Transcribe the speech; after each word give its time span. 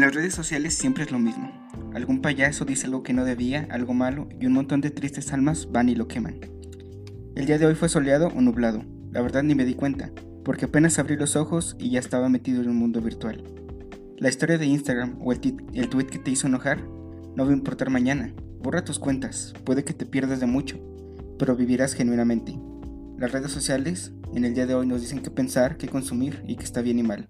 En 0.00 0.06
las 0.06 0.14
redes 0.14 0.32
sociales 0.32 0.72
siempre 0.72 1.04
es 1.04 1.10
lo 1.10 1.18
mismo. 1.18 1.52
Algún 1.92 2.22
payaso 2.22 2.64
dice 2.64 2.86
algo 2.86 3.02
que 3.02 3.12
no 3.12 3.26
debía, 3.26 3.68
algo 3.70 3.92
malo, 3.92 4.30
y 4.40 4.46
un 4.46 4.54
montón 4.54 4.80
de 4.80 4.90
tristes 4.90 5.30
almas 5.30 5.70
van 5.70 5.90
y 5.90 5.94
lo 5.94 6.08
queman. 6.08 6.40
El 7.34 7.44
día 7.44 7.58
de 7.58 7.66
hoy 7.66 7.74
fue 7.74 7.90
soleado 7.90 8.28
o 8.28 8.40
nublado. 8.40 8.82
La 9.12 9.20
verdad 9.20 9.42
ni 9.42 9.54
me 9.54 9.66
di 9.66 9.74
cuenta, 9.74 10.10
porque 10.42 10.64
apenas 10.64 10.98
abrí 10.98 11.16
los 11.16 11.36
ojos 11.36 11.76
y 11.78 11.90
ya 11.90 12.00
estaba 12.00 12.30
metido 12.30 12.62
en 12.62 12.70
un 12.70 12.76
mundo 12.76 13.02
virtual. 13.02 13.44
La 14.16 14.30
historia 14.30 14.56
de 14.56 14.64
Instagram 14.64 15.18
o 15.20 15.34
el, 15.34 15.40
el 15.74 15.90
tweet 15.90 16.06
que 16.06 16.18
te 16.18 16.30
hizo 16.30 16.46
enojar 16.46 16.82
no 17.36 17.44
va 17.44 17.50
a 17.50 17.52
importar 17.52 17.90
mañana. 17.90 18.32
Borra 18.58 18.86
tus 18.86 18.98
cuentas, 18.98 19.52
puede 19.64 19.84
que 19.84 19.92
te 19.92 20.06
pierdas 20.06 20.40
de 20.40 20.46
mucho, 20.46 20.80
pero 21.38 21.56
vivirás 21.56 21.92
genuinamente. 21.92 22.58
Las 23.18 23.32
redes 23.32 23.52
sociales 23.52 24.14
en 24.34 24.46
el 24.46 24.54
día 24.54 24.64
de 24.64 24.76
hoy 24.76 24.86
nos 24.86 25.02
dicen 25.02 25.20
qué 25.20 25.30
pensar, 25.30 25.76
qué 25.76 25.88
consumir 25.88 26.42
y 26.48 26.56
qué 26.56 26.64
está 26.64 26.80
bien 26.80 26.98
y 26.98 27.02
mal. 27.02 27.28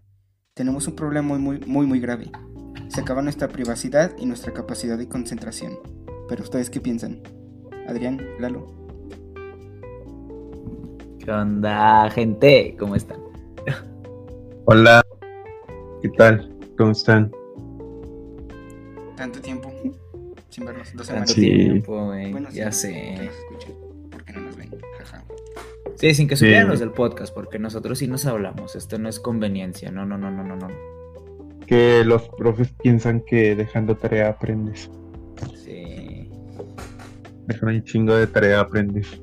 Tenemos 0.54 0.86
un 0.86 0.94
problema 0.94 1.36
muy 1.36 1.58
muy 1.58 1.86
muy 1.86 1.98
grave. 1.98 2.30
Se 3.00 3.04
acaba 3.04 3.22
nuestra 3.22 3.48
privacidad 3.48 4.12
y 4.18 4.26
nuestra 4.26 4.52
capacidad 4.52 4.98
de 4.98 5.08
concentración. 5.08 5.78
Pero 6.28 6.42
ustedes 6.42 6.68
qué 6.68 6.82
piensan? 6.82 7.22
Adrián, 7.88 8.20
Lalo. 8.38 8.66
¿Qué 11.18 11.30
onda, 11.30 12.10
gente? 12.10 12.76
¿Cómo 12.78 12.94
están? 12.96 13.18
Hola, 14.66 15.02
¿qué 16.02 16.10
tal? 16.10 16.54
¿Cómo 16.76 16.90
están? 16.90 17.32
Tanto 19.16 19.40
tiempo 19.40 19.72
sin 20.50 20.66
vernos, 20.66 20.92
dos 20.94 21.06
Tanto 21.06 21.06
semanas. 21.06 21.30
Sí. 21.30 21.40
tiempo, 21.40 22.04
güey. 22.04 22.32
Bueno, 22.32 22.50
ya 22.50 22.70
sí, 22.70 22.88
sé. 22.88 23.30
porque 24.10 24.34
no 24.34 24.40
nos 24.42 24.56
ven. 24.58 24.68
Jaja. 24.98 25.24
Sí, 25.96 26.12
sin 26.12 26.28
que 26.28 26.36
Sí. 26.36 26.44
supieran 26.44 26.68
los 26.68 26.80
del 26.80 26.90
podcast, 26.90 27.32
porque 27.32 27.58
nosotros 27.58 27.98
sí 27.98 28.06
nos 28.08 28.26
hablamos. 28.26 28.76
Esto 28.76 28.98
no 28.98 29.08
es 29.08 29.18
conveniencia. 29.20 29.90
No, 29.90 30.04
no, 30.04 30.18
no, 30.18 30.30
no, 30.30 30.44
no, 30.44 30.56
no. 30.56 30.68
Que 31.70 32.04
los 32.04 32.28
profes 32.30 32.72
piensan 32.82 33.20
que 33.20 33.54
dejando 33.54 33.96
tarea 33.96 34.30
aprendes. 34.30 34.90
Sí. 35.54 36.28
Dejan 37.46 37.68
un 37.68 37.84
chingo 37.84 38.12
de 38.16 38.26
tarea 38.26 38.58
aprendes. 38.58 39.22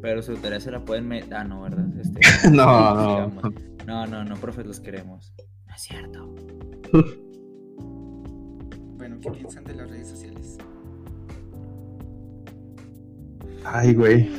Pero 0.00 0.22
su 0.22 0.34
tarea 0.36 0.58
se 0.58 0.70
la 0.70 0.82
pueden 0.82 1.06
meter. 1.06 1.34
Ah, 1.34 1.44
no, 1.44 1.60
¿verdad? 1.60 1.84
Este, 2.00 2.50
No, 2.50 2.94
no. 2.94 3.08
digamos. 3.10 3.44
No, 3.86 4.06
no, 4.06 4.24
no, 4.24 4.36
profes, 4.36 4.64
los 4.64 4.80
queremos. 4.80 5.34
No 5.68 5.74
es 5.74 5.82
cierto. 5.82 6.34
Bueno, 8.96 9.18
¿qué 9.20 9.30
piensan 9.32 9.64
de 9.64 9.74
las 9.74 9.90
redes 9.90 10.08
sociales? 10.08 10.56
Ay, 13.64 13.92
güey. 13.94 14.30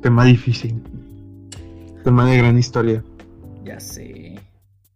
Tema 0.00 0.24
difícil. 0.24 0.80
Tema 2.04 2.24
de 2.30 2.38
gran 2.38 2.56
historia. 2.56 3.02
Ya 3.64 3.80
sé. 3.80 4.38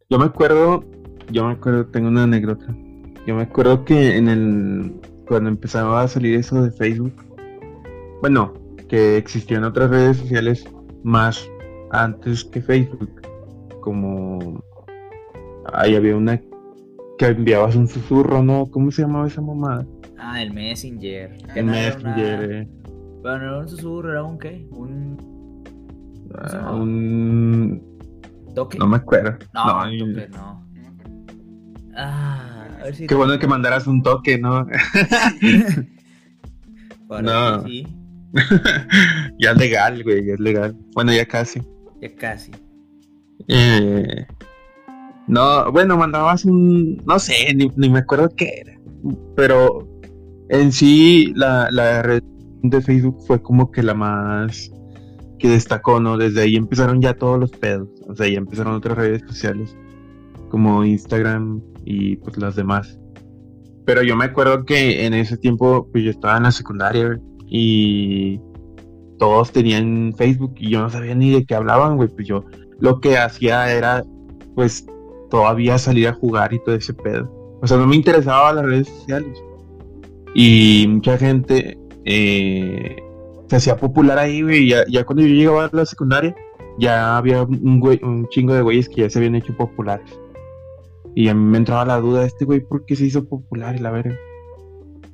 Yo 0.09 0.19
me 0.21 0.27
acuerdo, 0.27 0.85
yo 1.31 1.47
me 1.47 1.53
acuerdo, 1.53 1.87
tengo 1.87 2.09
una 2.09 2.25
anécdota. 2.25 2.67
Yo 3.27 3.35
me 3.35 3.43
acuerdo 3.43 3.85
que 3.85 4.17
en 4.17 4.29
el, 4.29 5.01
cuando 5.27 5.49
empezaba 5.51 6.03
a 6.03 6.09
salir 6.09 6.37
eso 6.39 6.63
de 6.63 6.71
Facebook, 6.71 7.13
bueno, 8.23 8.55
que 8.89 9.17
existían 9.17 9.65
otras 9.65 9.91
redes 9.91 10.19
sociales 10.19 10.65
más 11.03 11.49
antes 11.91 12.45
que 12.45 12.61
Facebook, 12.63 13.11
como 13.81 14.61
ahí 15.73 15.95
había 15.97 16.17
una 16.17 16.41
que 17.19 17.27
enviabas 17.27 17.75
un 17.77 17.89
susurro, 17.89 18.43
¿no? 18.43 18.67
¿Cómo 18.67 18.91
se 18.91 19.03
llamaba 19.03 19.27
esa 19.27 19.41
mamada? 19.41 19.87
Ah, 20.19 20.43
el 20.43 20.53
Messenger. 20.53 21.37
El 21.55 21.67
no 21.67 21.73
Messenger, 21.73 22.45
una- 22.45 22.55
eh, 22.61 22.69
Bueno, 23.23 23.39
no 23.39 23.45
era 23.45 23.59
un 23.61 23.69
susurro, 23.69 24.11
era 24.13 24.23
un 24.23 24.39
qué? 24.39 24.67
Un 24.71 25.17
ah, 26.35 26.75
un... 26.75 27.83
toque. 28.55 28.79
no 28.79 28.87
me 28.87 28.97
acuerdo. 28.97 29.37
No, 29.55 29.65
No, 29.67 29.83
toque, 29.99 30.29
no. 30.29 30.66
Ah, 31.97 32.69
a 32.81 32.85
ver 32.85 32.95
si. 32.95 33.07
Qué 33.07 33.15
bueno 33.15 33.39
que 33.39 33.47
mandaras 33.47 33.87
un 33.87 34.03
toque, 34.03 34.39
¿no? 34.39 34.67
Para 37.09 37.23
No. 37.23 37.65
sí. 37.67 37.87
ya 39.39 39.53
es 39.53 39.57
legal, 39.57 40.03
güey, 40.03 40.27
ya 40.27 40.35
es 40.35 40.41
legal. 40.41 40.77
Bueno, 40.95 41.13
ya 41.13 41.25
casi. 41.27 41.63
Ya 42.01 42.15
casi. 42.15 42.53
Eh, 43.49 44.27
no, 45.27 45.73
bueno, 45.73 45.97
mandabas 45.97 46.45
un, 46.45 46.99
no 47.07 47.19
sé, 47.19 47.55
ni, 47.55 47.71
ni 47.77 47.89
me 47.89 48.01
acuerdo 48.01 48.29
qué 48.37 48.61
era, 48.61 48.79
pero 49.35 49.89
en 50.49 50.73
sí 50.73 51.33
la, 51.35 51.69
la 51.71 52.03
red 52.03 52.23
de 52.63 52.81
Facebook 52.81 53.19
fue 53.27 53.41
como 53.43 53.71
que 53.71 53.83
la 53.83 53.95
más 53.95 54.71
que 55.39 55.49
destacó, 55.49 56.01
¿no? 56.01 56.17
Desde 56.17 56.43
ahí 56.43 56.57
empezaron 56.57 57.01
ya 57.01 57.15
todos 57.15 57.39
los 57.39 57.51
pedos, 57.53 57.89
o 58.09 58.15
sea, 58.15 58.29
ya 58.29 58.39
empezaron 58.39 58.75
otras 58.75 58.97
redes 58.97 59.23
sociales 59.27 59.77
como 60.51 60.85
Instagram 60.85 61.61
y 61.87 62.17
pues 62.17 62.37
las 62.37 62.57
demás. 62.57 62.99
Pero 63.87 64.03
yo 64.03 64.17
me 64.17 64.27
acuerdo 64.27 64.65
que 64.65 65.07
en 65.07 65.15
ese 65.15 65.39
tiempo, 65.39 65.89
pues 65.91 66.05
yo 66.05 66.11
estaba 66.11 66.37
en 66.37 66.43
la 66.43 66.51
secundaria 66.51 67.19
y 67.47 68.39
todos 69.19 69.53
tenían 69.53 70.13
Facebook 70.19 70.55
y 70.59 70.71
yo 70.71 70.81
no 70.81 70.91
sabía 70.91 71.15
ni 71.15 71.31
de 71.31 71.47
qué 71.47 71.55
hablaban, 71.55 71.97
güey, 71.97 72.09
pues 72.09 72.27
yo 72.27 72.45
lo 72.81 73.01
que 73.01 73.17
hacía 73.17 73.73
era, 73.73 74.05
pues, 74.55 74.87
todavía 75.31 75.79
salir 75.79 76.09
a 76.09 76.13
jugar 76.13 76.53
y 76.53 76.63
todo 76.63 76.75
ese 76.75 76.93
pedo. 76.93 77.33
O 77.63 77.67
sea, 77.67 77.79
no 77.79 77.87
me 77.87 77.97
interesaba 77.97 78.53
las 78.53 78.65
redes 78.65 78.89
sociales. 78.89 79.43
Y 80.35 80.87
mucha 80.89 81.17
gente 81.17 81.79
eh, 82.05 82.97
se 83.49 83.57
hacía 83.57 83.77
popular 83.77 84.19
ahí, 84.19 84.43
güey. 84.43 84.69
Ya, 84.69 84.85
ya 84.89 85.05
cuando 85.05 85.23
yo 85.23 85.35
llegaba 85.35 85.65
a 85.65 85.71
la 85.73 85.87
secundaria, 85.87 86.35
ya 86.79 87.17
había 87.17 87.43
un, 87.43 87.81
güey, 87.81 87.99
un 88.03 88.29
chingo 88.29 88.53
de 88.53 88.63
güeyes 88.63 88.89
que 88.89 89.03
ya 89.03 89.11
se 89.11 89.19
habían 89.19 89.37
hecho 89.37 89.57
populares. 89.57 90.19
Y 91.17 91.31
a 91.31 91.35
mí 91.35 91.43
me 91.43 91.57
entraba 91.57 91.87
la 91.87 91.99
duda, 91.99 92.27
este 92.27 92.45
güey, 92.45 92.61
¿por 92.61 92.85
qué 92.85 92.95
se 92.95 93.07
hizo 93.07 93.27
popular? 93.27 93.75
Y 93.75 93.79
la. 93.79 94.05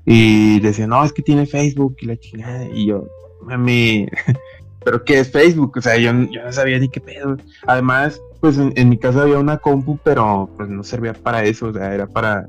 Y 0.04 0.58
decía, 0.58 0.88
no, 0.88 1.04
es 1.04 1.12
que 1.12 1.22
tiene 1.22 1.46
Facebook 1.46 1.94
y 2.00 2.06
la 2.06 2.16
chingada. 2.16 2.66
Y 2.74 2.88
yo, 2.88 3.06
mami, 3.42 4.08
¿pero 4.84 5.04
qué 5.04 5.20
es 5.20 5.30
Facebook? 5.30 5.74
O 5.76 5.80
sea, 5.80 5.96
yo, 5.98 6.10
yo 6.28 6.42
no 6.44 6.52
sabía 6.52 6.80
ni 6.80 6.88
qué 6.88 7.00
pedo. 7.00 7.36
Además, 7.68 8.20
pues 8.41 8.58
en, 8.58 8.72
en 8.74 8.88
mi 8.88 8.98
casa 8.98 9.22
había 9.22 9.38
una 9.38 9.58
compu, 9.58 9.96
pero 10.02 10.50
pues 10.56 10.68
no 10.68 10.82
servía 10.82 11.12
para 11.12 11.44
eso, 11.44 11.68
o 11.68 11.72
sea, 11.72 11.94
era 11.94 12.08
para, 12.08 12.48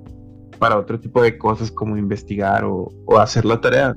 para 0.58 0.80
otro 0.80 1.00
tipo 1.00 1.22
de 1.22 1.38
cosas 1.38 1.72
como 1.72 1.96
investigar 1.96 2.66
o, 2.66 2.90
o 3.06 3.19
hacer 3.19 3.46
la 3.46 3.62
tarea. 3.62 3.96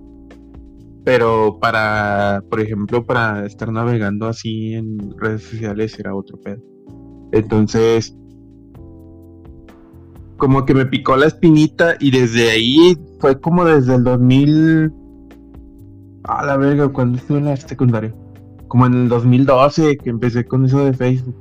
Pero 1.03 1.59
para, 1.62 2.43
por 2.50 2.61
ejemplo, 2.61 3.06
para 3.06 3.47
estar 3.47 3.72
navegando 3.72 4.27
así 4.27 4.75
en 4.75 4.99
redes 5.19 5.45
sociales 5.45 5.99
era 5.99 6.15
otro 6.15 6.39
pedo. 6.43 6.62
Entonces, 7.33 8.15
como 10.37 10.65
que 10.65 10.75
me 10.75 10.87
picó 10.87 11.17
la 11.17 11.27
espinita 11.27 11.97
y 11.99 12.11
desde 12.11 12.51
ahí 12.51 12.97
fue 13.21 13.41
como 13.41 13.65
desde 13.65 13.95
el 13.95 14.05
2000... 14.05 14.93
A 16.29 16.45
la 16.45 16.57
verga, 16.57 16.89
cuando 16.89 17.19
estuve 17.19 17.39
en 17.39 17.45
la 17.45 17.57
secundaria. 17.57 18.13
Como 18.67 18.87
en 18.87 18.95
el 18.95 19.09
2012 19.09 19.97
que 19.99 20.11
empecé 20.11 20.45
con 20.45 20.65
eso 20.65 20.85
de 20.85 20.93
Facebook. 20.93 21.37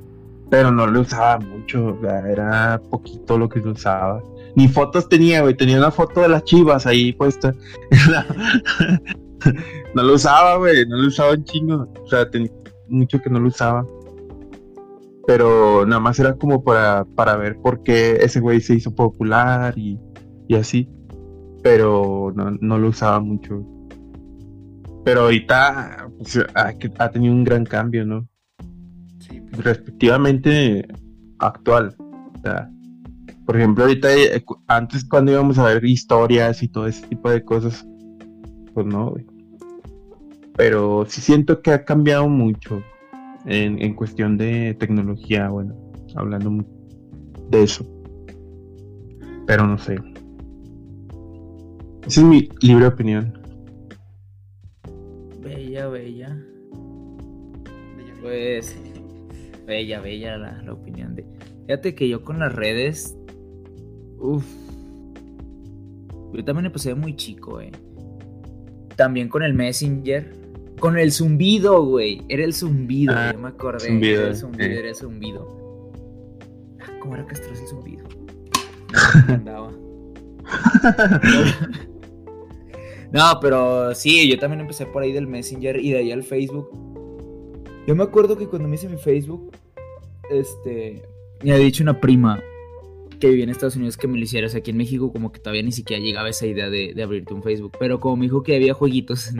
Pero 0.48 0.70
no 0.70 0.86
lo 0.86 1.00
usaba 1.00 1.40
mucho, 1.40 1.98
era 2.04 2.80
poquito 2.90 3.36
lo 3.36 3.48
que 3.48 3.58
lo 3.58 3.72
usaba. 3.72 4.22
Ni 4.54 4.68
fotos 4.68 5.08
tenía, 5.08 5.42
güey, 5.42 5.56
tenía 5.56 5.78
una 5.78 5.90
foto 5.90 6.20
de 6.20 6.28
las 6.28 6.44
chivas 6.44 6.86
ahí 6.86 7.12
puesta. 7.12 7.52
no 9.94 10.02
lo 10.04 10.14
usaba, 10.14 10.56
güey, 10.56 10.86
no 10.86 10.98
lo 10.98 11.08
usaba 11.08 11.32
un 11.32 11.44
chingo. 11.44 11.88
O 12.00 12.08
sea, 12.08 12.30
tenía 12.30 12.52
mucho 12.86 13.20
que 13.20 13.28
no 13.28 13.40
lo 13.40 13.48
usaba. 13.48 13.84
Pero 15.26 15.84
nada 15.86 16.00
más 16.00 16.18
era 16.18 16.36
como 16.36 16.62
para, 16.62 17.04
para 17.04 17.36
ver 17.36 17.56
por 17.60 17.82
qué 17.82 18.18
ese 18.20 18.40
güey 18.40 18.60
se 18.60 18.74
hizo 18.74 18.94
popular 18.94 19.76
y, 19.76 19.98
y 20.48 20.54
así. 20.54 20.88
Pero 21.62 22.32
no, 22.34 22.52
no 22.60 22.78
lo 22.78 22.88
usaba 22.88 23.18
mucho. 23.20 23.64
Pero 25.04 25.22
ahorita 25.22 26.08
pues, 26.18 26.38
ha, 26.54 26.72
ha 26.98 27.10
tenido 27.10 27.34
un 27.34 27.44
gran 27.44 27.64
cambio, 27.64 28.04
¿no? 28.04 28.28
Sí, 29.18 29.40
pues, 29.40 29.64
respectivamente 29.64 30.86
actual. 31.38 31.96
O 31.98 32.40
sea, 32.42 32.70
por 33.46 33.56
ejemplo, 33.56 33.84
ahorita, 33.84 34.14
eh, 34.14 34.44
antes 34.66 35.04
cuando 35.04 35.32
íbamos 35.32 35.58
a 35.58 35.64
ver 35.64 35.84
historias 35.84 36.62
y 36.62 36.68
todo 36.68 36.86
ese 36.86 37.06
tipo 37.06 37.30
de 37.30 37.44
cosas, 37.44 37.86
pues 38.74 38.86
no, 38.86 39.10
güey. 39.10 39.26
Pero 40.56 41.04
sí 41.08 41.20
siento 41.20 41.62
que 41.62 41.70
ha 41.70 41.84
cambiado 41.84 42.28
mucho 42.28 42.82
en, 43.46 43.80
en 43.82 43.94
cuestión 43.94 44.36
de 44.36 44.74
tecnología, 44.74 45.48
bueno, 45.48 45.74
hablando 46.14 46.64
de 47.50 47.62
eso. 47.62 47.86
Pero 49.46 49.66
no 49.66 49.78
sé. 49.78 49.96
Esa 52.06 52.20
es 52.20 52.26
mi 52.26 52.48
libre 52.60 52.86
opinión. 52.86 53.32
Bella, 55.42 55.88
bella. 55.88 56.36
bella, 57.96 57.96
bella. 57.96 58.14
Pues, 58.20 58.76
bella, 59.66 60.00
bella 60.00 60.36
la, 60.36 60.62
la 60.62 60.72
opinión 60.72 61.14
de. 61.14 61.24
Fíjate 61.66 61.94
que 61.94 62.08
yo 62.08 62.22
con 62.22 62.38
las 62.38 62.54
redes. 62.54 63.16
Uff. 64.18 64.46
Yo 66.32 66.44
también 66.44 66.66
empecé 66.66 66.94
muy 66.94 67.16
chico, 67.16 67.60
eh. 67.60 67.72
También 68.96 69.28
con 69.28 69.42
el 69.42 69.54
Messenger. 69.54 70.45
Con 70.80 70.98
el 70.98 71.10
zumbido, 71.12 71.82
güey. 71.84 72.22
Era 72.28 72.44
el 72.44 72.52
zumbido, 72.54 73.14
Ah, 73.16 73.32
yo 73.32 73.38
me 73.38 73.48
acordé. 73.48 73.86
zumbido, 73.88 74.20
era 74.20 74.30
el 74.30 74.36
zumbido, 74.36 74.64
eh. 74.70 74.78
era 74.78 74.88
el 74.90 74.94
zumbido. 74.96 75.48
Ah, 76.80 76.90
¿Cómo 77.00 77.14
era 77.14 77.26
castroso 77.26 77.62
el 77.62 77.68
zumbido? 77.68 78.04
No, 79.28 79.34
andaba. 79.34 79.72
No, 83.12 83.38
pero 83.40 83.94
sí, 83.94 84.28
yo 84.28 84.38
también 84.38 84.60
empecé 84.60 84.84
por 84.84 85.02
ahí 85.02 85.12
del 85.12 85.26
Messenger 85.28 85.76
y 85.82 85.92
de 85.92 85.98
ahí 85.98 86.12
al 86.12 86.24
Facebook. 86.24 86.68
Yo 87.86 87.94
me 87.94 88.02
acuerdo 88.02 88.36
que 88.36 88.46
cuando 88.48 88.68
me 88.68 88.74
hice 88.74 88.88
mi 88.88 88.96
Facebook, 88.96 89.52
este, 90.28 91.02
me 91.42 91.52
había 91.52 91.64
dicho 91.64 91.84
una 91.84 92.00
prima 92.00 92.42
que 93.20 93.28
vivía 93.28 93.44
en 93.44 93.50
Estados 93.50 93.76
Unidos 93.76 93.96
que 93.96 94.08
me 94.08 94.18
lo 94.18 94.24
hicieras 94.24 94.54
aquí 94.56 94.72
en 94.72 94.76
México, 94.76 95.12
como 95.12 95.30
que 95.30 95.38
todavía 95.38 95.62
ni 95.62 95.72
siquiera 95.72 96.02
llegaba 96.02 96.28
esa 96.28 96.46
idea 96.46 96.68
de, 96.68 96.92
de 96.94 97.02
abrirte 97.02 97.32
un 97.32 97.42
Facebook. 97.44 97.72
Pero 97.78 98.00
como 98.00 98.16
me 98.16 98.24
dijo 98.26 98.42
que 98.42 98.56
había 98.56 98.74
jueguitos, 98.74 99.30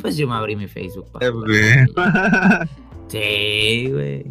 pues 0.00 0.16
yo 0.16 0.28
me 0.28 0.34
abrí 0.34 0.56
mi 0.56 0.68
Facebook. 0.68 1.10
para. 1.12 1.30
Sí, 3.08 3.90
güey. 3.90 4.30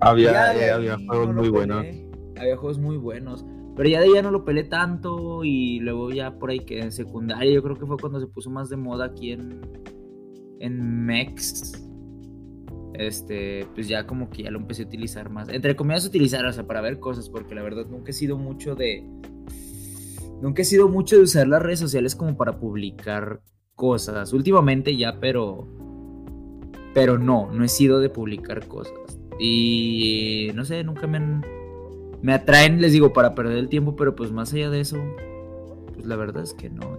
había, 0.00 0.56
eh, 0.56 0.70
había 0.70 0.96
juegos 0.96 1.34
muy 1.34 1.50
buenos. 1.50 1.84
Había 2.36 2.56
juegos 2.56 2.78
muy 2.78 2.96
buenos. 2.96 3.44
Pero 3.76 3.88
ya 3.88 4.00
de 4.00 4.06
ahí 4.06 4.14
ya 4.14 4.22
no 4.22 4.30
lo 4.30 4.44
pelé 4.44 4.64
tanto 4.64 5.44
y 5.44 5.80
luego 5.80 6.10
ya 6.10 6.38
por 6.38 6.50
ahí 6.50 6.60
que 6.60 6.80
en 6.80 6.92
secundaria 6.92 7.52
yo 7.52 7.62
creo 7.62 7.76
que 7.76 7.86
fue 7.86 7.96
cuando 7.98 8.20
se 8.20 8.26
puso 8.26 8.48
más 8.48 8.70
de 8.70 8.76
moda 8.76 9.06
aquí 9.06 9.32
en, 9.32 9.60
en 10.60 11.04
Mex. 11.04 11.72
Este, 12.94 13.66
pues 13.74 13.88
ya 13.88 14.06
como 14.06 14.30
que 14.30 14.44
ya 14.44 14.50
lo 14.50 14.60
empecé 14.60 14.84
a 14.84 14.86
utilizar 14.86 15.28
más. 15.28 15.48
Entre 15.48 15.74
comillas 15.74 16.06
utilizar, 16.06 16.46
o 16.46 16.52
sea, 16.52 16.66
para 16.66 16.80
ver 16.80 17.00
cosas, 17.00 17.28
porque 17.28 17.54
la 17.54 17.62
verdad 17.62 17.86
nunca 17.86 18.10
he 18.10 18.14
sido 18.14 18.38
mucho 18.38 18.76
de... 18.76 19.04
Nunca 20.40 20.62
he 20.62 20.64
sido 20.64 20.88
mucho 20.88 21.16
de 21.16 21.22
usar 21.22 21.48
las 21.48 21.60
redes 21.60 21.80
sociales 21.80 22.14
como 22.14 22.36
para 22.36 22.58
publicar 22.58 23.40
cosas. 23.74 24.32
Últimamente 24.32 24.96
ya, 24.96 25.18
pero... 25.20 25.66
Pero 26.92 27.18
no, 27.18 27.50
no 27.52 27.64
he 27.64 27.68
sido 27.68 27.98
de 27.98 28.08
publicar 28.08 28.66
cosas. 28.68 29.18
Y 29.38 30.50
no 30.54 30.64
sé, 30.64 30.84
nunca 30.84 31.06
me 31.06 31.18
han... 31.18 31.44
Me 32.22 32.32
atraen, 32.32 32.80
les 32.80 32.92
digo, 32.92 33.12
para 33.12 33.34
perder 33.34 33.58
el 33.58 33.68
tiempo, 33.68 33.96
pero 33.96 34.14
pues 34.14 34.32
más 34.32 34.52
allá 34.54 34.70
de 34.70 34.80
eso, 34.80 34.96
pues 35.92 36.06
la 36.06 36.16
verdad 36.16 36.42
es 36.42 36.54
que 36.54 36.70
no. 36.70 36.98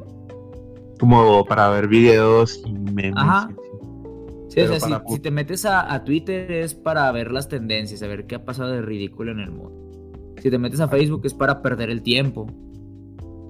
Como 1.00 1.44
para 1.45 1.69
ver 1.69 1.88
videos 1.88 2.62
y 2.66 2.74
memes. 2.74 3.13
Ajá. 3.18 3.50
Sí, 4.50 4.62
o 4.62 4.80
sea, 4.80 5.01
si 5.07 5.19
te 5.19 5.31
metes 5.31 5.66
a, 5.66 5.92
a 5.92 6.04
Twitter 6.04 6.51
es 6.51 6.75
para 6.75 7.12
ver 7.12 7.31
las 7.31 7.50
tendencias, 7.50 8.04
a 8.04 8.07
ver 8.07 8.27
qué 8.27 8.36
ha 8.36 8.45
pasado 8.45 8.72
de 8.72 8.81
ridículo 8.81 9.31
en 9.31 9.39
el 9.39 9.51
mundo. 9.51 9.86
Si 10.42 10.50
te 10.51 10.57
metes 10.60 10.80
a 10.80 10.88
Facebook 10.88 11.22
es 11.25 11.33
para 11.33 11.62
perder 11.62 11.89
el 11.89 12.04
tiempo. 12.04 12.48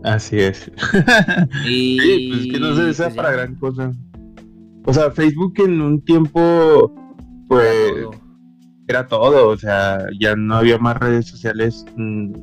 Así 0.06 0.40
es. 0.40 0.72
Y 1.68 2.00
Sí, 2.00 2.30
pues 2.32 2.48
que 2.54 2.60
no 2.60 2.76
se 2.76 2.94
sea 2.94 3.06
pues, 3.08 3.16
ya, 3.16 3.22
para 3.22 3.32
gran 3.32 3.56
cosa. 3.56 3.92
O 4.86 4.94
sea, 4.94 5.10
Facebook 5.12 5.54
en 5.58 5.82
un 5.82 6.00
tiempo, 6.02 6.94
pues, 7.48 7.92
todo. 8.04 8.12
era 8.88 9.08
todo. 9.08 9.50
O 9.50 9.58
sea, 9.58 10.06
ya 10.20 10.36
no 10.36 10.56
había 10.56 10.78
más 10.78 10.98
redes 10.98 11.28
sociales 11.28 11.86
mm, 11.98 12.34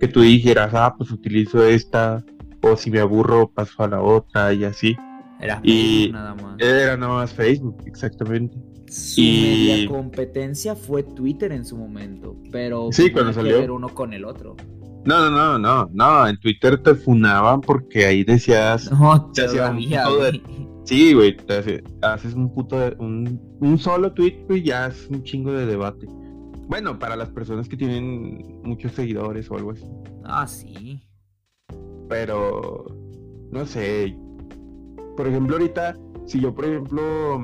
que 0.00 0.08
tú 0.08 0.20
dijeras, 0.22 0.74
ah, 0.74 0.94
pues 0.98 1.10
utilizo 1.12 1.64
esta. 1.64 2.24
O 2.62 2.76
si 2.76 2.90
me 2.90 2.98
aburro, 3.00 3.48
paso 3.48 3.84
a 3.84 3.88
la 3.88 4.00
otra 4.02 4.52
y 4.52 4.64
así. 4.64 4.96
Era 5.40 5.60
y- 5.62 6.08
Facebook 6.08 6.12
nada 6.14 6.34
más. 6.34 6.56
Era 6.58 6.96
nada 6.96 7.12
más 7.14 7.32
Facebook, 7.32 7.76
exactamente. 7.86 8.56
Su 8.88 9.20
y- 9.20 9.42
media 9.42 9.88
competencia 9.88 10.74
fue 10.74 11.02
Twitter 11.04 11.52
en 11.52 11.64
su 11.64 11.76
momento, 11.76 12.36
pero 12.50 12.88
Sí, 12.90 13.10
cuando 13.10 13.30
que 13.30 13.34
salió. 13.36 13.60
ver 13.60 13.70
uno 13.70 13.88
con 13.90 14.12
el 14.12 14.24
otro. 14.24 14.56
No, 15.06 15.30
no, 15.30 15.30
no, 15.30 15.58
no, 15.58 15.90
no. 15.92 16.26
En 16.26 16.38
Twitter 16.38 16.82
te 16.82 16.94
funaban 16.94 17.60
porque 17.60 18.04
ahí 18.06 18.24
decías. 18.24 18.90
No, 18.90 19.12
un 19.26 19.32
todavía, 19.32 20.04
de-. 20.08 20.42
Sí, 20.84 21.14
güey, 21.14 21.36
te 21.36 21.58
hace- 21.58 21.84
haces 22.02 22.34
un 22.34 22.52
puto, 22.54 22.78
de- 22.78 22.96
un, 22.98 23.40
un 23.60 23.78
solo 23.78 24.12
tweet, 24.12 24.44
güey, 24.46 24.62
ya 24.62 24.86
es 24.88 25.08
un 25.08 25.22
chingo 25.24 25.52
de 25.52 25.66
debate. 25.66 26.06
Bueno, 26.68 26.98
para 26.98 27.16
las 27.16 27.28
personas 27.30 27.68
que 27.68 27.76
tienen 27.76 28.60
muchos 28.64 28.92
seguidores 28.92 29.50
o 29.50 29.56
algo 29.56 29.70
así. 29.72 29.84
Ah, 30.24 30.46
sí. 30.46 31.00
Pero, 32.08 32.84
no 33.50 33.66
sé. 33.66 34.16
Por 35.16 35.26
ejemplo, 35.28 35.56
ahorita, 35.56 35.96
si 36.26 36.40
yo, 36.40 36.54
por 36.54 36.64
ejemplo, 36.66 37.38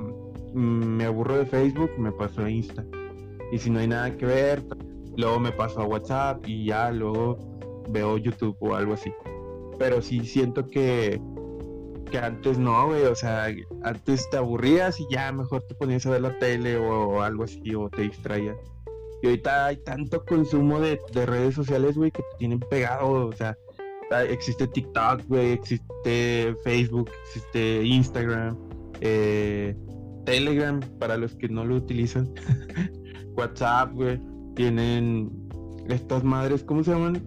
mm, 0.55 0.59
me 0.97 1.05
aburro 1.05 1.37
de 1.39 1.47
Facebook, 1.47 1.91
me 1.99 2.13
paso 2.13 2.43
a 2.43 2.51
Insta. 2.51 2.85
Y 3.53 3.59
si 3.59 3.71
no 3.71 3.79
hay 3.81 3.89
nada 3.89 4.17
que 4.17 4.27
ver, 4.27 4.63
luego 5.17 5.39
me 5.41 5.53
paso 5.53 5.81
a 5.81 5.85
WhatsApp 5.85 6.47
y 6.47 6.67
ya 6.67 6.91
luego 6.91 7.39
veo 7.89 8.19
YouTube 8.19 8.57
o 8.61 8.75
algo 8.75 8.95
así. 8.95 9.13
Pero 9.79 10.03
sí 10.03 10.25
siento 10.25 10.67
que, 10.69 11.21
que 12.11 12.19
antes 12.19 12.59
no, 12.59 12.87
güey. 12.87 13.05
O 13.05 13.15
sea, 13.15 13.49
antes 13.83 14.29
te 14.31 14.37
aburrías 14.37 15.01
y 15.01 15.07
ya 15.11 15.33
mejor 15.33 15.63
te 15.63 15.75
ponías 15.75 16.07
a 16.07 16.11
ver 16.11 16.23
la 16.23 16.39
tele 16.39 16.77
o, 16.77 17.23
algo 17.23 17.45
así 17.45 17.75
o 17.75 17.89
te 17.89 18.03
distraías. 18.03 18.57
Y 19.23 19.27
ahorita 19.27 19.67
hay 19.67 19.77
tanto 19.77 20.25
consumo 20.25 20.81
de, 20.81 21.01
de 21.13 21.27
redes 21.27 21.55
sociales, 21.55 21.97
güey, 21.97 22.11
que 22.11 22.23
te 22.23 22.39
tienen 22.39 22.59
pegado. 22.59 23.27
O 23.27 23.33
sea, 23.33 23.57
existe 24.21 24.67
TikTok, 24.67 25.23
güey, 25.29 25.53
existe 25.53 26.55
Facebook, 26.65 27.11
existe 27.27 27.85
Instagram, 27.85 28.57
eh, 29.01 29.75
Telegram 30.25 30.81
para 30.99 31.17
los 31.17 31.35
que 31.35 31.49
no 31.49 31.65
lo 31.65 31.77
utilizan, 31.77 32.33
WhatsApp, 33.37 33.93
güey, 33.95 34.21
tienen 34.55 35.31
estas 35.89 36.23
madres, 36.23 36.63
¿cómo 36.63 36.85
se 36.85 36.93
llaman? 36.93 37.23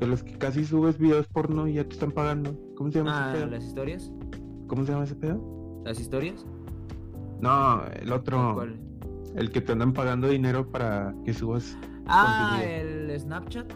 De 0.00 0.06
los 0.06 0.22
que 0.22 0.38
casi 0.38 0.64
subes 0.64 0.98
videos 0.98 1.26
porno 1.28 1.66
y 1.66 1.74
ya 1.74 1.84
te 1.84 1.94
están 1.94 2.12
pagando. 2.12 2.56
¿Cómo 2.76 2.90
se 2.90 2.98
llama 2.98 3.12
Ah, 3.16 3.30
ese 3.32 3.38
pedo? 3.40 3.50
las 3.50 3.64
historias. 3.64 4.12
¿Cómo 4.68 4.84
se 4.84 4.92
llama 4.92 5.04
ese 5.04 5.14
pedo? 5.16 5.82
¿Las 5.84 5.98
historias? 6.00 6.46
No, 7.40 7.82
el 8.00 8.12
otro, 8.12 8.54
¿Cuál? 8.54 8.80
el 9.36 9.50
que 9.50 9.60
te 9.60 9.72
andan 9.72 9.92
pagando 9.92 10.28
dinero 10.28 10.68
para 10.70 11.14
que 11.24 11.32
subas. 11.34 11.76
Ah, 12.06 12.58
contenido. 12.58 12.80
el 13.12 13.20
Snapchat. 13.20 13.72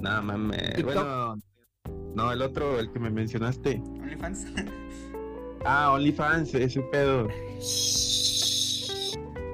Nada 0.00 0.20
mames. 0.22 0.82
Bueno, 0.84 1.36
no, 2.14 2.32
el 2.32 2.42
otro, 2.42 2.78
el 2.78 2.90
que 2.90 2.98
me 3.00 3.10
mencionaste. 3.10 3.82
OnlyFans. 4.00 4.46
Ah, 5.64 5.92
OnlyFans, 5.92 6.52
ese 6.56 6.80
pedo. 6.90 7.28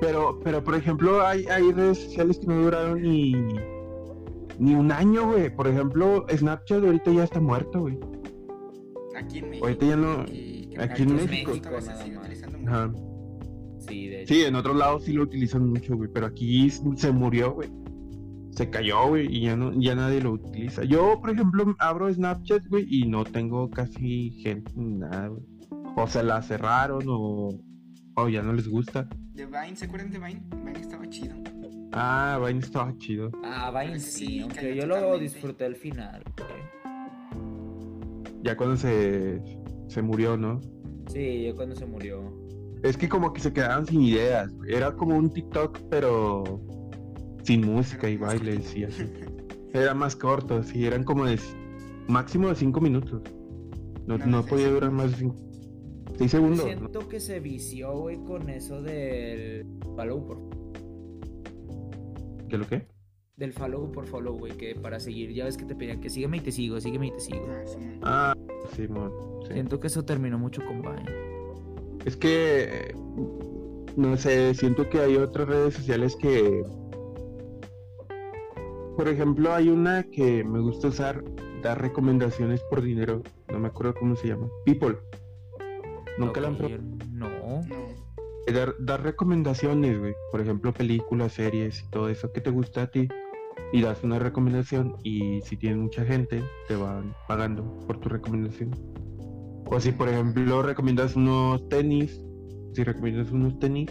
Pero, 0.01 0.41
pero 0.43 0.65
por 0.65 0.75
ejemplo, 0.75 1.21
hay, 1.27 1.45
hay 1.47 1.71
redes 1.73 1.99
sociales 2.05 2.39
que 2.39 2.47
no 2.47 2.63
duraron 2.63 3.03
ni, 3.03 3.33
ni 4.59 4.75
un 4.75 4.91
año, 4.93 5.27
güey. 5.29 5.55
Por 5.55 5.69
ejemplo, 5.69 6.27
Snapchat 6.31 6.85
ahorita 6.85 7.13
ya 7.13 7.25
está 7.25 7.41
muerto, 7.41 7.81
güey. 7.81 7.99
Aquí 9.17 9.39
en 9.39 9.51
México. 9.51 9.67
Ahorita 9.67 9.87
ya 9.87 9.97
no- 9.97 10.21
aquí 10.83 11.03
en 11.03 11.17
México. 11.17 11.53
todavía 11.61 11.81
se 11.81 11.89
Nada 11.89 12.03
sigue 12.05 12.17
más. 12.17 12.25
utilizando 12.27 12.59
mucho. 12.59 12.71
Ajá. 12.71 12.93
Sí, 13.81 14.07
de 14.09 14.23
hecho. 14.23 14.35
Sí, 14.35 14.41
en 14.43 14.55
otros 14.55 14.77
lados 14.77 15.05
sí 15.05 15.13
lo 15.13 15.23
utilizan 15.23 15.69
mucho, 15.69 15.97
güey. 15.97 16.11
Pero 16.13 16.27
aquí 16.27 16.71
se 16.71 17.11
murió, 17.13 17.53
güey. 17.53 17.69
Se 18.51 18.69
cayó, 18.71 19.09
güey, 19.09 19.27
y 19.35 19.43
ya 19.43 19.57
no, 19.57 19.73
ya 19.81 19.95
nadie 19.95 20.21
lo 20.21 20.33
utiliza. 20.33 20.83
Yo, 20.85 21.21
por 21.21 21.31
ejemplo, 21.31 21.77
abro 21.79 22.13
Snapchat, 22.13 22.67
güey, 22.69 22.87
y 22.89 23.07
no 23.07 23.23
tengo 23.25 23.71
casi 23.71 24.31
gente 24.43 24.73
ni 24.75 24.95
nada, 24.99 25.29
güey. 25.29 25.43
O 25.97 26.07
se 26.09 26.23
la 26.25 26.43
cerraron 26.43 27.03
o, 27.07 27.51
o 28.17 28.29
ya 28.29 28.43
no 28.43 28.53
les 28.53 28.69
gusta. 28.69 29.09
De 29.35 29.47
Vine, 29.47 29.77
¿se 29.77 29.85
acuerdan 29.85 30.11
de 30.11 30.19
Vine? 30.19 30.43
Vine 30.65 30.81
estaba 30.81 31.09
chido. 31.09 31.35
Ah, 31.93 32.39
Vine 32.45 32.61
estaba 32.61 32.95
chido. 32.99 33.31
Ah, 33.45 33.71
Vine 33.71 33.97
Ese 33.97 34.11
sí, 34.11 34.27
sí, 34.27 34.41
aunque 34.41 34.77
yo 34.77 34.87
lo 34.87 35.19
disfruté 35.19 35.65
al 35.65 35.77
final. 35.77 36.23
güey. 36.37 36.63
Ya 38.43 38.57
cuando 38.57 38.77
se, 38.77 39.41
se 39.89 40.03
murió, 40.03 40.37
¿no? 40.37 40.61
Sí, 41.09 41.45
yo 41.47 41.55
cuando 41.57 41.75
se 41.75 41.87
murió. 41.87 42.23
Es 42.83 42.97
que 42.97 43.09
como 43.09 43.33
que 43.33 43.41
se 43.41 43.53
quedaban 43.53 43.87
sin 43.87 44.03
ideas. 44.03 44.53
güey. 44.55 44.75
Era 44.75 44.93
como 44.93 45.17
un 45.17 45.31
TikTok, 45.31 45.79
pero 45.91 46.61
sin 47.43 47.67
música 47.67 48.09
y 48.09 48.17
bailes 48.17 48.77
y 48.77 48.85
así. 48.85 49.05
Era 49.73 49.93
más 49.95 50.17
corto, 50.17 50.63
sí, 50.63 50.87
eran 50.87 51.05
como 51.05 51.27
de 51.27 51.39
máximo 52.09 52.49
de 52.49 52.55
5 52.55 52.81
minutos. 52.81 53.21
No, 54.07 54.17
No, 54.17 54.43
podía 54.45 54.71
durar 54.71 54.91
más 54.91 55.11
de 55.11 55.17
5 55.19 55.37
6 56.17 56.21
Yo 56.21 56.29
segundos. 56.39 56.59
¿no? 56.65 56.65
siento 56.65 57.09
que 57.09 57.21
se 57.21 57.39
vició, 57.39 57.93
güey, 57.99 58.17
con 58.25 58.49
eso 58.49 58.81
del 58.81 59.67
follow 59.95 60.27
por 60.27 60.39
¿Qué 62.49 62.59
lo 62.59 62.67
qué? 62.67 62.87
del 63.37 63.53
follow 63.53 63.93
por 63.93 64.05
follow, 64.05 64.37
güey, 64.37 64.53
que 64.57 64.75
para 64.75 64.99
seguir 64.99 65.33
ya 65.33 65.45
ves 65.45 65.57
que 65.57 65.65
te 65.65 65.77
pedían 65.77 66.01
que 66.01 66.11
sígueme 66.11 66.39
y 66.39 66.41
te 66.41 66.51
sigo, 66.51 66.81
sígueme 66.81 67.07
y 67.07 67.11
te 67.13 67.21
sigo. 67.21 67.47
Ah, 67.49 67.63
sí. 67.65 67.79
Ah, 68.03 68.35
sí, 68.75 68.89
mon, 68.89 69.13
sí. 69.47 69.53
Siento 69.53 69.79
que 69.79 69.87
eso 69.87 70.05
terminó 70.05 70.41
mucho 70.41 70.61
con 70.67 70.83
Vine. 70.83 71.05
Es 72.05 72.17
que 72.17 72.97
no 73.97 74.17
sé, 74.17 74.55
siento 74.55 74.89
que 74.89 74.99
hay 74.99 75.17
otras 75.17 75.47
redes 75.47 75.75
sociales 75.75 76.17
que 76.17 76.65
por 78.99 79.07
ejemplo, 79.07 79.55
hay 79.55 79.69
una 79.69 80.03
que 80.03 80.43
me 80.43 80.59
gusta 80.59 80.89
usar, 80.89 81.23
dar 81.63 81.81
recomendaciones 81.81 82.61
por 82.69 82.83
dinero, 82.83 83.23
no 83.47 83.61
me 83.61 83.69
acuerdo 83.69 83.95
cómo 83.95 84.17
se 84.17 84.27
llama. 84.27 84.49
People. 84.67 84.97
Nunca 86.19 86.41
la 86.41 86.49
han 86.49 86.59
Dar, 88.53 88.75
dar 88.79 89.03
recomendaciones, 89.03 89.99
güey. 89.99 90.15
Por 90.31 90.41
ejemplo, 90.41 90.73
películas, 90.73 91.33
series 91.33 91.83
y 91.83 91.91
todo 91.91 92.09
eso 92.09 92.33
que 92.33 92.41
te 92.41 92.51
gusta 92.51 92.83
a 92.83 92.87
ti. 92.87 93.09
Y 93.73 93.83
das 93.83 94.03
una 94.03 94.19
recomendación 94.19 94.97
y 95.03 95.41
si 95.43 95.57
tienes 95.57 95.79
mucha 95.79 96.05
gente, 96.05 96.43
te 96.67 96.77
van 96.77 97.15
pagando 97.27 97.65
por 97.87 97.99
tu 98.01 98.09
recomendación. 98.09 98.71
O 99.67 99.79
si, 99.79 99.93
por 99.93 100.09
ejemplo, 100.09 100.63
recomiendas 100.63 101.15
unos 101.17 101.69
tenis, 101.69 102.25
si 102.73 102.85
recomiendas 102.85 103.31
unos 103.31 103.59
tenis 103.59 103.91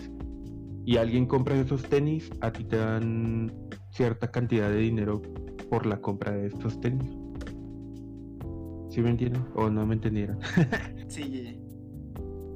y 0.86 0.98
alguien 0.98 1.28
compra 1.28 1.60
esos 1.60 1.84
tenis, 1.84 2.32
a 2.42 2.52
ti 2.52 2.64
te 2.64 2.78
dan 2.78 3.52
cierta 3.92 4.32
cantidad 4.32 4.70
de 4.70 4.78
dinero 4.78 5.22
por 5.70 5.86
la 5.86 6.02
compra 6.02 6.32
de 6.32 6.48
estos 6.48 6.80
tenis. 6.82 7.12
¿Sí 8.90 9.02
me 9.02 9.12
entienden? 9.12 9.46
¿O 9.54 9.70
no 9.70 9.86
me 9.86 9.96
entendieron? 9.96 10.40
Sí. 11.08 11.58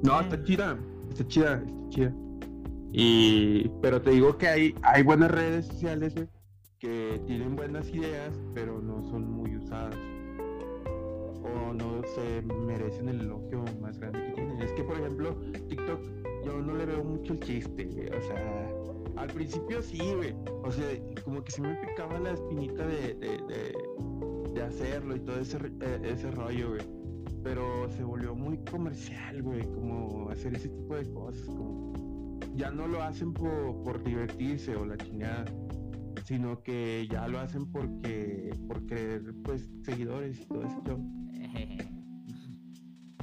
No, 0.02 0.20
está 0.20 0.42
chida, 0.42 0.78
está 1.08 1.26
chida, 1.26 1.62
Y, 2.92 3.68
pero 3.80 4.00
te 4.02 4.10
digo 4.10 4.36
que 4.36 4.48
hay, 4.48 4.74
hay 4.82 5.02
buenas 5.02 5.30
redes 5.30 5.66
sociales, 5.66 6.14
que 6.78 7.20
tienen 7.26 7.56
buenas 7.56 7.88
ideas, 7.90 8.38
pero 8.54 8.80
no 8.80 9.02
son 9.10 9.30
muy 9.30 9.56
usadas. 9.56 9.96
O 11.44 11.72
no 11.72 12.02
se 12.14 12.42
merecen 12.42 13.08
el 13.08 13.20
elogio 13.20 13.64
más 13.80 13.98
grande 13.98 14.26
que 14.26 14.32
tienen. 14.32 14.60
Es 14.60 14.72
que, 14.72 14.82
por 14.82 14.96
ejemplo, 14.98 15.36
TikTok, 15.68 16.00
yo 16.44 16.60
no 16.60 16.74
le 16.74 16.86
veo 16.86 17.04
mucho 17.04 17.34
el 17.34 17.40
chiste. 17.40 18.10
O 18.16 18.20
sea, 18.20 18.70
al 19.16 19.28
principio 19.28 19.80
sí, 19.80 20.00
güey. 20.16 20.34
O 20.64 20.70
sea, 20.70 20.86
como 21.24 21.42
que 21.44 21.52
se 21.52 21.62
me 21.62 21.74
picaba 21.76 22.18
la 22.18 22.32
espinita 22.32 22.86
de, 22.86 23.14
de, 23.14 24.62
hacerlo 24.62 25.16
y 25.16 25.20
todo 25.20 25.40
ese, 25.40 25.58
eh, 25.80 26.00
ese 26.04 26.30
rollo, 26.30 26.76
pero 27.42 27.90
se 27.90 28.04
volvió 28.04 28.34
muy 28.34 28.58
comercial, 28.70 29.42
güey, 29.42 29.62
como 29.72 30.28
hacer 30.30 30.54
ese 30.54 30.68
tipo 30.68 30.94
de 30.96 31.10
cosas, 31.12 31.44
como 31.46 31.92
ya 32.54 32.70
no 32.70 32.86
lo 32.86 33.02
hacen 33.02 33.32
por, 33.32 33.82
por 33.82 34.02
divertirse 34.04 34.76
o 34.76 34.84
la 34.86 34.96
chingada, 34.96 35.44
sino 36.24 36.62
que 36.62 37.08
ya 37.10 37.26
lo 37.28 37.40
hacen 37.40 37.66
porque 37.70 38.54
por 38.68 38.84
querer 38.86 39.34
pues 39.42 39.68
seguidores 39.84 40.40
y 40.40 40.44
todo 40.46 40.62
eso. 40.62 40.82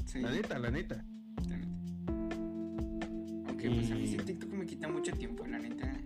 Sí, 0.05 0.21
La 0.21 0.31
neta, 0.31 0.57
la 0.57 0.71
neta. 0.71 1.05
la 1.47 1.57
neta. 1.57 1.69
Aunque 3.47 3.69
pues 3.69 3.91
a 3.91 3.95
mí 3.95 4.07
sí 4.07 4.15
Y- 4.19 4.25
TikTok 4.25 4.49
me 4.53 4.65
quita 4.65 4.87
mucho 4.87 5.11
tiempo, 5.11 5.45
la 5.45 5.59
neta. 5.59 6.01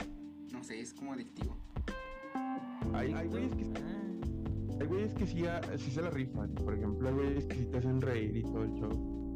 No 0.52 0.62
sé, 0.62 0.82
es 0.82 0.94
como 0.94 1.14
adictivo. 1.14 1.56
Hay, 2.94 3.14
hay 3.14 3.28
güeyes 3.28 3.56
que 3.56 3.64
hay 4.80 4.88
güeyes 4.88 5.14
que 5.14 5.28
sí, 5.28 5.46
ah, 5.46 5.62
sí 5.78 5.92
se 5.92 6.02
la 6.02 6.10
rifan, 6.10 6.54
por 6.56 6.74
ejemplo, 6.76 7.08
hay 7.10 7.14
güeyes 7.16 7.46
que 7.46 7.56
sí 7.56 7.66
te 7.66 7.78
hacen 7.78 8.02
reír 8.02 8.36
y 8.38 8.42
todo 8.44 8.64
el 8.64 8.74
show. 8.74 9.36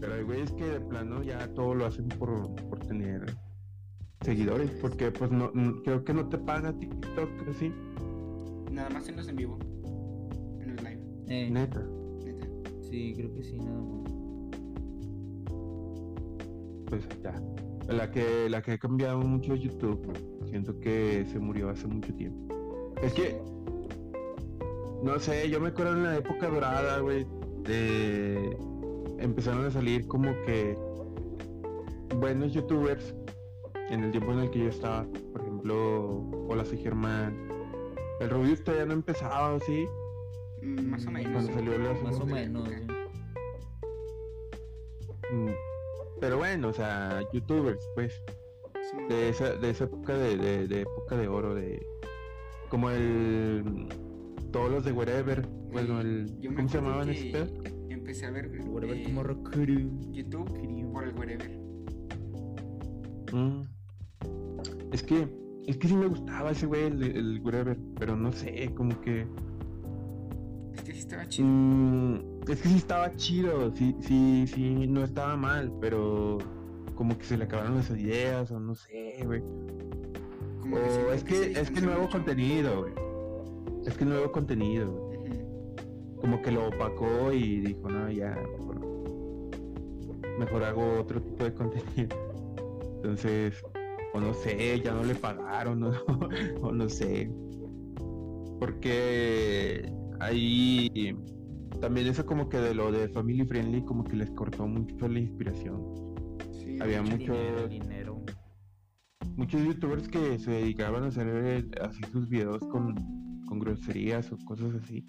Pero 0.00 0.14
hay 0.14 0.22
güeyes 0.22 0.52
que 0.52 0.64
de 0.64 0.80
plano 0.80 1.22
ya 1.22 1.52
todo 1.54 1.74
lo 1.74 1.86
hacen 1.86 2.08
por, 2.08 2.54
por 2.68 2.78
tener 2.80 3.24
seguidores, 4.22 4.70
porque 4.80 5.10
pues 5.10 5.30
no, 5.30 5.50
no- 5.54 5.82
creo 5.82 6.04
que 6.04 6.12
no 6.14 6.28
te 6.28 6.38
paga 6.38 6.72
TikTok 6.72 7.28
así, 7.48 7.72
Nada 8.72 8.90
más 8.90 9.08
en 9.08 9.16
los 9.16 9.28
en 9.28 9.36
vivo. 9.36 9.58
En 10.60 10.68
los 10.76 10.82
live, 10.84 11.00
Eh, 11.28 11.50
neta. 11.50 11.80
neta. 12.24 12.46
sí, 12.82 13.12
creo 13.16 13.34
que 13.34 13.42
sí, 13.42 13.56
nada 13.58 13.80
más. 13.80 14.12
pues 16.86 17.06
ya. 17.22 17.34
La 17.92 18.10
que, 18.10 18.48
la 18.50 18.62
que 18.62 18.72
ha 18.72 18.78
cambiado 18.78 19.20
mucho 19.20 19.54
es 19.54 19.60
YouTube. 19.62 20.12
Siento 20.48 20.78
que 20.80 21.24
se 21.30 21.38
murió 21.38 21.70
hace 21.70 21.86
mucho 21.86 22.14
tiempo. 22.14 22.54
Es 23.02 23.12
que, 23.14 23.40
no 25.02 25.18
sé, 25.18 25.48
yo 25.50 25.60
me 25.60 25.68
acuerdo 25.68 25.92
en 25.92 26.02
la 26.04 26.16
época 26.16 26.48
dorada, 26.48 26.98
güey, 27.00 27.26
de... 27.62 28.56
Empezaron 29.18 29.66
a 29.66 29.70
salir 29.70 30.06
como 30.06 30.30
que 30.46 30.76
buenos 32.16 32.52
youtubers 32.52 33.14
en 33.90 34.04
el 34.04 34.10
tiempo 34.12 34.32
en 34.32 34.40
el 34.40 34.50
que 34.50 34.60
yo 34.60 34.68
estaba. 34.68 35.04
Por 35.32 35.42
ejemplo, 35.42 36.22
Hola, 36.48 36.64
soy 36.64 36.78
Germán. 36.78 37.48
El 38.20 38.30
Rubius 38.30 38.62
todavía 38.62 38.86
no 38.86 38.92
empezaba, 38.94 39.58
¿sí? 39.60 39.86
Mm, 40.62 40.90
Más 40.90 41.06
o 41.06 41.10
menos. 41.10 41.32
Cuando 41.32 41.52
salió 41.52 41.78
la 41.78 41.94
Más 42.02 42.20
o 42.20 42.26
menos. 42.26 42.68
sí. 42.68 42.74
Mm, 45.32 45.50
Pero 46.20 46.38
bueno, 46.38 46.68
o 46.68 46.72
sea, 46.72 47.20
youtubers, 47.32 47.88
pues. 47.94 48.22
Sí, 48.90 48.96
de 49.08 49.28
esa, 49.30 49.54
de 49.56 49.70
esa 49.70 49.84
época 49.84 50.14
de, 50.14 50.36
de, 50.36 50.66
de 50.68 50.80
época 50.82 51.16
de 51.16 51.28
oro 51.28 51.54
de 51.54 51.84
como 52.70 52.88
el 52.90 53.64
todos 54.50 54.70
los 54.70 54.84
de 54.84 54.92
wherever 54.92 55.46
bueno 55.72 56.00
el 56.00 56.38
Yo 56.40 56.54
¿cómo 56.54 56.68
se 56.68 56.78
llamaban 56.78 57.06
que 57.08 57.12
ese 57.12 57.30
pedo? 57.30 57.46
Empecé 57.90 58.26
a 58.26 58.30
ver 58.30 58.50
Whatever 58.66 58.96
eh, 58.96 59.02
Tomorrow 59.04 59.42
Crew. 59.44 59.90
YouTube 60.12 60.52
Crew. 60.54 60.92
por 60.92 61.04
el 61.04 61.14
wherever. 61.14 61.58
Mm. 63.32 63.62
es 64.92 65.02
que 65.02 65.28
es 65.66 65.76
que 65.76 65.88
sí 65.88 65.94
me 65.94 66.06
gustaba 66.06 66.50
ese 66.52 66.64
güey 66.66 66.84
el, 66.84 67.02
el 67.02 67.40
wherever 67.44 67.76
pero 67.98 68.16
no 68.16 68.32
sé 68.32 68.72
como 68.74 68.98
que 69.02 69.26
Es 70.74 70.82
que 70.82 70.92
sí 70.94 70.98
estaba 71.00 71.28
chido. 71.28 71.46
mm, 71.48 72.14
es 72.48 72.62
que 72.62 72.68
sí 72.68 72.76
estaba 72.76 73.14
chido 73.16 73.70
sí 73.74 73.94
sí 74.00 74.46
sí 74.46 74.86
no 74.88 75.04
estaba 75.04 75.36
mal 75.36 75.70
pero 75.80 76.38
como 76.94 77.18
que 77.18 77.24
se 77.24 77.36
le 77.36 77.44
acabaron 77.44 77.76
las 77.76 77.90
ideas 77.90 78.50
o 78.50 78.58
no 78.58 78.74
sé 78.74 79.20
güey 79.26 79.42
o 80.72 81.12
es 81.12 81.20
se 81.20 81.24
que 81.26 81.60
es 81.60 81.70
que 81.70 81.80
nuevo 81.82 82.02
mucho. 82.02 82.12
contenido 82.12 82.80
güey 82.82 82.94
es 83.86 83.96
que 83.96 84.04
nuevo 84.04 84.30
contenido 84.32 85.10
como 86.20 86.42
que 86.42 86.50
lo 86.50 86.68
opacó 86.68 87.32
y 87.32 87.60
dijo, 87.60 87.88
no, 87.88 88.10
ya, 88.10 88.36
mejor, 88.58 88.80
mejor 90.38 90.64
hago 90.64 91.00
otro 91.00 91.22
tipo 91.22 91.44
de 91.44 91.54
contenido. 91.54 92.16
Entonces, 92.96 93.62
o 94.14 94.20
no 94.20 94.34
sé, 94.34 94.80
ya 94.82 94.92
no 94.94 95.04
le 95.04 95.14
pagaron, 95.14 95.82
o, 95.84 95.92
o 96.62 96.72
no 96.72 96.88
sé. 96.88 97.30
Porque 98.58 99.90
ahí 100.20 101.14
también 101.80 102.08
eso 102.08 102.26
como 102.26 102.48
que 102.48 102.58
de 102.58 102.74
lo 102.74 102.90
de 102.90 103.08
Family 103.08 103.44
Friendly 103.46 103.82
como 103.84 104.02
que 104.02 104.16
les 104.16 104.30
cortó 104.32 104.66
mucho 104.66 105.06
la 105.08 105.20
inspiración. 105.20 105.80
Sí, 106.52 106.78
Había 106.80 107.02
mucho. 107.02 107.16
mucho- 107.16 107.68
Dinero, 107.68 107.68
dinero. 107.68 108.22
Muchos 109.36 109.62
youtubers 109.62 110.08
que 110.08 110.36
se 110.40 110.50
dedicaban 110.50 111.04
a 111.04 111.06
hacer 111.08 111.28
eh, 111.28 111.64
así 111.80 112.00
sus 112.10 112.28
videos 112.28 112.58
con, 112.72 112.96
con 113.48 113.58
groserías 113.58 114.30
o 114.32 114.36
cosas 114.44 114.74
así. 114.82 115.04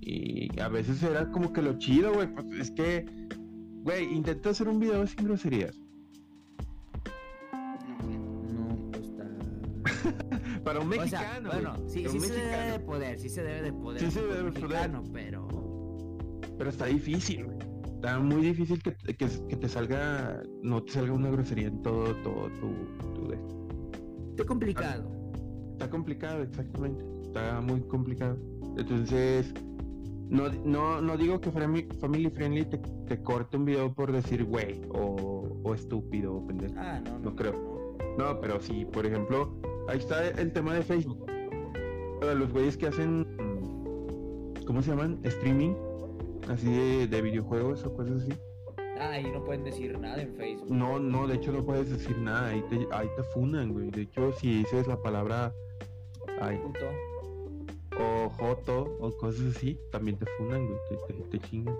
Y 0.00 0.60
a 0.60 0.68
veces 0.68 1.02
era 1.02 1.30
como 1.30 1.52
que 1.52 1.62
lo 1.62 1.78
chido, 1.78 2.12
güey. 2.14 2.32
Pues 2.32 2.46
es 2.60 2.70
que, 2.70 3.04
güey, 3.82 4.14
intenta 4.14 4.50
hacer 4.50 4.68
un 4.68 4.78
video 4.78 5.04
sin 5.06 5.24
groserías. 5.26 5.76
Para 10.64 10.80
un 10.80 10.88
O 10.88 10.92
sea, 10.92 11.00
mexicano. 11.02 11.50
bueno, 11.52 11.76
sí, 11.88 12.04
sí 12.08 12.20
se 12.20 12.32
debe 12.34 12.46
de 12.46 12.56
mexicano. 12.56 12.86
poder, 12.86 13.18
sí 13.18 13.28
se 13.28 13.42
debe 13.42 13.62
de 13.62 13.72
poder. 13.72 14.00
Sí 14.00 14.10
se 14.10 14.20
debe 14.20 14.34
de 14.34 14.42
poder. 14.42 14.54
mexicano, 14.62 15.02
pero. 15.12 15.48
Pero 16.58 16.70
está 16.70 16.86
difícil, 16.86 17.44
güey. 17.44 17.58
Está 17.96 18.18
muy 18.20 18.42
difícil 18.42 18.82
que, 18.82 18.94
que, 18.94 19.14
que 19.48 19.56
te 19.56 19.68
salga, 19.68 20.42
no 20.62 20.82
te 20.82 20.92
salga 20.92 21.12
una 21.12 21.30
grosería 21.30 21.68
en 21.68 21.82
todo, 21.82 22.14
todo 22.16 22.48
tu, 22.60 23.12
tu 23.14 23.28
de- 23.28 23.38
Está 24.30 24.44
complicado. 24.44 25.10
Está 25.72 25.90
complicado, 25.90 26.42
exactamente. 26.42 27.04
Está 27.36 27.60
muy 27.60 27.80
complicado. 27.82 28.38
Entonces, 28.78 29.52
no, 30.30 30.48
no, 30.64 31.02
no 31.02 31.16
digo 31.18 31.38
que 31.40 31.50
Family 31.50 32.30
Friendly 32.30 32.64
te, 32.64 32.78
te 32.78 33.22
corte 33.22 33.58
un 33.58 33.66
video 33.66 33.92
por 33.92 34.10
decir 34.10 34.44
güey 34.44 34.80
o, 34.90 35.46
o 35.62 35.74
estúpido 35.74 36.36
o 36.36 36.46
pendejo. 36.46 36.74
Ah, 36.78 37.00
no, 37.04 37.12
no. 37.12 37.30
No 37.30 37.36
creo. 37.36 37.96
No, 38.18 38.40
pero 38.40 38.58
sí, 38.60 38.86
por 38.86 39.04
ejemplo, 39.04 39.54
ahí 39.88 39.98
está 39.98 40.28
el 40.28 40.50
tema 40.52 40.74
de 40.74 40.82
Facebook. 40.82 41.26
Para 42.20 42.34
los 42.34 42.50
güeyes 42.50 42.78
que 42.78 42.86
hacen, 42.86 43.26
¿cómo 44.66 44.80
se 44.80 44.90
llaman? 44.90 45.20
Streaming, 45.22 45.74
así 46.48 46.72
de, 46.72 47.06
de 47.06 47.22
videojuegos 47.22 47.84
o 47.84 47.94
cosas 47.94 48.22
así. 48.22 48.32
Ah, 48.98 49.10
ahí 49.10 49.30
no 49.30 49.44
pueden 49.44 49.62
decir 49.62 49.98
nada 49.98 50.22
en 50.22 50.34
Facebook. 50.36 50.70
No, 50.70 50.98
no, 50.98 51.26
de 51.26 51.34
hecho 51.34 51.52
no 51.52 51.62
puedes 51.62 51.90
decir 51.90 52.16
nada, 52.16 52.48
ahí 52.48 52.64
te, 52.70 52.88
ahí 52.92 53.08
te 53.14 53.22
funan, 53.34 53.74
güey. 53.74 53.90
De 53.90 54.02
hecho, 54.02 54.32
si 54.32 54.60
dices 54.60 54.86
la 54.86 54.96
palabra 55.02 55.52
Puto. 56.62 56.86
O 58.00 58.28
joto 58.30 58.96
o 59.00 59.10
cosas 59.16 59.56
así, 59.56 59.78
también 59.90 60.18
te 60.18 60.26
funan, 60.38 60.66
güey, 60.66 60.78
te, 60.88 61.14
te, 61.14 61.20
te 61.38 61.48
chingan. 61.48 61.76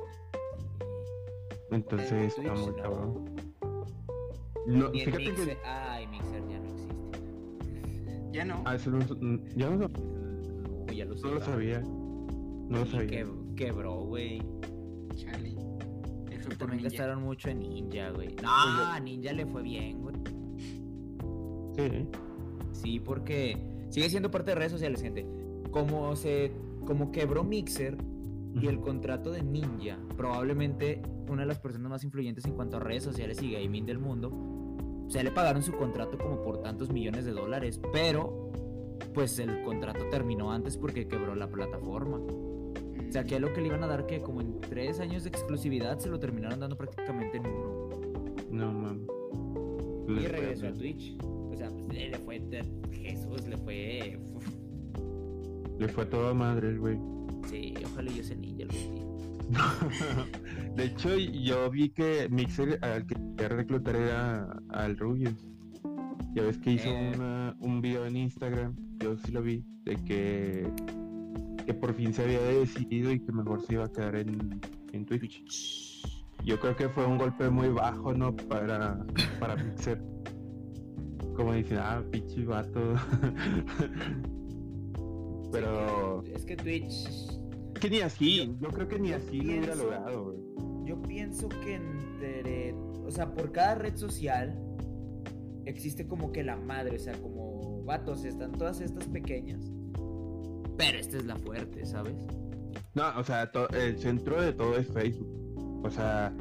Entonces, 1.70 2.12
En 2.12 2.20
está 2.24 2.42
Twitch, 2.42 2.58
muy 2.58 2.70
no. 2.70 2.76
cabrón. 2.82 3.24
No, 4.66 4.90
fíjate 4.90 5.18
Mixer. 5.18 5.46
que... 5.48 5.64
Ay, 5.64 6.06
Mixer 6.08 6.42
ya 6.48 6.58
no 6.58 6.68
existe. 6.70 8.20
Ya 8.32 8.44
no. 8.44 8.62
Ah, 8.64 8.74
eso 8.74 8.90
no, 8.90 8.98
ya 9.56 9.70
no, 9.70 9.76
lo- 9.76 9.88
No, 9.88 10.92
ya 10.92 11.04
lo 11.04 11.14
no 11.16 11.30
lo 11.34 11.40
sabía. 11.40 11.80
No 11.80 12.78
lo 12.78 12.86
sabía. 12.86 13.06
que- 13.08 13.26
quebró, 13.56 14.00
güey. 14.04 14.42
Chale. 15.14 15.54
Por 16.46 16.56
También 16.58 16.82
Ninja. 16.82 16.90
gastaron 16.90 17.22
mucho 17.24 17.48
en 17.48 17.58
Ninja, 17.60 18.10
güey. 18.10 18.28
No, 18.42 18.48
a 18.48 19.00
Ninja 19.00 19.32
le 19.32 19.46
fue 19.46 19.62
bien, 19.62 20.00
güey. 20.02 20.14
Sí, 21.76 22.08
Sí, 22.72 23.00
porque 23.00 23.56
sigue 23.90 24.08
siendo 24.10 24.30
parte 24.30 24.52
de 24.52 24.54
redes 24.54 24.72
sociales, 24.72 25.02
gente. 25.02 25.26
Como 25.70 26.16
se, 26.16 26.52
como 26.86 27.12
quebró 27.12 27.44
Mixer 27.44 27.96
y 28.54 28.66
el 28.66 28.80
contrato 28.80 29.30
de 29.30 29.42
Ninja, 29.42 29.98
probablemente 30.16 31.02
una 31.28 31.42
de 31.42 31.46
las 31.46 31.58
personas 31.58 31.90
más 31.90 32.04
influyentes 32.04 32.44
en 32.44 32.52
cuanto 32.52 32.76
a 32.76 32.80
redes 32.80 33.02
sociales 33.02 33.42
y 33.42 33.52
gaming 33.52 33.84
del 33.84 33.98
mundo, 33.98 34.30
se 35.08 35.22
le 35.22 35.30
pagaron 35.30 35.62
su 35.62 35.72
contrato 35.72 36.18
como 36.18 36.42
por 36.42 36.62
tantos 36.62 36.90
millones 36.90 37.24
de 37.24 37.32
dólares, 37.32 37.80
pero 37.92 38.50
pues 39.14 39.38
el 39.38 39.62
contrato 39.62 40.08
terminó 40.10 40.52
antes 40.52 40.76
porque 40.76 41.06
quebró 41.06 41.34
la 41.34 41.48
plataforma. 41.48 42.18
O 42.18 43.12
sea, 43.12 43.24
que 43.24 43.36
a 43.36 43.38
lo 43.38 43.52
que 43.52 43.60
le 43.60 43.68
iban 43.68 43.82
a 43.84 43.86
dar 43.86 44.06
que 44.06 44.20
como 44.20 44.40
en 44.40 44.60
tres 44.60 45.00
años 45.00 45.22
de 45.24 45.30
exclusividad 45.30 45.98
se 45.98 46.08
lo 46.08 46.18
terminaron 46.18 46.60
dando 46.60 46.76
prácticamente 46.76 47.36
en 47.36 47.46
uno. 47.46 47.88
No, 48.50 48.72
mames. 48.72 49.08
Y 50.08 50.26
regresó 50.26 50.68
a. 50.68 50.72
Twitch. 50.72 51.16
O 51.22 51.56
sea, 51.56 51.70
pues 51.70 51.88
le 51.88 52.18
fue 52.18 52.40
Jesús, 52.92 53.46
le 53.46 53.56
fue. 53.56 54.18
Le 55.78 55.88
fue 55.88 56.04
a 56.04 56.10
toda 56.10 56.34
madre 56.34 56.68
el 56.70 56.78
güey. 56.78 56.98
Sí, 57.48 57.74
ojalá 57.84 58.10
yo 58.10 58.22
sea 58.24 58.36
ninja 58.36 58.64
algún 58.64 58.94
día. 58.94 59.06
de 60.76 60.84
hecho, 60.84 61.16
yo 61.16 61.70
vi 61.70 61.90
que 61.90 62.28
Mixer 62.30 62.78
al 62.82 63.06
que 63.06 63.14
quería 63.36 63.48
reclutar 63.56 63.94
era 63.96 64.56
al 64.70 64.96
Rubius. 64.96 65.34
Ya 66.34 66.42
ves 66.42 66.58
que 66.58 66.72
hizo 66.72 66.88
Eh. 66.88 67.12
una- 67.14 67.54
un 67.60 67.80
video 67.80 68.04
en 68.06 68.16
Instagram, 68.16 68.74
yo 68.98 69.16
sí 69.18 69.30
lo 69.32 69.42
vi, 69.42 69.64
de 69.84 69.96
que, 70.04 70.70
que 71.64 71.74
por 71.74 71.94
fin 71.94 72.12
se 72.12 72.24
había 72.24 72.40
decidido 72.40 73.10
y 73.12 73.20
que 73.20 73.32
mejor 73.32 73.60
se 73.62 73.74
iba 73.74 73.84
a 73.84 73.88
quedar 73.92 74.16
en, 74.16 74.60
en 74.92 75.06
Twitch. 75.06 76.02
Yo 76.44 76.58
creo 76.60 76.76
que 76.76 76.88
fue 76.90 77.06
un 77.06 77.16
golpe 77.18 77.48
muy 77.48 77.68
bajo, 77.68 78.12
¿no? 78.12 78.34
Para, 78.36 78.98
para 79.40 79.56
Mixer. 79.64 80.02
Como 81.36 81.52
dicen, 81.54 81.78
ah, 81.80 82.02
pinche 82.10 82.44
vato. 82.44 82.94
Pero 85.60 86.22
Es 86.34 86.44
que 86.44 86.56
Twitch. 86.56 87.08
que 87.80 87.90
ni 87.90 88.00
así, 88.00 88.56
yo 88.60 88.68
creo 88.68 88.88
que 88.88 88.98
ni 88.98 89.12
así 89.12 89.38
lo 89.38 89.44
hubiera 89.44 89.62
pienso- 89.66 89.82
logrado, 89.84 90.24
güey. 90.24 90.38
Yo 90.86 91.02
pienso 91.02 91.48
que 91.48 91.74
entre. 91.74 92.74
O 93.04 93.10
sea, 93.10 93.32
por 93.34 93.52
cada 93.52 93.74
red 93.76 93.96
social 93.96 94.58
existe 95.64 96.06
como 96.06 96.32
que 96.32 96.42
la 96.44 96.56
madre, 96.56 96.96
o 96.96 96.98
sea, 96.98 97.14
como 97.20 97.82
vatos, 97.84 98.24
están 98.24 98.52
todas 98.52 98.80
estas 98.80 99.06
pequeñas. 99.08 99.60
Pero 100.76 100.98
esta 100.98 101.16
es 101.16 101.24
la 101.24 101.36
fuerte, 101.36 101.84
¿sabes? 101.86 102.14
No, 102.94 103.04
o 103.18 103.24
sea, 103.24 103.50
el 103.74 103.98
centro 103.98 104.40
de 104.40 104.52
todo 104.52 104.76
es 104.76 104.86
Facebook. 104.88 105.82
O 105.84 105.90
sea, 105.90 106.32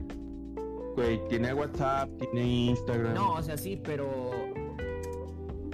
güey, 0.95 1.19
tiene 1.27 1.53
WhatsApp, 1.53 2.09
tiene 2.17 2.47
Instagram. 2.67 3.13
No, 3.13 3.33
o 3.33 3.41
sea, 3.43 3.57
sí, 3.57 3.79
pero. 3.83 4.07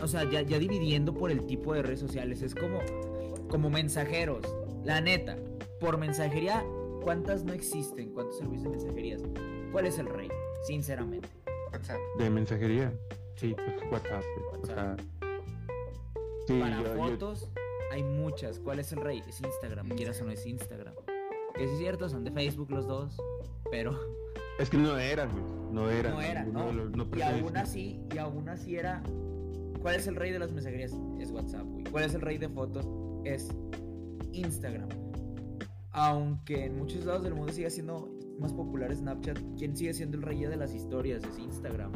O 0.01 0.07
sea, 0.07 0.29
ya, 0.29 0.41
ya 0.41 0.57
dividiendo 0.57 1.13
por 1.13 1.29
el 1.31 1.45
tipo 1.45 1.73
de 1.73 1.83
redes 1.83 1.99
sociales. 1.99 2.41
Es 2.41 2.55
como, 2.55 2.79
como 3.51 3.69
mensajeros. 3.69 4.41
La 4.83 5.01
neta. 5.01 5.37
Por 5.79 5.97
mensajería, 5.97 6.63
¿cuántas 7.03 7.43
no 7.43 7.53
existen? 7.53 8.11
¿Cuántos 8.13 8.37
servicios 8.37 8.63
de 8.63 8.69
mensajerías? 8.69 9.21
¿Cuál 9.71 9.85
es 9.87 9.99
el 9.99 10.07
rey? 10.07 10.29
Sinceramente. 10.63 11.27
WhatsApp. 11.71 11.99
De 12.17 12.29
mensajería. 12.29 12.91
Sí, 13.35 13.55
pues 13.55 13.91
WhatsApp. 13.91 14.23
sea. 14.65 14.95
Sí, 16.47 16.59
Para 16.59 16.81
yo- 16.81 16.87
yo- 16.87 16.95
fotos 16.95 17.49
hay 17.91 18.03
muchas. 18.03 18.59
¿Cuál 18.59 18.79
es 18.79 18.91
el 18.91 19.01
rey? 19.01 19.21
Es 19.27 19.41
Instagram. 19.41 19.89
Quieras 19.89 20.21
o 20.21 20.25
no 20.25 20.31
es 20.31 20.45
Instagram. 20.45 20.93
Que 21.55 21.67
sí 21.67 21.73
es 21.73 21.79
cierto, 21.79 22.09
son 22.09 22.23
de 22.23 22.31
Facebook 22.31 22.71
los 22.71 22.87
dos. 22.87 23.17
Pero 23.69 23.99
es 24.59 24.69
que 24.69 24.77
no 24.77 24.97
eran, 24.97 25.29
güey. 25.31 25.43
No 25.71 25.89
eran. 25.89 26.13
no 26.13 26.21
era, 26.21 26.43
ninguno 26.43 26.65
¿no? 26.65 26.71
los- 26.73 26.91
no 26.91 27.07
y 27.17 27.21
aún 27.21 27.55
así, 27.57 28.01
y 28.13 28.17
aún 28.17 28.49
así 28.49 28.75
era. 28.75 29.01
¿Cuál 29.81 29.95
es 29.95 30.05
el 30.07 30.15
rey 30.15 30.31
de 30.31 30.39
las 30.39 30.51
mensajerías? 30.51 30.93
Es 31.19 31.31
WhatsApp, 31.31 31.63
güey. 31.65 31.83
¿Cuál 31.85 32.03
es 32.03 32.13
el 32.13 32.21
rey 32.21 32.37
de 32.37 32.49
fotos? 32.49 32.85
Es 33.23 33.49
Instagram. 34.33 34.89
Aunque 35.91 36.65
en 36.65 36.77
muchos 36.77 37.05
lados 37.05 37.23
del 37.23 37.33
mundo 37.35 37.51
sigue 37.51 37.69
siendo 37.69 38.09
más 38.39 38.53
popular 38.53 38.95
Snapchat, 38.95 39.37
¿quién 39.57 39.75
sigue 39.75 39.93
siendo 39.93 40.17
el 40.17 40.23
rey 40.23 40.39
de 40.41 40.55
las 40.55 40.73
historias? 40.73 41.23
Es 41.23 41.37
Instagram, 41.37 41.91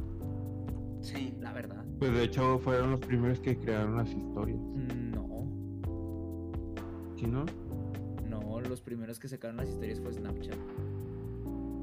Sí. 1.01 1.35
la 1.39 1.53
verdad. 1.53 1.83
Pues 1.99 2.11
de 2.11 2.23
hecho 2.23 2.59
fueron 2.59 2.91
los 2.91 2.99
primeros 2.99 3.39
que 3.39 3.57
crearon 3.57 3.95
las 3.95 4.09
historias. 4.11 4.59
No, 4.59 5.47
¿Sí, 7.15 7.25
no? 7.25 7.45
no, 8.29 8.59
los 8.61 8.81
primeros 8.81 9.17
que 9.19 9.27
sacaron 9.29 9.57
las 9.57 9.69
historias 9.69 10.01
fue 10.01 10.11
Snapchat. 10.13 10.57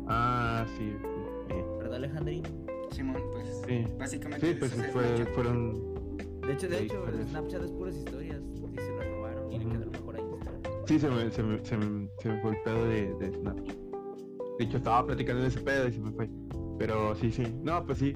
Ah, 0.09 0.67
sí. 0.77 0.93
sí, 1.01 1.55
eh, 1.55 1.65
¿Verdad, 1.79 1.95
Alejandrín? 1.97 2.43
Simón, 2.91 3.23
pues 3.33 3.63
Sí. 3.67 3.85
básicamente 3.99 4.47
Sí, 4.53 4.57
pues 4.59 4.73
fue- 4.93 5.27
fueron. 5.35 5.93
De 6.43 6.53
hecho, 6.53 6.69
de 6.69 6.79
Sí, 6.79 6.85
hecho. 6.85 7.05
Snapchat 7.31 7.63
es 7.63 7.71
puras 7.73 7.97
historias. 7.97 8.32
Y 9.53 9.59
le 9.59 9.65
Ujú. 9.67 9.75
quedaron 9.75 9.93
mejor 9.93 10.17
a 10.17 10.21
Instagram. 10.21 10.63
Sí, 10.87 10.99
se 10.99 11.09
me, 11.11 11.31
se 11.31 11.43
me, 11.43 11.65
se 11.65 11.77
me, 11.77 12.09
se 12.21 12.29
me 12.29 12.41
fue 12.41 12.51
el 12.51 12.63
pedo 12.63 12.85
de, 12.87 13.15
de 13.15 13.33
Snapchat. 13.39 13.77
De 14.59 14.65
hecho, 14.65 14.77
estaba 14.79 15.07
platicando 15.07 15.43
de 15.43 15.49
ese 15.49 15.61
pedo 15.61 15.89
y 15.89 15.93
se 15.93 16.01
me 16.01 16.11
fue. 16.13 16.29
Pero 16.79 17.15
sí, 17.15 17.31
sí. 17.31 17.45
No, 17.63 17.85
pues 17.85 17.99
sí. 17.99 18.13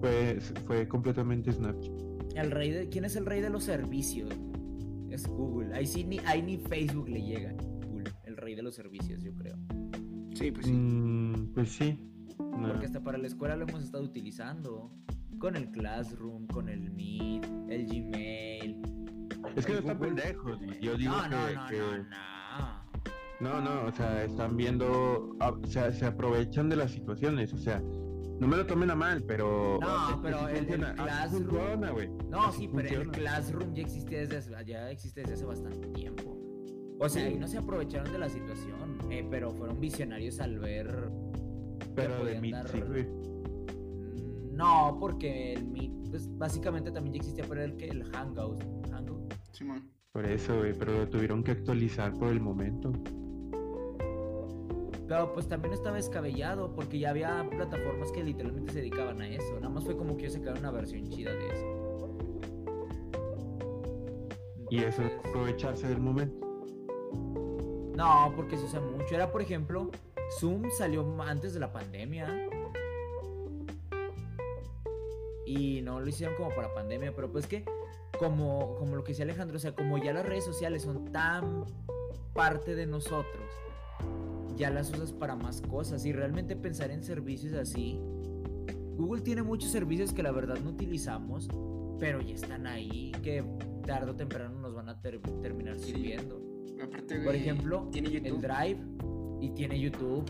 Fue, 0.00 0.38
fue 0.66 0.86
completamente 0.88 1.52
Snapchat. 1.52 1.92
El 2.34 2.50
rey 2.50 2.70
de, 2.70 2.88
¿Quién 2.88 3.04
es 3.04 3.16
el 3.16 3.26
rey 3.26 3.40
de 3.40 3.50
los 3.50 3.64
servicios? 3.64 4.30
Es 5.10 5.26
Google. 5.26 5.74
Ahí 5.74 5.86
sí 5.86 6.04
ni, 6.04 6.18
ahí 6.20 6.42
ni 6.42 6.58
Facebook 6.58 7.08
le 7.08 7.22
llega. 7.22 7.52
Google, 7.86 8.10
el 8.24 8.36
rey 8.36 8.54
de 8.54 8.62
los 8.62 8.74
servicios, 8.74 9.22
yo 9.22 9.34
creo. 9.34 9.56
Sí, 10.34 10.50
pues 10.50 10.66
sí. 10.66 10.72
Mm, 10.72 11.54
pues 11.54 11.70
sí. 11.70 11.98
No. 12.38 12.68
Porque 12.68 12.86
hasta 12.86 13.02
para 13.02 13.16
la 13.18 13.26
escuela 13.26 13.56
lo 13.56 13.66
hemos 13.66 13.82
estado 13.82 14.04
utilizando. 14.04 14.90
Con 15.38 15.56
el 15.56 15.70
Classroom, 15.70 16.46
con 16.46 16.68
el 16.68 16.90
Meet, 16.90 17.46
el 17.68 17.86
Gmail. 17.86 18.82
Es 19.54 19.66
que 19.66 19.72
no 19.74 19.78
están 19.80 19.98
pendejos. 19.98 20.58
güey. 20.58 20.80
Yo 20.80 20.96
digo 20.96 21.14
no, 21.16 21.22
que, 21.24 21.28
no, 21.30 21.38
no, 21.62 21.66
que- 21.68 21.78
no, 21.78 21.96
no. 21.98 22.86
No, 23.38 23.60
no, 23.60 23.84
o 23.88 23.92
sea, 23.92 24.24
están 24.24 24.56
viendo, 24.56 25.36
ah, 25.40 25.50
o 25.62 25.66
sea, 25.66 25.92
se 25.92 26.06
aprovechan 26.06 26.70
de 26.70 26.76
las 26.76 26.90
situaciones, 26.92 27.52
o 27.52 27.58
sea, 27.58 27.80
no 27.80 28.46
me 28.48 28.56
lo 28.56 28.64
tomen 28.66 28.90
a 28.90 28.94
mal, 28.94 29.22
pero... 29.24 29.78
No, 29.78 30.20
pero 30.22 30.48
el- 30.48 30.66
el 30.70 30.80
Classroom- 30.96 31.30
funciona, 31.50 31.90
güey. 31.90 32.08
No, 32.30 32.44
Así 32.46 32.60
sí, 32.60 32.70
pero 32.74 33.02
el. 33.02 33.10
Classroom 33.10 33.74
ya 33.74 33.82
existe 33.82 34.16
desde 34.26 34.38
hace, 34.38 34.64
ya 34.66 34.90
existe 34.90 35.20
desde 35.20 35.34
hace 35.34 35.44
bastante 35.44 35.86
tiempo. 35.88 36.34
O 36.98 37.08
sea, 37.10 37.22
Sí. 37.24 37.28
ahí 37.28 37.38
no 37.38 37.46
se 37.46 37.58
aprovecharon 37.58 38.10
de 38.10 38.18
la 38.18 38.30
situación, 38.30 38.98
eh, 39.10 39.26
pero 39.30 39.50
fueron 39.50 39.78
visionarios 39.80 40.40
al 40.40 40.58
ver. 40.58 41.10
Pero 41.94 42.24
de 42.24 42.40
dar- 42.50 42.68
sí, 42.68 42.80
güey. 42.80 43.04
Mm, 43.04 44.56
No, 44.56 44.96
porque 44.98 45.52
el 45.52 45.66
Meet, 45.66 45.92
pues 46.10 46.26
básicamente 46.38 46.90
también 46.90 47.14
ya 47.14 47.18
existía, 47.18 47.44
pero 47.46 47.62
el 47.62 47.76
que 47.76 47.88
el 47.88 48.02
Hangout. 48.12 48.62
Hangout. 48.90 49.15
Simón. 49.56 49.90
Por 50.12 50.26
eso, 50.26 50.58
güey, 50.58 50.74
pero 50.74 50.92
lo 50.92 51.08
tuvieron 51.08 51.42
que 51.42 51.52
actualizar 51.52 52.12
por 52.12 52.28
el 52.28 52.40
momento. 52.40 52.92
Pero 55.08 55.32
pues 55.32 55.48
también 55.48 55.72
estaba 55.72 55.96
descabellado, 55.96 56.74
porque 56.74 56.98
ya 56.98 57.10
había 57.10 57.48
plataformas 57.48 58.12
que 58.12 58.22
literalmente 58.22 58.72
se 58.72 58.80
dedicaban 58.80 59.20
a 59.22 59.28
eso. 59.28 59.54
Nada 59.54 59.70
más 59.70 59.84
fue 59.84 59.96
como 59.96 60.16
que 60.16 60.24
yo 60.24 60.30
sacaron 60.30 60.58
una 60.58 60.72
versión 60.72 61.08
chida 61.08 61.32
de 61.32 61.46
eso. 61.48 62.18
Y 64.68 64.78
eso 64.78 65.02
es 65.02 65.12
aprovecharse 65.24 65.86
del 65.86 66.00
momento. 66.00 66.46
No, 67.96 68.32
porque 68.36 68.58
se 68.58 68.64
usa 68.64 68.80
mucho. 68.80 69.14
Era, 69.14 69.30
por 69.30 69.40
ejemplo, 69.40 69.90
Zoom 70.38 70.64
salió 70.76 71.06
antes 71.22 71.54
de 71.54 71.60
la 71.60 71.72
pandemia. 71.72 72.48
Y 75.46 75.80
no 75.82 76.00
lo 76.00 76.08
hicieron 76.08 76.36
como 76.36 76.54
para 76.54 76.74
pandemia, 76.74 77.14
pero 77.14 77.30
pues 77.30 77.46
que, 77.46 77.64
como, 78.18 78.74
como 78.76 78.96
lo 78.96 79.04
que 79.04 79.12
decía 79.12 79.24
Alejandro, 79.24 79.56
o 79.56 79.60
sea, 79.60 79.74
como 79.74 79.98
ya 79.98 80.12
las 80.12 80.26
redes 80.26 80.44
sociales 80.44 80.82
son 80.82 81.04
tan 81.12 81.64
parte 82.34 82.74
de 82.74 82.86
nosotros, 82.86 83.50
ya 84.56 84.70
las 84.70 84.90
usas 84.90 85.12
para 85.12 85.36
más 85.36 85.60
cosas. 85.62 86.04
Y 86.06 86.12
realmente 86.12 86.56
pensar 86.56 86.90
en 86.90 87.02
servicios 87.02 87.54
así. 87.54 87.98
Google 88.96 89.20
tiene 89.22 89.42
muchos 89.42 89.70
servicios 89.70 90.12
que 90.12 90.22
la 90.22 90.32
verdad 90.32 90.56
no 90.62 90.70
utilizamos, 90.70 91.48
pero 91.98 92.20
ya 92.22 92.34
están 92.34 92.66
ahí, 92.66 93.12
que 93.22 93.44
tarde 93.86 94.10
o 94.10 94.16
temprano 94.16 94.58
nos 94.60 94.74
van 94.74 94.88
a 94.88 95.00
ter- 95.00 95.20
terminar 95.42 95.78
Sí. 95.78 95.92
sirviendo. 95.92 96.40
Aparte, 96.82 97.20
Por 97.20 97.34
ejemplo, 97.34 97.88
tiene 97.90 98.08
el. 98.16 98.40
Drive 98.40 98.78
y 99.40 99.50
tiene 99.50 99.78
YouTube. 99.80 100.24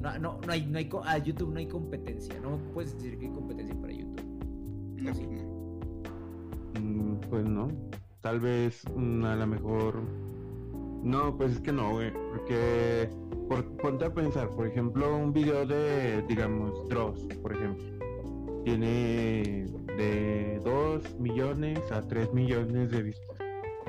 No, 0.00 0.16
no, 0.18 0.40
no 0.46 0.52
hay, 0.52 0.64
no 0.66 0.78
hay, 0.78 0.88
a 1.04 1.18
YouTube 1.18 1.52
no 1.52 1.58
hay 1.58 1.66
competencia. 1.66 2.38
No 2.40 2.58
puedes 2.72 2.94
decir 2.94 3.18
que 3.18 3.26
hay 3.26 3.32
competencia 3.32 3.74
para 3.80 3.92
YouTube. 3.92 4.22
No, 4.96 5.14
Sí. 5.14 5.26
no. 5.26 5.47
Mm, 6.80 7.20
pues 7.28 7.44
no. 7.44 7.68
Tal 8.20 8.40
vez 8.40 8.82
mm, 8.94 9.24
a 9.24 9.36
lo 9.36 9.46
mejor. 9.46 10.02
No, 11.02 11.36
pues 11.36 11.52
es 11.52 11.60
que 11.60 11.72
no, 11.72 11.92
güey. 11.92 12.12
Porque. 12.12 13.08
Por, 13.48 13.64
ponte 13.78 14.04
a 14.04 14.12
pensar, 14.12 14.50
por 14.50 14.66
ejemplo, 14.66 15.16
un 15.16 15.32
video 15.32 15.64
de, 15.64 16.22
digamos, 16.28 16.86
Dross, 16.88 17.26
por 17.40 17.54
ejemplo. 17.54 17.84
Tiene 18.64 19.66
de 19.96 20.60
2 20.64 21.18
millones 21.18 21.80
a 21.90 22.02
3 22.06 22.34
millones 22.34 22.90
de 22.90 23.02
vistas. 23.02 23.38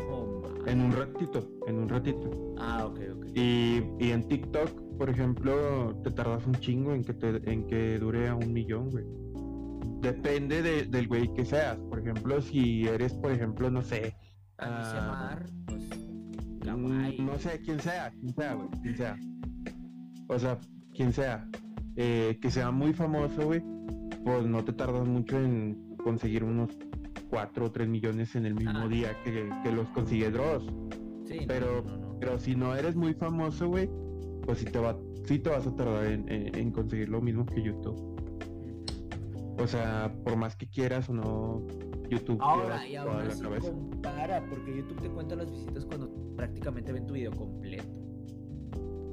Oh. 0.09 0.41
En 0.65 0.79
un 0.79 0.93
ratito, 0.93 1.45
en 1.67 1.79
un 1.79 1.89
ratito. 1.89 2.31
Ah, 2.57 2.85
ok, 2.85 2.99
ok. 3.17 3.25
Y, 3.35 3.83
y 3.99 4.11
en 4.11 4.27
TikTok, 4.29 4.69
por 4.97 5.09
ejemplo, 5.09 5.93
te 6.03 6.11
tardas 6.11 6.45
un 6.47 6.55
chingo 6.55 6.93
en 6.93 7.03
que, 7.03 7.13
te, 7.13 7.51
en 7.51 7.67
que 7.67 7.99
dure 7.99 8.29
a 8.29 8.35
un 8.35 8.53
millón, 8.53 8.89
güey. 8.91 9.03
Depende 10.01 10.61
de- 10.61 10.85
del 10.85 11.07
güey 11.07 11.31
que 11.33 11.45
seas. 11.45 11.77
Por 11.89 11.99
ejemplo, 11.99 12.41
si 12.41 12.87
eres, 12.87 13.13
por 13.13 13.31
ejemplo, 13.31 13.69
no 13.69 13.81
sé. 13.81 14.15
Ah, 14.57 15.37
Mar, 15.37 15.45
pues. 15.65 15.83
mm, 16.65 17.25
no 17.25 17.37
sé, 17.37 17.61
quién 17.63 17.79
sea, 17.79 18.11
quién 18.11 18.33
sea, 18.33 18.53
güey, 18.53 18.67
quién 18.81 18.97
sea. 18.97 19.17
O 20.27 20.37
sea, 20.39 20.57
quien 20.93 21.13
sea. 21.13 21.47
eh, 22.01 22.37
que 22.41 22.49
sea 22.49 22.71
muy 22.71 22.93
famoso, 22.93 23.45
güey. 23.47 23.61
Pues 24.23 24.45
no 24.45 24.63
te 24.63 24.71
tardas 24.71 25.05
mucho 25.05 25.37
en 25.37 25.97
conseguir 26.01 26.45
unos 26.45 26.69
4 27.29 27.65
o 27.65 27.71
3 27.71 27.89
millones 27.89 28.35
en 28.37 28.45
el 28.45 28.55
mismo 28.55 28.79
Ah. 28.83 28.87
día 28.87 29.09
que, 29.23 29.49
que 29.63 29.71
los 29.73 29.87
consigue 29.89 30.31
Dross. 30.31 30.63
Sí, 31.25 31.39
pero- 31.45 31.83
no, 31.85 31.97
no, 31.97 32.13
no. 32.13 32.19
Pero 32.19 32.39
si 32.39 32.55
no 32.55 32.73
eres 32.75 32.95
muy 32.95 33.13
famoso, 33.15 33.67
güey, 33.67 33.89
pues 34.43 34.59
sí 34.59 34.65
te, 34.65 34.79
va, 34.79 34.97
sí 35.25 35.39
te 35.39 35.49
vas 35.49 35.67
a 35.67 35.75
tardar 35.75 36.05
en, 36.05 36.29
en- 36.31 36.55
en 36.55 36.71
conseguir 36.71 37.09
lo 37.09 37.21
mismo 37.21 37.45
que 37.45 37.61
YouTube. 37.63 38.08
O 39.61 39.67
sea, 39.67 40.13
por 40.23 40.35
más 40.37 40.55
que 40.55 40.67
quieras 40.69 41.09
o 41.09 41.13
no, 41.13 41.63
YouTube 42.09 42.37
Ahora, 42.41 42.87
y 42.87 42.93
la 42.93 43.03
así 43.27 43.41
cabeza. 43.41 43.71
compara, 43.71 44.45
porque 44.49 44.77
YouTube 44.77 45.01
te 45.01 45.09
cuenta 45.09 45.35
las 45.35 45.51
visitas 45.51 45.85
cuando 45.85 46.09
prácticamente 46.35 46.91
ven 46.91 47.05
tu 47.05 47.13
video 47.13 47.31
completo. 47.31 47.83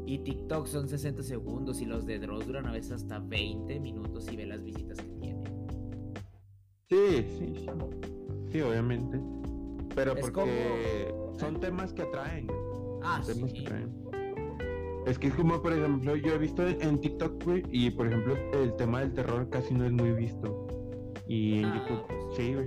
Y 0.07 0.19
TikTok 0.19 0.67
son 0.67 0.89
60 0.89 1.23
segundos 1.25 1.81
y 1.81 1.85
los 1.85 2.07
de 2.07 2.21
Dross 2.21 2.47
duran 2.47 2.67
a 2.67 2.73
veces 2.73 2.93
hasta 2.93 3.19
20 3.19 3.81
minutos 3.81 4.31
y 4.33 4.37
ve 4.37 4.47
las 4.47 4.63
visitas 4.63 4.99
que 4.99 5.09
tiene. 5.21 5.45
Sí, 6.89 7.27
sí, 7.39 7.53
sí. 7.57 7.67
Sí, 8.53 8.61
obviamente. 8.61 9.21
Pero 9.97 10.13
Es 10.13 10.21
porque 10.21 10.33
como- 11.13 11.37
son 11.39 11.59
temas 11.59 11.93
que 11.93 12.03
atraen. 12.03 12.47
Ah, 13.03 13.21
temas 13.27 13.53
que 13.53 13.59
sí. 13.59 13.67
atraen. 13.67 13.93
Es 15.07 15.19
que 15.19 15.29
es 15.29 15.35
como, 15.35 15.63
por 15.63 15.73
ejemplo, 15.73 16.17
yo 16.17 16.35
he 16.35 16.39
visto 16.39 16.67
en 16.67 17.01
TikTok, 17.01 17.45
güey, 17.45 17.63
y 17.71 17.91
por 17.91 18.09
ejemplo, 18.09 18.37
el 18.55 18.75
tema 18.77 19.01
del 19.01 19.15
terror 19.15 19.49
casi 19.51 19.73
no 19.73 19.85
es 19.87 19.93
muy 19.93 20.11
visto. 20.13 20.67
Y 21.29 21.61
en 21.61 21.65
Ah, 21.67 21.77
YouTube, 21.89 22.07
pues. 22.09 22.37
sí, 22.37 22.55
güey. 22.55 22.67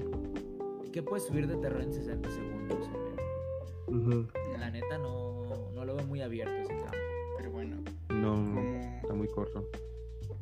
¿Qué 0.93 1.03
puedes 1.03 1.25
subir 1.27 1.47
de 1.47 1.57
terror 1.57 1.81
en 1.81 1.93
60 1.93 2.29
segundos? 2.31 2.89
Ujú. 3.87 4.27
La 4.57 4.69
neta 4.71 4.97
no, 4.97 5.71
no 5.73 5.85
lo 5.85 5.95
veo 5.95 6.05
muy 6.07 6.21
abierto 6.21 6.53
ese 6.61 6.75
campo. 6.77 6.97
Pero 7.37 7.51
bueno, 7.51 7.77
No, 8.09 8.31
como 8.35 8.61
está 9.01 9.13
muy 9.13 9.27
corto. 9.27 9.69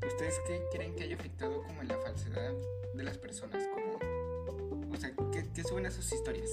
¿Ustedes 0.06 0.40
qué 0.48 0.62
creen 0.72 0.96
que 0.96 1.04
haya 1.04 1.16
afectado 1.16 1.64
como 1.64 1.82
en 1.82 1.88
la 1.88 1.98
falsedad 1.98 2.54
de 2.94 3.04
las 3.04 3.18
personas? 3.18 3.68
Como, 3.74 4.92
o 4.94 4.96
sea, 4.96 5.12
¿qué, 5.32 5.44
qué 5.54 5.64
suben 5.64 5.86
a 5.88 5.92
sus 5.92 6.12
historias? 6.14 6.50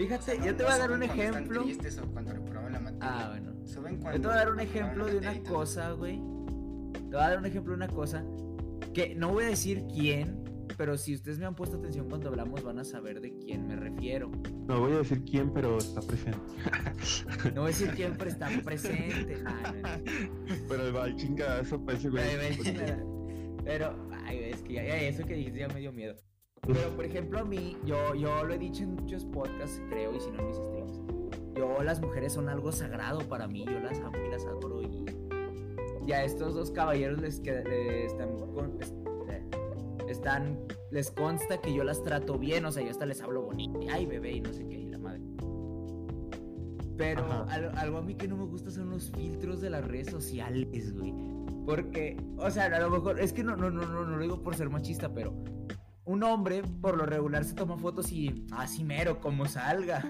O 0.00 0.02
Fíjate, 0.02 0.22
sea, 0.24 0.34
no- 0.34 0.46
yo 0.46 0.56
te 0.56 0.62
no 0.62 0.68
voy 0.68 0.74
a 0.74 0.78
dar 0.78 0.90
un 0.92 1.02
están 1.02 1.18
ejemplo. 1.20 1.62
tristes 1.62 1.98
o 1.98 2.06
cuando 2.06 2.32
reprobaban 2.32 2.72
la 2.72 2.80
materia. 2.80 3.08
Ah, 3.08 3.28
bueno. 3.30 3.66
Suben 3.66 3.96
cuando 3.98 4.16
Yo 4.16 4.20
te 4.22 4.26
voy 4.28 4.34
a 4.36 4.38
dar 4.38 4.50
un 4.52 4.60
ejemplo 4.60 5.06
de 5.06 5.16
una 5.18 5.42
cosa, 5.42 5.90
güey. 5.92 6.16
Te 6.92 7.00
voy 7.16 7.16
a 7.16 7.28
dar 7.28 7.38
un 7.38 7.46
ejemplo 7.46 7.72
de 7.72 7.76
una 7.76 7.88
cosa 7.88 8.24
que 8.94 9.14
no 9.14 9.28
voy 9.32 9.44
a 9.44 9.48
decir 9.48 9.84
quién, 9.92 10.42
pero 10.76 10.96
si 10.96 11.14
ustedes 11.14 11.38
me 11.38 11.46
han 11.46 11.54
puesto 11.54 11.76
atención 11.76 12.08
cuando 12.08 12.28
hablamos 12.30 12.62
van 12.62 12.78
a 12.78 12.84
saber 12.84 13.20
de 13.20 13.36
quién 13.38 13.66
me 13.68 13.76
refiero. 13.76 14.30
No 14.66 14.80
voy 14.80 14.92
a 14.92 14.98
decir 14.98 15.22
quién, 15.24 15.52
pero 15.52 15.76
está 15.78 16.00
presente. 16.00 16.38
No 17.54 17.60
voy 17.62 17.64
a 17.70 17.74
decir 17.74 17.90
quién, 17.94 18.14
pero 18.16 18.30
están 18.30 18.60
presentes. 18.62 19.42
Ah, 19.46 19.72
no, 19.82 19.96
no. 19.98 20.54
pero 20.68 20.92
va 20.94 21.06
el 21.06 21.16
chingadazo 21.16 21.84
para 21.84 21.98
ese 21.98 22.08
güey. 22.08 22.22
Ay, 22.24 22.36
güey, 22.56 22.58
chingada. 22.74 23.04
Pero, 23.64 24.08
ay, 24.24 24.38
es 24.44 24.62
que 24.62 24.72
ya, 24.74 24.82
ya 24.84 24.96
eso 25.02 25.24
que 25.26 25.34
dijiste 25.34 25.58
ya 25.60 25.68
me 25.68 25.80
dio 25.80 25.92
miedo. 25.92 26.16
Pero, 26.72 26.90
por 26.96 27.04
ejemplo, 27.04 27.38
a 27.40 27.44
mí, 27.44 27.76
yo, 27.84 28.14
yo 28.14 28.44
lo 28.44 28.54
he 28.54 28.58
dicho 28.58 28.82
en 28.82 28.94
muchos 28.94 29.24
podcasts, 29.24 29.80
creo, 29.88 30.14
y 30.14 30.20
si 30.20 30.30
no 30.30 30.40
en 30.40 30.46
mis 30.46 30.56
streams. 30.56 31.00
Yo, 31.56 31.82
las 31.82 32.00
mujeres 32.00 32.32
son 32.32 32.48
algo 32.48 32.70
sagrado 32.72 33.20
para 33.28 33.46
mí, 33.48 33.64
yo 33.66 33.78
las 33.80 33.98
amo 34.00 34.16
y 34.26 34.30
las 34.30 34.44
adoro. 34.46 34.82
Y, 34.82 35.04
y 36.06 36.12
a 36.12 36.24
estos 36.24 36.54
dos 36.54 36.70
caballeros 36.70 37.20
les, 37.20 37.40
que, 37.40 37.52
les 37.64 38.12
están, 38.12 38.30
con- 38.54 38.78
eh, 39.28 39.42
están, 40.08 40.58
les 40.90 41.10
consta 41.10 41.60
que 41.60 41.72
yo 41.74 41.84
las 41.84 42.02
trato 42.02 42.38
bien, 42.38 42.64
o 42.64 42.72
sea, 42.72 42.82
yo 42.82 42.90
hasta 42.90 43.04
les 43.06 43.20
hablo 43.20 43.42
bonito. 43.42 43.80
y, 43.82 43.88
Ay, 43.88 44.06
bebé, 44.06 44.32
y 44.32 44.40
no 44.40 44.52
sé 44.52 44.66
qué, 44.66 44.78
y 44.78 44.86
la 44.86 44.98
madre. 44.98 45.22
Pero 46.96 47.24
algo, 47.48 47.70
algo 47.76 47.98
a 47.98 48.02
mí 48.02 48.14
que 48.14 48.28
no 48.28 48.36
me 48.36 48.44
gusta 48.44 48.70
son 48.70 48.90
los 48.90 49.10
filtros 49.12 49.60
de 49.60 49.70
las 49.70 49.84
redes 49.86 50.08
sociales, 50.08 50.92
güey. 50.94 51.14
Porque, 51.66 52.16
o 52.36 52.50
sea, 52.50 52.66
a 52.66 52.80
lo 52.80 52.90
mejor, 52.90 53.20
es 53.20 53.32
que 53.32 53.42
no, 53.42 53.56
no, 53.56 53.70
no, 53.70 53.82
no, 53.86 54.04
no 54.04 54.16
lo 54.16 54.22
digo 54.22 54.42
por 54.42 54.54
ser 54.54 54.68
machista, 54.70 55.12
pero 55.12 55.32
un 56.10 56.22
hombre 56.24 56.62
por 56.80 56.96
lo 56.96 57.06
regular 57.06 57.44
se 57.44 57.54
toma 57.54 57.76
fotos 57.78 58.10
y 58.12 58.44
así 58.52 58.84
mero, 58.84 59.20
como 59.20 59.46
salga. 59.46 60.04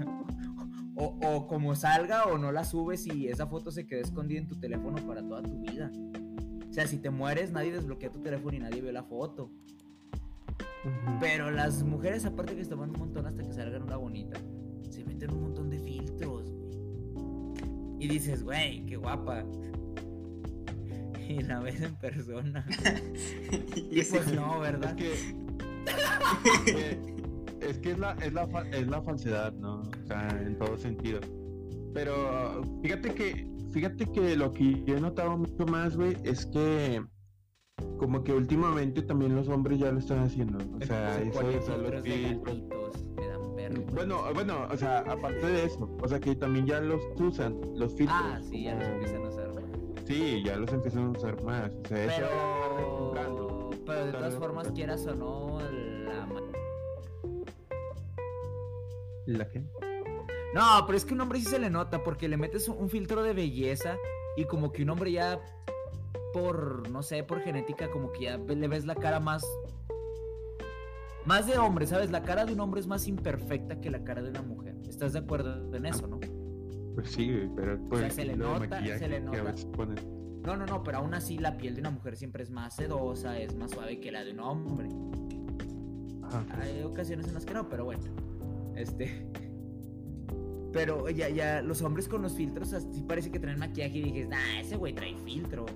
O, 0.96 1.16
o 1.22 1.46
como 1.46 1.74
salga 1.76 2.24
o 2.24 2.36
no 2.36 2.52
la 2.52 2.64
subes 2.64 3.06
y 3.06 3.28
esa 3.28 3.46
foto 3.46 3.70
se 3.70 3.86
queda 3.86 4.00
escondida 4.00 4.38
en 4.40 4.46
tu 4.48 4.56
teléfono 4.56 4.96
para 5.06 5.22
toda 5.22 5.42
tu 5.42 5.58
vida. 5.60 5.90
O 6.68 6.72
sea, 6.72 6.86
si 6.86 6.98
te 6.98 7.10
mueres, 7.10 7.52
nadie 7.52 7.72
desbloquea 7.72 8.10
tu 8.10 8.20
teléfono 8.20 8.56
y 8.56 8.60
nadie 8.60 8.82
ve 8.82 8.92
la 8.92 9.02
foto. 9.02 9.50
Pero 11.20 11.50
las 11.50 11.82
mujeres, 11.82 12.24
aparte 12.24 12.54
que 12.54 12.64
se 12.64 12.70
toman 12.70 12.90
un 12.90 12.98
montón 12.98 13.26
hasta 13.26 13.42
que 13.42 13.52
salgan 13.52 13.82
una 13.82 13.96
bonita, 13.96 14.38
se 14.88 15.04
meten 15.04 15.32
un 15.32 15.42
montón 15.42 15.70
de 15.70 15.78
filtros, 15.78 16.50
güey. 16.50 16.70
Y 17.98 18.08
dices, 18.08 18.42
güey, 18.42 18.84
qué 18.86 18.96
guapa. 18.96 19.44
Y 21.28 21.42
la 21.44 21.60
ves 21.60 21.80
en 21.80 21.94
persona. 21.94 22.66
y 23.76 24.02
Pues 24.02 24.32
no, 24.34 24.58
¿verdad? 24.58 24.90
Es 24.90 24.96
que, 24.96 25.32
que- 25.32 25.39
es 27.60 27.78
que 27.78 27.92
es 27.92 27.98
la, 27.98 28.12
es 28.22 28.32
la, 28.32 28.48
es 28.72 28.86
la 28.86 29.02
falsedad, 29.02 29.52
¿no? 29.54 29.80
O 29.80 30.06
sea, 30.06 30.28
en 30.40 30.58
todo 30.58 30.76
sentido. 30.76 31.20
Pero 31.94 32.62
fíjate 32.82 33.14
que, 33.14 33.48
fíjate 33.72 34.06
que 34.12 34.36
lo 34.36 34.52
que 34.52 34.82
yo 34.84 34.96
he 34.96 35.00
notado 35.00 35.36
mucho 35.36 35.66
más, 35.66 35.96
güey, 35.96 36.16
es 36.24 36.46
que 36.46 37.02
como 37.98 38.22
que 38.24 38.32
últimamente 38.32 39.02
también 39.02 39.34
los 39.34 39.48
hombres 39.48 39.78
ya 39.78 39.90
lo 39.92 39.98
están 39.98 40.20
haciendo. 40.20 40.58
O 40.80 40.84
sea, 40.84 41.14
Se 41.14 41.28
eso 41.28 41.78
de 41.78 41.90
los 41.90 42.02
filtros. 42.02 43.04
Bueno, 43.94 44.22
bueno, 44.34 44.66
o 44.70 44.76
sea, 44.76 45.00
aparte 45.00 45.46
de 45.46 45.64
eso, 45.64 45.88
o 46.02 46.08
sea 46.08 46.18
que 46.18 46.34
también 46.34 46.66
ya 46.66 46.80
los 46.80 47.00
usan, 47.20 47.60
los 47.76 47.94
filtros. 47.94 48.18
Ah, 48.20 48.40
sí, 48.42 48.64
ya 48.64 48.74
los 48.74 48.88
empiezan 48.88 49.24
a 49.24 49.28
usar. 49.28 49.50
güey. 49.52 49.64
Sí, 50.06 50.42
ya 50.44 50.56
los 50.56 50.72
empiezan 50.72 51.04
a 51.04 51.10
usar 51.10 51.44
más. 51.44 51.70
O 51.70 51.88
sea, 51.88 52.04
eso 52.04 53.49
Pero, 53.86 54.06
de 54.06 54.12
todas 54.12 54.34
formas, 54.34 54.70
quieras 54.72 55.06
o 55.06 55.14
no, 55.14 55.60
la 55.60 56.26
¿La 59.26 59.48
qué? 59.48 59.62
No, 60.54 60.84
pero 60.86 60.96
es 60.96 61.04
que 61.04 61.14
un 61.14 61.20
hombre 61.20 61.38
sí 61.38 61.46
se 61.46 61.58
le 61.58 61.70
nota 61.70 62.02
porque 62.02 62.28
le 62.28 62.36
metes 62.36 62.68
un, 62.68 62.90
filtro 62.90 63.22
de 63.22 63.32
belleza 63.32 63.96
y 64.36 64.44
como 64.44 64.72
que 64.72 64.82
un 64.82 64.90
hombre 64.90 65.12
ya 65.12 65.40
por, 66.32 66.88
no 66.90 67.02
sé, 67.02 67.22
por 67.22 67.40
genética, 67.40 67.90
como 67.90 68.10
que 68.12 68.24
ya 68.24 68.36
le 68.38 68.68
ves 68.68 68.84
la 68.84 68.94
cara 68.94 69.20
más... 69.20 69.44
Más 71.26 71.46
de 71.46 71.58
hombre, 71.58 71.86
¿sabes? 71.86 72.10
La 72.10 72.22
cara 72.22 72.46
de 72.46 72.54
un 72.54 72.60
hombre 72.60 72.80
es 72.80 72.86
más 72.86 73.06
imperfecta 73.06 73.80
que 73.80 73.90
la 73.90 74.02
cara 74.02 74.22
de 74.22 74.30
una 74.30 74.42
mujer. 74.42 74.74
¿Estás 74.88 75.12
de 75.12 75.18
acuerdo 75.20 75.76
en 75.76 75.86
eso, 75.86 76.06
no? 76.06 76.18
Pues 76.94 77.10
sí, 77.10 77.48
pero 77.54 77.78
pues 77.88 78.00
sea, 78.00 78.10
se 78.10 78.24
le 78.24 78.36
nota, 78.36 78.82
se 78.98 79.08
le 79.08 79.20
nota. 79.20 79.54
No, 80.44 80.56
no, 80.56 80.66
no, 80.66 80.82
pero 80.82 80.98
aún 80.98 81.14
así 81.14 81.38
la 81.38 81.56
piel 81.56 81.74
de 81.74 81.80
una 81.80 81.90
mujer 81.90 82.16
siempre 82.16 82.42
es 82.42 82.50
más 82.50 82.76
sedosa, 82.76 83.38
es 83.38 83.54
más 83.54 83.70
suave 83.72 84.00
que 84.00 84.10
la 84.10 84.24
de 84.24 84.32
un 84.32 84.40
hombre. 84.40 84.88
Ajá. 86.22 86.44
Hay 86.60 86.82
ocasiones 86.82 87.28
en 87.28 87.34
las 87.34 87.44
que 87.44 87.54
no, 87.54 87.68
pero 87.68 87.84
bueno. 87.84 88.02
Este. 88.74 89.26
Pero 90.72 91.10
ya, 91.10 91.28
ya, 91.28 91.62
los 91.62 91.82
hombres 91.82 92.08
con 92.08 92.22
los 92.22 92.34
filtros 92.34 92.72
así 92.72 93.02
parece 93.02 93.30
que 93.30 93.40
traen 93.40 93.58
maquillaje 93.58 93.98
y 93.98 94.02
dices, 94.02 94.28
nah, 94.28 94.60
ese 94.60 94.76
güey 94.76 94.94
trae 94.94 95.16
filtro. 95.24 95.66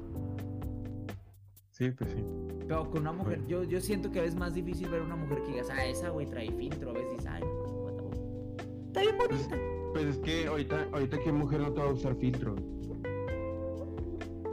Sí, 1.71 1.91
pues 1.91 2.11
sí. 2.11 2.25
Pero 2.61 2.89
con 2.89 3.03
una 3.03 3.13
mujer, 3.13 3.41
Bueno. 3.41 3.49
yo, 3.49 3.65
yo 3.65 3.81
siento 3.81 4.11
que 4.13 4.25
es 4.25 4.37
más 4.37 4.55
difícil 4.55 4.89
ver 4.89 5.03
una 5.03 5.17
mujer 5.17 5.43
que 5.43 5.53
digas, 5.53 5.69
ah, 5.71 5.85
esa 5.85 6.11
güey 6.11 6.27
trae 6.27 6.51
filtro. 6.53 6.91
A 6.91 6.93
veces 6.93 7.11
dices, 7.11 7.27
ay, 7.27 7.43
no, 7.43 7.49
what 7.83 7.93
the 7.95 8.03
fuck". 8.03 8.87
Está 8.87 9.01
bien 9.01 9.19
bonita. 9.19 9.59
Pues 9.93 10.07
es 10.07 10.19
que 10.19 10.47
ahorita, 10.47 10.89
ahorita 10.93 11.19
qué 11.19 11.33
mujer 11.33 11.61
no 11.61 11.73
te 11.73 11.81
va 11.81 11.89
a 11.89 11.93
usar 11.93 12.15
filtro. 12.15 12.55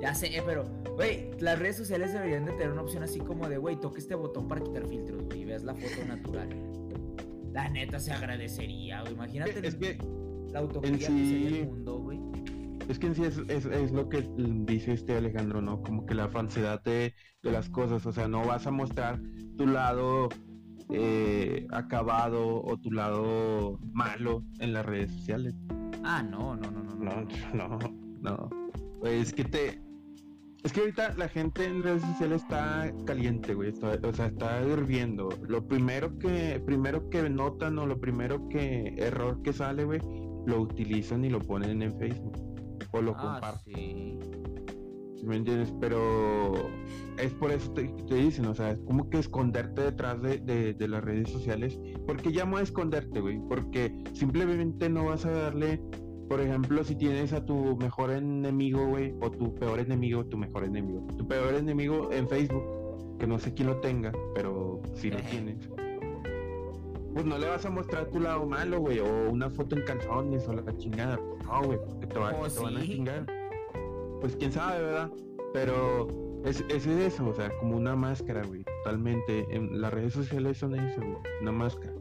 Ya 0.01 0.15
sé, 0.15 0.31
pero, 0.45 0.65
güey, 0.95 1.29
las 1.39 1.59
redes 1.59 1.77
sociales 1.77 2.11
deberían 2.13 2.45
de 2.45 2.51
tener 2.53 2.71
una 2.71 2.81
opción 2.81 3.03
así 3.03 3.19
como 3.19 3.47
de, 3.47 3.57
güey, 3.57 3.79
toque 3.79 3.99
este 3.99 4.15
botón 4.15 4.47
para 4.47 4.61
quitar 4.61 4.87
filtros, 4.87 5.23
güey, 5.25 5.41
y 5.41 5.45
veas 5.45 5.63
la 5.63 5.75
foto 5.75 6.05
natural. 6.07 6.49
La 7.53 7.69
neta 7.69 7.99
se 7.99 8.11
agradecería, 8.11 9.01
güey. 9.01 9.13
Imagínate 9.13 9.67
Es 9.67 9.75
que, 9.75 9.97
la 10.51 10.63
utopía 10.63 10.89
en 10.91 10.97
que 10.97 11.05
sí- 11.05 11.29
sería 11.43 11.59
el 11.59 11.67
mundo, 11.67 11.99
güey. 11.99 12.19
es 12.89 12.97
que 12.97 13.07
en 13.07 13.15
sí 13.15 13.23
es, 13.23 13.37
es, 13.47 13.65
es 13.65 13.91
lo 13.91 14.09
que 14.09 14.27
dice 14.65 14.93
este 14.93 15.15
Alejandro, 15.17 15.61
¿no? 15.61 15.81
Como 15.83 16.05
que 16.05 16.15
la 16.15 16.29
falsedad 16.29 16.81
de, 16.83 17.13
de 17.43 17.51
las 17.51 17.69
cosas. 17.69 18.05
O 18.05 18.11
sea, 18.11 18.27
no 18.27 18.43
vas 18.45 18.65
a 18.67 18.71
mostrar 18.71 19.19
tu 19.57 19.67
lado 19.67 20.29
eh, 20.89 21.67
acabado 21.71 22.63
o 22.63 22.77
tu 22.77 22.91
lado 22.91 23.79
malo 23.93 24.43
en 24.59 24.73
las 24.73 24.85
redes 24.85 25.11
sociales. 25.11 25.53
Ah, 26.03 26.23
no, 26.23 26.55
no, 26.55 26.71
no, 26.71 26.81
no, 26.83 26.95
no. 26.95 27.27
No, 27.53 27.77
no, 27.79 27.79
no. 28.21 28.49
Pues 28.99 29.27
es 29.27 29.33
que 29.33 29.43
te. 29.43 29.81
Es 30.63 30.73
que 30.73 30.81
ahorita 30.81 31.15
la 31.17 31.27
gente 31.27 31.65
en 31.65 31.81
redes 31.81 32.03
sociales 32.03 32.43
está 32.43 32.91
caliente, 33.05 33.55
güey. 33.55 33.69
está- 33.69 33.97
o 34.07 34.13
sea, 34.13 34.27
está 34.27 34.61
hirviendo. 34.61 35.29
Lo 35.47 35.67
primero 35.67 36.17
que, 36.19 36.61
primero 36.65 37.09
que 37.09 37.27
notan 37.29 37.79
o 37.79 37.87
lo 37.87 37.99
primero 37.99 38.47
que 38.47 38.93
error 38.97 39.41
que 39.41 39.53
sale, 39.53 39.85
güey, 39.85 39.99
lo 40.45 40.61
utilizan 40.61 41.25
y 41.25 41.29
lo 41.29 41.39
ponen 41.39 41.81
en 41.81 41.97
Facebook. 41.97 42.37
O 42.91 43.01
lo 43.01 43.13
Ah, 43.17 43.39
comparten. 43.39 43.73
sí. 43.75 44.19
¿sí 45.17 45.25
¿Me 45.25 45.37
entiendes? 45.37 45.73
Pero 45.79 46.53
es 47.17 47.33
por 47.33 47.51
eso 47.51 47.71
te, 47.73 47.87
te 48.07 48.15
dicen, 48.15 48.45
o 48.45 48.53
sea, 48.53 48.71
es 48.71 48.79
como 48.85 49.09
que 49.09 49.17
esconderte 49.19 49.81
detrás 49.81 50.21
de, 50.21 50.37
de- 50.39 50.73
de 50.75 50.87
las 50.87 51.03
redes 51.03 51.29
sociales. 51.31 51.79
Porque 52.05 52.29
llamo 52.29 52.57
a 52.57 52.61
esconderte, 52.61 53.19
güey. 53.19 53.39
Porque 53.49 54.03
simplemente 54.13 54.89
no 54.89 55.05
vas 55.05 55.25
a 55.25 55.31
darle, 55.31 55.81
por 56.31 56.39
ejemplo, 56.39 56.81
si 56.85 56.95
tienes 56.95 57.33
a 57.33 57.43
tu 57.45 57.75
mejor 57.75 58.09
enemigo, 58.09 58.87
güey, 58.87 59.13
o 59.19 59.29
tu 59.29 59.53
peor 59.55 59.81
enemigo, 59.81 60.23
tu 60.25 60.37
mejor 60.37 60.63
enemigo. 60.63 61.05
Tu 61.17 61.27
peor 61.27 61.55
enemigo 61.55 62.09
en 62.13 62.25
Facebook, 62.29 62.63
que 63.19 63.27
no 63.27 63.37
sé 63.37 63.53
quién 63.53 63.67
lo 63.67 63.81
tenga, 63.81 64.13
pero 64.33 64.81
si 64.93 65.11
lo 65.11 65.17
tienes. 65.23 65.69
Pues 67.13 67.25
no 67.25 67.37
le 67.37 67.49
vas 67.49 67.65
a 67.65 67.69
mostrar 67.69 68.05
tu 68.11 68.21
lado 68.21 68.45
malo, 68.45 68.79
güey, 68.79 68.99
o 68.99 69.29
una 69.29 69.49
foto 69.49 69.75
en 69.75 69.83
calzones 69.83 70.47
o 70.47 70.53
la 70.53 70.77
chingada. 70.77 71.19
No, 71.43 71.63
güey, 71.65 71.77
porque 71.85 72.07
te, 72.07 72.17
va- 72.17 72.33
Oh, 72.39 72.47
te 72.47 72.59
van 72.63 72.77
a 72.77 72.81
chingar. 72.81 73.25
Pues 74.21 74.37
quién 74.37 74.53
sabe, 74.53 74.81
¿verdad? 74.81 75.11
Pero 75.51 76.07
es, 76.45 76.63
es 76.69 76.87
eso, 76.87 77.27
o 77.27 77.33
sea, 77.33 77.51
como 77.59 77.75
una 77.75 77.93
máscara, 77.97 78.43
güey. 78.45 78.63
Totalmente. 78.85 79.45
En 79.53 79.81
las 79.81 79.93
redes 79.93 80.13
sociales 80.13 80.59
son 80.59 80.75
eso, 80.75 81.01
güey. 81.01 81.17
Una 81.41 81.51
máscara. 81.51 81.93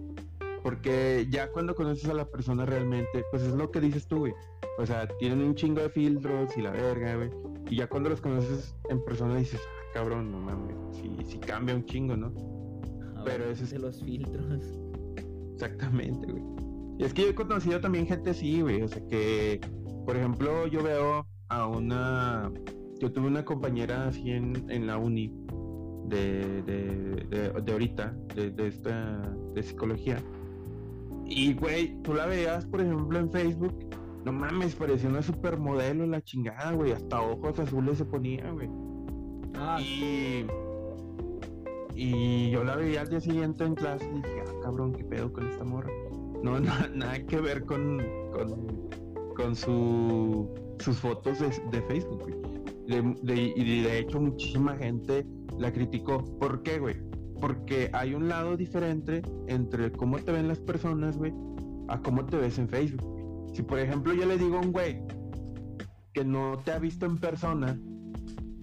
Porque 0.63 1.27
ya 1.31 1.51
cuando 1.53 1.75
conoces 1.75 2.09
a 2.09 2.15
la 2.15 2.27
persona 2.27 2.67
realmente, 2.67 3.25
pues 3.31 3.43
es 3.43 3.55
lo 3.55 3.71
que 3.71 3.81
dices 3.81 4.07
tú, 4.07 4.19
güey. 4.21 4.33
O 4.79 4.87
sea, 4.87 5.07
tienen 5.19 5.41
un 5.43 5.55
chingo 5.55 5.81
de 5.81 5.91
filtros 5.91 6.57
y 6.57 6.63
la 6.63 6.71
verga, 6.71 7.17
güey. 7.17 7.31
Y 7.71 7.77
ya 7.77 7.89
cuando 7.89 8.09
los 8.11 8.21
conoces 8.21 8.75
en 8.89 9.03
persona 9.05 9.37
dices, 9.37 9.61
ah, 9.63 9.91
cabrón, 9.95 10.31
no 10.33 10.39
mames, 10.39 10.77
sí, 10.93 11.17
sí 11.27 11.39
cambia 11.39 11.75
un 11.75 11.85
chingo, 11.85 12.17
¿no? 12.17 12.33
Pero 13.25 13.45
ese 13.45 13.65
es- 13.65 13.71
de 13.71 13.79
los 13.79 14.03
filtros. 14.03 14.65
Exactamente, 15.55 16.31
güey. 16.31 16.43
Y 16.99 17.05
es 17.05 17.15
que 17.15 17.23
yo 17.23 17.29
he 17.31 17.35
conocido 17.35 17.81
también 17.81 18.07
gente 18.07 18.31
así, 18.31 18.61
güey. 18.61 18.83
O 18.83 18.89
sea, 18.89 19.07
que, 19.09 19.61
por 20.07 20.17
ejemplo, 20.17 20.67
yo 20.67 20.83
veo 20.83 21.27
a 21.49 21.67
una. 21.67 22.51
Yo 22.99 23.11
tuve 23.13 23.27
una 23.29 23.45
compañera 23.45 24.09
así 24.09 24.31
en, 24.31 24.65
en 24.71 24.87
la 24.87 24.99
uni 24.99 25.35
de, 26.07 26.63
de, 26.63 27.27
de, 27.31 27.51
de 27.63 27.73
ahorita, 27.73 28.15
de, 28.35 28.51
de 28.51 28.67
esta. 28.69 29.35
de 29.55 29.63
psicología. 29.63 30.23
Y, 31.31 31.55
güey, 31.55 31.97
tú 32.03 32.13
la 32.13 32.27
veías, 32.27 32.67
por 32.67 32.81
ejemplo, 32.81 33.19
en 33.19 33.31
Facebook. 33.31 33.73
No 34.25 34.33
mames, 34.33 34.75
parecía 34.75 35.09
una 35.09 35.23
supermodelo 35.23 36.05
la 36.07 36.21
chingada, 36.21 36.73
güey. 36.73 36.93
Hasta 36.93 37.23
ojos 37.23 37.59
azules 37.59 37.97
se 37.99 38.05
ponía, 38.05 38.51
güey. 38.51 38.69
Ah, 39.55 39.79
Y, 39.81 40.45
y 41.95 42.51
yo 42.51 42.65
la 42.65 42.77
veía 42.77 43.03
al 43.03 43.09
día 43.11 43.21
siguiente 43.21 43.65
en 43.65 43.75
clase 43.75 44.07
y 44.11 44.17
dije, 44.17 44.43
ah, 44.47 44.53
cabrón, 44.63 44.93
qué 44.93 45.05
pedo 45.05 45.33
con 45.33 45.49
esta 45.49 45.65
morra. 45.65 45.91
No, 46.43 46.59
na- 46.61 46.91
nada 46.95 47.19
que 47.27 47.41
ver 47.41 47.65
con, 47.65 48.03
con, 48.33 48.89
con 49.37 49.55
su, 49.57 50.49
sus 50.79 50.99
fotos 50.99 51.39
de, 51.39 51.49
de 51.71 51.83
Facebook, 51.87 52.23
güey. 52.23 52.35
De- 52.89 53.15
de- 53.23 53.53
y 53.57 53.83
de 53.83 53.99
hecho 54.01 54.21
muchísima 54.21 54.77
gente 54.77 55.25
la 55.59 55.73
criticó. 55.73 56.25
¿Por 56.39 56.63
qué, 56.63 56.79
güey? 56.79 56.97
Porque 57.41 57.91
hay 57.93 58.15
un 58.15 58.29
lado 58.29 58.57
diferente 58.57 59.23
entre 59.47 59.91
cómo 59.93 60.19
te 60.19 60.33
ven 60.33 60.49
las 60.49 60.59
personas, 60.61 61.17
güey, 61.17 61.33
a 61.89 62.01
cómo 62.01 62.25
te 62.27 62.37
ves 62.37 62.59
en 62.59 62.69
Facebook. 62.69 63.03
Si 63.55 63.63
por 63.63 63.79
ejemplo 63.79 64.13
yo 64.13 64.27
le 64.27 64.37
digo 64.39 64.59
a 64.59 64.61
un 64.61 64.73
güey 64.73 65.03
que 66.13 66.25
no 66.25 66.59
te 66.65 66.73
ha 66.73 66.79
visto 66.79 67.07
en 67.07 67.19
persona, 67.19 67.79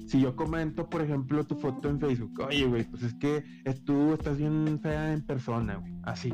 si 0.05 0.21
yo 0.21 0.35
comento, 0.35 0.89
por 0.89 1.01
ejemplo, 1.01 1.45
tu 1.45 1.55
foto 1.55 1.89
en 1.89 1.99
Facebook, 1.99 2.39
oye, 2.47 2.65
güey, 2.65 2.83
pues 2.85 3.03
es 3.03 3.13
que 3.15 3.43
es- 3.65 3.83
tú 3.83 4.13
estás 4.13 4.37
bien 4.37 4.79
fea 4.81 5.11
en 5.13 5.21
persona, 5.25 5.75
güey, 5.75 5.93
así, 6.03 6.33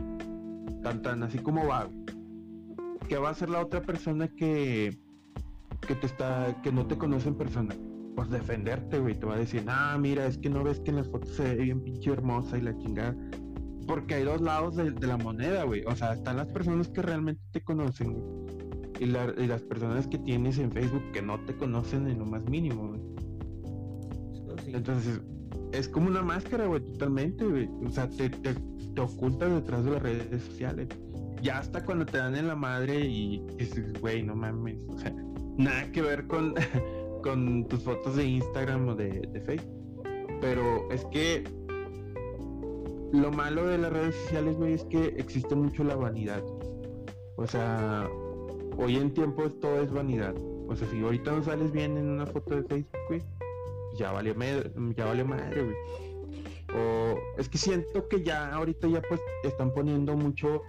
tan, 0.84 1.02
tan, 1.02 1.24
así 1.24 1.40
como 1.40 1.66
va, 1.68 1.86
güey. 1.86 2.04
¿Qué 3.08 3.18
va 3.18 3.30
a 3.30 3.32
hacer 3.32 3.50
la 3.50 3.62
otra 3.62 3.82
persona 3.82 4.28
que, 4.28 5.00
que 5.88 5.96
te 5.96 6.06
está, 6.06 6.56
que 6.62 6.72
no 6.72 6.86
te 6.86 6.98
conoce 6.98 7.30
en 7.30 7.36
persona? 7.36 7.76
Pues 8.16 8.30
defenderte, 8.30 9.00
güey, 9.00 9.16
te 9.16 9.26
va 9.26 9.36
a 9.36 9.40
decir, 9.40 9.64
ah, 9.68 9.98
mira, 10.00 10.26
es 10.28 10.38
que 10.38 10.50
no 10.50 10.64
ves 10.64 10.80
que 10.82 10.92
en 10.92 10.98
las 10.98 11.10
fotos 11.10 11.30
se 11.36 11.44
ve 11.44 11.64
bien 11.64 11.82
pinche 11.82 12.12
hermosa 12.12 12.58
y 12.58 12.62
la 12.62 12.78
chingada. 12.78 13.16
Porque 13.88 14.16
hay 14.16 14.24
dos 14.24 14.40
lados 14.42 14.76
de, 14.76 14.92
de 14.92 15.08
la 15.08 15.18
moneda, 15.18 15.64
güey. 15.64 15.84
O 15.86 15.96
sea, 15.96 16.14
están 16.14 16.38
las 16.38 16.48
personas 16.48 16.88
que 16.90 17.02
realmente 17.02 17.42
te 17.52 17.62
conocen, 17.62 18.14
güey. 18.14 18.54
Y, 19.00 19.06
la- 19.08 19.34
y 19.38 19.48
las 19.48 19.62
personas 19.64 20.08
que 20.08 20.20
tienes 20.20 20.58
en 20.60 20.72
Facebook 20.72 21.04
que 21.12 21.22
no 21.22 21.40
te 21.46 21.56
conocen 21.58 22.08
en 22.08 22.20
lo 22.20 22.26
más 22.26 22.44
mínimo, 22.46 22.90
güey. 22.90 23.02
sí. 24.64 24.72
Entonces, 24.74 25.20
es 25.72 25.90
como 25.90 26.08
una 26.08 26.22
máscara, 26.22 26.68
güey, 26.68 26.82
totalmente, 26.82 27.44
güey. 27.46 27.68
O 27.86 27.90
sea, 27.90 28.08
te, 28.10 28.30
te, 28.30 28.54
te 28.54 29.02
ocultas 29.02 29.52
detrás 29.52 29.84
de 29.84 29.92
las 29.92 30.02
redes 30.04 30.44
sociales. 30.44 30.88
Ya 31.42 31.58
hasta 31.60 31.84
cuando 31.84 32.06
te 32.06 32.20
dan 32.20 32.36
en 32.36 32.48
la 32.48 32.56
madre 32.56 33.00
y 33.06 33.44
dices, 33.58 33.92
güey, 34.00 34.22
no 34.24 34.36
mames. 34.36 34.78
O 34.88 34.98
sea, 35.00 35.14
nada 35.58 35.92
que 35.92 36.02
ver 36.02 36.26
con, 36.28 36.54
con 37.24 37.68
tus 37.68 37.82
fotos 37.82 38.16
de 38.16 38.26
Instagram 38.26 38.90
o 38.90 38.96
de, 38.96 39.10
de 39.10 39.42
Facebook. 39.42 40.04
Pero 40.42 40.92
es 40.92 41.06
que 41.06 41.44
lo 43.14 43.32
malo 43.32 43.68
de 43.68 43.78
las 43.78 43.94
redes 43.94 44.16
sociales, 44.16 44.58
güey, 44.58 44.74
es 44.74 44.84
que 44.86 45.06
existe 45.18 45.56
mucho 45.56 45.84
la 45.84 45.96
vanidad. 45.96 46.44
O 47.38 47.48
sea, 47.48 48.10
hoy 48.78 48.98
en 48.98 49.14
tiempo 49.14 49.50
todo 49.50 49.82
es 49.82 49.92
vanidad. 49.92 50.36
O 50.68 50.76
sea, 50.76 50.88
si 50.90 51.02
ahorita 51.02 51.32
no 51.32 51.44
sales 51.44 51.72
bien 51.72 51.98
en 51.98 52.10
una 52.10 52.26
foto 52.26 52.56
de 52.56 52.64
Facebook, 52.64 53.00
güey, 53.08 53.22
ya 53.98 54.12
valió, 54.12 54.36
ya 54.96 55.06
valió 55.06 55.26
madre, 55.26 55.64
güey. 55.64 55.76
O 56.76 57.20
es 57.38 57.48
que 57.48 57.58
siento 57.58 58.08
que 58.08 58.24
ya 58.24 58.52
ahorita 58.54 58.88
ya 58.88 59.02
pues 59.08 59.22
están 59.44 59.72
poniendo 59.74 60.16
mucho 60.16 60.64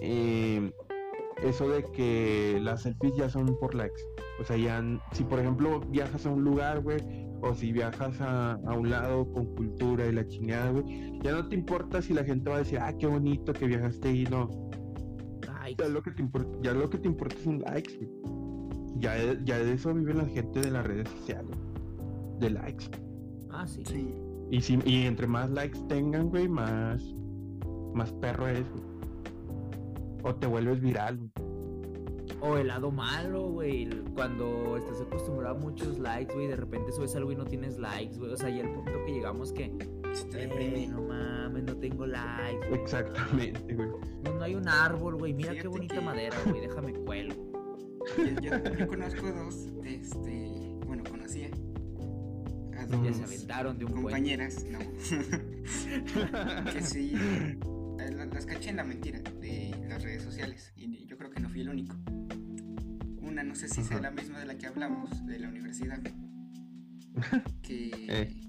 eh, 0.00 0.70
eso 1.42 1.68
de 1.68 1.82
que 1.84 2.58
las 2.60 2.82
selfies 2.82 3.16
ya 3.16 3.28
son 3.30 3.58
por 3.58 3.74
likes. 3.74 4.02
O 4.40 4.44
sea, 4.44 4.56
ya, 4.56 4.82
si 5.12 5.24
por 5.24 5.40
ejemplo 5.40 5.80
viajas 5.80 6.24
a 6.26 6.30
un 6.30 6.44
lugar, 6.44 6.80
güey, 6.82 6.98
o 7.40 7.54
si 7.54 7.72
viajas 7.72 8.20
a, 8.20 8.52
a 8.52 8.72
un 8.76 8.90
lado 8.90 9.30
con 9.32 9.46
cultura 9.54 10.06
y 10.06 10.12
la 10.12 10.26
chingada, 10.26 10.70
güey, 10.70 11.18
ya 11.22 11.32
no 11.32 11.48
te 11.48 11.54
importa 11.56 12.00
si 12.02 12.14
la 12.14 12.24
gente 12.24 12.48
va 12.50 12.56
a 12.56 12.58
decir, 12.60 12.78
ah, 12.80 12.92
qué 12.98 13.06
bonito 13.06 13.52
que 13.52 13.66
viajaste 13.66 14.12
y 14.12 14.24
no. 14.24 14.48
Ya 15.78 15.88
lo 15.88 16.02
que 16.02 16.10
te 16.12 16.22
importa, 16.22 16.58
ya 16.62 16.72
lo 16.72 16.88
que 16.88 16.98
te 16.98 17.08
importa 17.08 17.36
son 17.44 17.58
likes, 17.60 17.96
güey. 17.96 18.10
Ya, 19.00 19.12
de- 19.14 19.38
ya 19.44 19.58
de 19.58 19.72
eso 19.74 19.92
vive 19.94 20.14
la 20.14 20.24
gente 20.26 20.60
de 20.60 20.70
las 20.70 20.86
redes 20.86 21.08
sociales. 21.08 21.56
De 22.40 22.50
likes. 22.50 22.86
ah, 23.50 23.66
sí. 23.66 23.82
Sí. 23.84 24.14
Y, 24.50 24.60
si, 24.62 24.78
y 24.86 25.02
entre 25.06 25.26
más 25.26 25.50
likes 25.50 25.78
tengan, 25.88 26.30
güey, 26.30 26.48
más, 26.48 27.02
más 27.94 28.12
perro 28.14 28.48
eres, 28.48 28.66
güey. 28.70 28.82
O 30.24 30.34
te 30.34 30.46
vuelves 30.46 30.80
viral, 30.80 31.18
güey. 31.18 31.30
O 32.40 32.56
el 32.56 32.68
lado 32.68 32.90
malo, 32.92 33.48
güey. 33.48 33.88
Cuando 34.14 34.76
estás 34.76 35.00
acostumbrado 35.00 35.56
a 35.56 35.58
muchos 35.58 35.98
likes, 35.98 36.32
güey, 36.34 36.46
de 36.46 36.56
repente 36.56 36.92
subes 36.92 37.14
algo 37.16 37.32
y 37.32 37.36
no 37.36 37.44
tienes 37.44 37.78
likes, 37.78 38.16
güey. 38.16 38.32
O 38.32 38.36
sea, 38.36 38.48
ya 38.48 38.62
el 38.62 38.70
punto 38.70 38.92
que 39.06 39.12
llegamos 39.12 39.52
que, 39.52 39.72
Se 40.12 40.24
te 40.26 40.44
eh, 40.44 40.86
no 40.88 41.02
mames, 41.02 41.64
no 41.64 41.76
tengo 41.76 42.06
likes, 42.06 42.68
güey. 42.68 42.80
Exactamente, 42.80 43.74
güey. 43.74 43.88
No, 44.24 44.34
no 44.34 44.42
hay 44.44 44.54
un 44.54 44.68
árbol, 44.68 45.16
güey. 45.16 45.32
Mira 45.34 45.52
qué 45.54 45.66
bonita 45.68 45.96
que- 45.96 46.00
madera, 46.00 46.36
güey. 46.46 46.60
Déjame 46.60 46.92
cuelgo. 46.94 47.44
Yo, 48.16 48.24
yo- 48.40 48.74
yo 48.78 48.86
conozco 48.86 49.32
dos, 49.32 49.66
este, 49.84 50.78
bueno, 50.86 51.02
conocía 51.10 51.48
a 52.78 52.86
No. 52.86 53.02
Ya 53.04 53.08
dos 53.10 53.16
se 53.18 53.24
aventaron 53.24 53.78
de 53.78 53.84
un 53.84 53.90
puente. 53.90 54.10
compañeras, 54.10 54.64
no, 54.70 54.78
que 56.72 56.80
sí, 56.82 57.14
las 58.10 58.46
caché 58.46 58.70
en 58.70 58.76
la 58.76 58.84
mentira 58.84 59.20
de 59.40 59.74
las 59.88 60.02
redes 60.02 60.22
sociales 60.22 60.72
y 60.76 61.06
yo 61.06 61.16
creo 61.18 61.30
que 61.30 61.40
no 61.40 61.48
fui 61.48 61.60
el 61.60 61.68
único. 61.70 61.96
Una, 63.20 63.42
no 63.42 63.54
sé 63.54 63.68
si 63.68 63.82
sea 63.84 63.98
Ajá. 63.98 64.10
la 64.10 64.10
misma 64.10 64.38
de 64.38 64.46
la 64.46 64.56
que 64.56 64.66
hablamos, 64.66 65.24
de 65.26 65.38
la 65.38 65.48
universidad, 65.48 66.00
que, 67.62 67.90
Eh. 68.08 68.40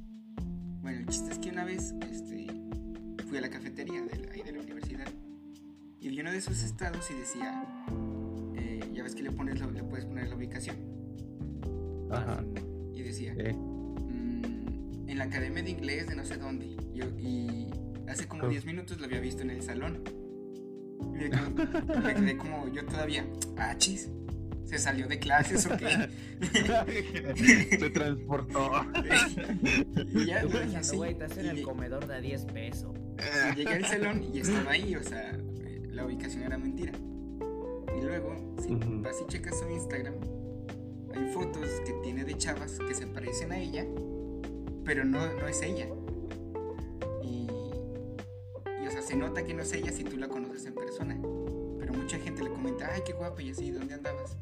bueno, 0.81 0.99
el 0.99 1.05
chiste 1.07 1.31
es 1.33 1.39
que 1.39 1.49
una 1.49 1.65
vez, 1.65 1.93
este, 2.09 2.47
fui 3.27 3.37
a 3.37 3.41
la 3.41 3.49
cafetería 3.49 4.01
de 4.03 4.17
la, 4.17 4.31
ahí 4.31 4.41
de 4.41 4.51
la 4.53 4.59
universidad 4.61 5.07
y 5.99 6.07
vi 6.09 6.21
uno 6.21 6.31
de 6.31 6.37
esos 6.37 6.63
estados 6.63 7.09
y 7.11 7.15
decía, 7.15 7.63
eh, 8.55 8.79
ya 8.93 9.03
ves 9.03 9.15
que 9.15 9.23
le 9.23 9.31
pones, 9.31 9.59
lo- 9.59 9.71
le 9.71 9.83
puedes 9.83 10.05
poner 10.05 10.29
la 10.29 10.35
ubicación 10.35 10.77
Ajá. 12.11 12.43
y 12.93 13.01
decía, 13.01 13.33
Eh, 13.37 13.53
mm, 13.53 15.09
en 15.09 15.17
la 15.17 15.25
academia 15.25 15.61
de 15.63 15.71
inglés 15.71 16.07
de 16.07 16.15
no 16.15 16.23
sé 16.23 16.37
dónde. 16.37 16.75
Yo, 16.93 17.05
y 17.17 17.67
hace 18.09 18.27
como 18.27 18.43
Oh. 18.43 18.49
10 18.49 18.65
minutos 18.65 18.99
lo 18.99 19.05
había 19.05 19.19
visto 19.19 19.41
en 19.43 19.51
el 19.51 19.61
salón. 19.61 20.03
Y 21.01 21.05
me 21.05 21.29
quedé, 21.29 21.99
me 22.01 22.13
quedé 22.15 22.37
como 22.37 22.67
yo 22.69 22.85
todavía, 22.85 23.25
ah, 23.57 23.75
chis, 23.77 24.09
se 24.65 24.77
salió 24.77 25.07
de 25.07 25.17
clases 25.19 25.65
o 25.65 25.77
qué. 25.77 26.09
Se 27.79 27.89
transportó. 27.89 28.71
y 30.13 30.25
ya, 30.25 30.43
dejé 30.43 30.47
pensando, 30.59 30.77
así. 30.79 30.95
güey, 30.97 31.11
estás 31.13 31.37
en 31.37 31.45
Y 31.45 31.49
el 31.49 31.61
comedor 31.63 32.05
de 32.07 32.15
a 32.15 32.21
10 32.21 32.45
pesos. 32.45 32.95
y 33.53 33.55
llegué 33.57 33.73
al 33.75 33.85
salón 33.85 34.23
y 34.33 34.39
estaba 34.39 34.71
ahí, 34.71 34.95
o 34.95 35.03
sea, 35.03 35.37
la 35.91 36.05
ubicación 36.05 36.43
era 36.43 36.57
mentira. 36.57 36.91
Y 37.97 38.01
luego, 38.05 38.35
si 38.61 38.73
Ujú. 38.73 39.01
vas 39.01 39.17
y 39.21 39.27
checas 39.27 39.59
su 39.59 39.69
Instagram, 39.69 40.13
hay 41.15 41.33
fotos 41.33 41.67
que 41.85 41.93
tiene 42.03 42.23
de 42.23 42.37
chavas 42.37 42.77
que 42.87 42.93
se 42.93 43.07
parecen 43.07 43.51
a 43.51 43.57
ella, 43.59 43.85
pero 44.85 45.03
no, 45.03 45.19
no 45.33 45.47
es 45.47 45.61
ella. 45.61 45.87
Se 49.09 49.15
nota 49.15 49.43
que 49.43 49.55
no 49.55 49.63
es 49.63 49.73
ella 49.73 49.91
si 49.91 50.03
tú 50.03 50.17
la 50.17 50.27
conoces 50.27 50.67
en 50.67 50.75
persona. 50.75 51.19
Pero 51.79 51.93
mucha 51.93 52.19
gente 52.19 52.43
le 52.43 52.51
comenta, 52.51 52.91
ay, 52.93 53.01
qué 53.03 53.13
guapa, 53.13 53.41
y 53.41 53.49
así, 53.49 53.71
¿dónde 53.71 53.95
andabas? 53.95 54.37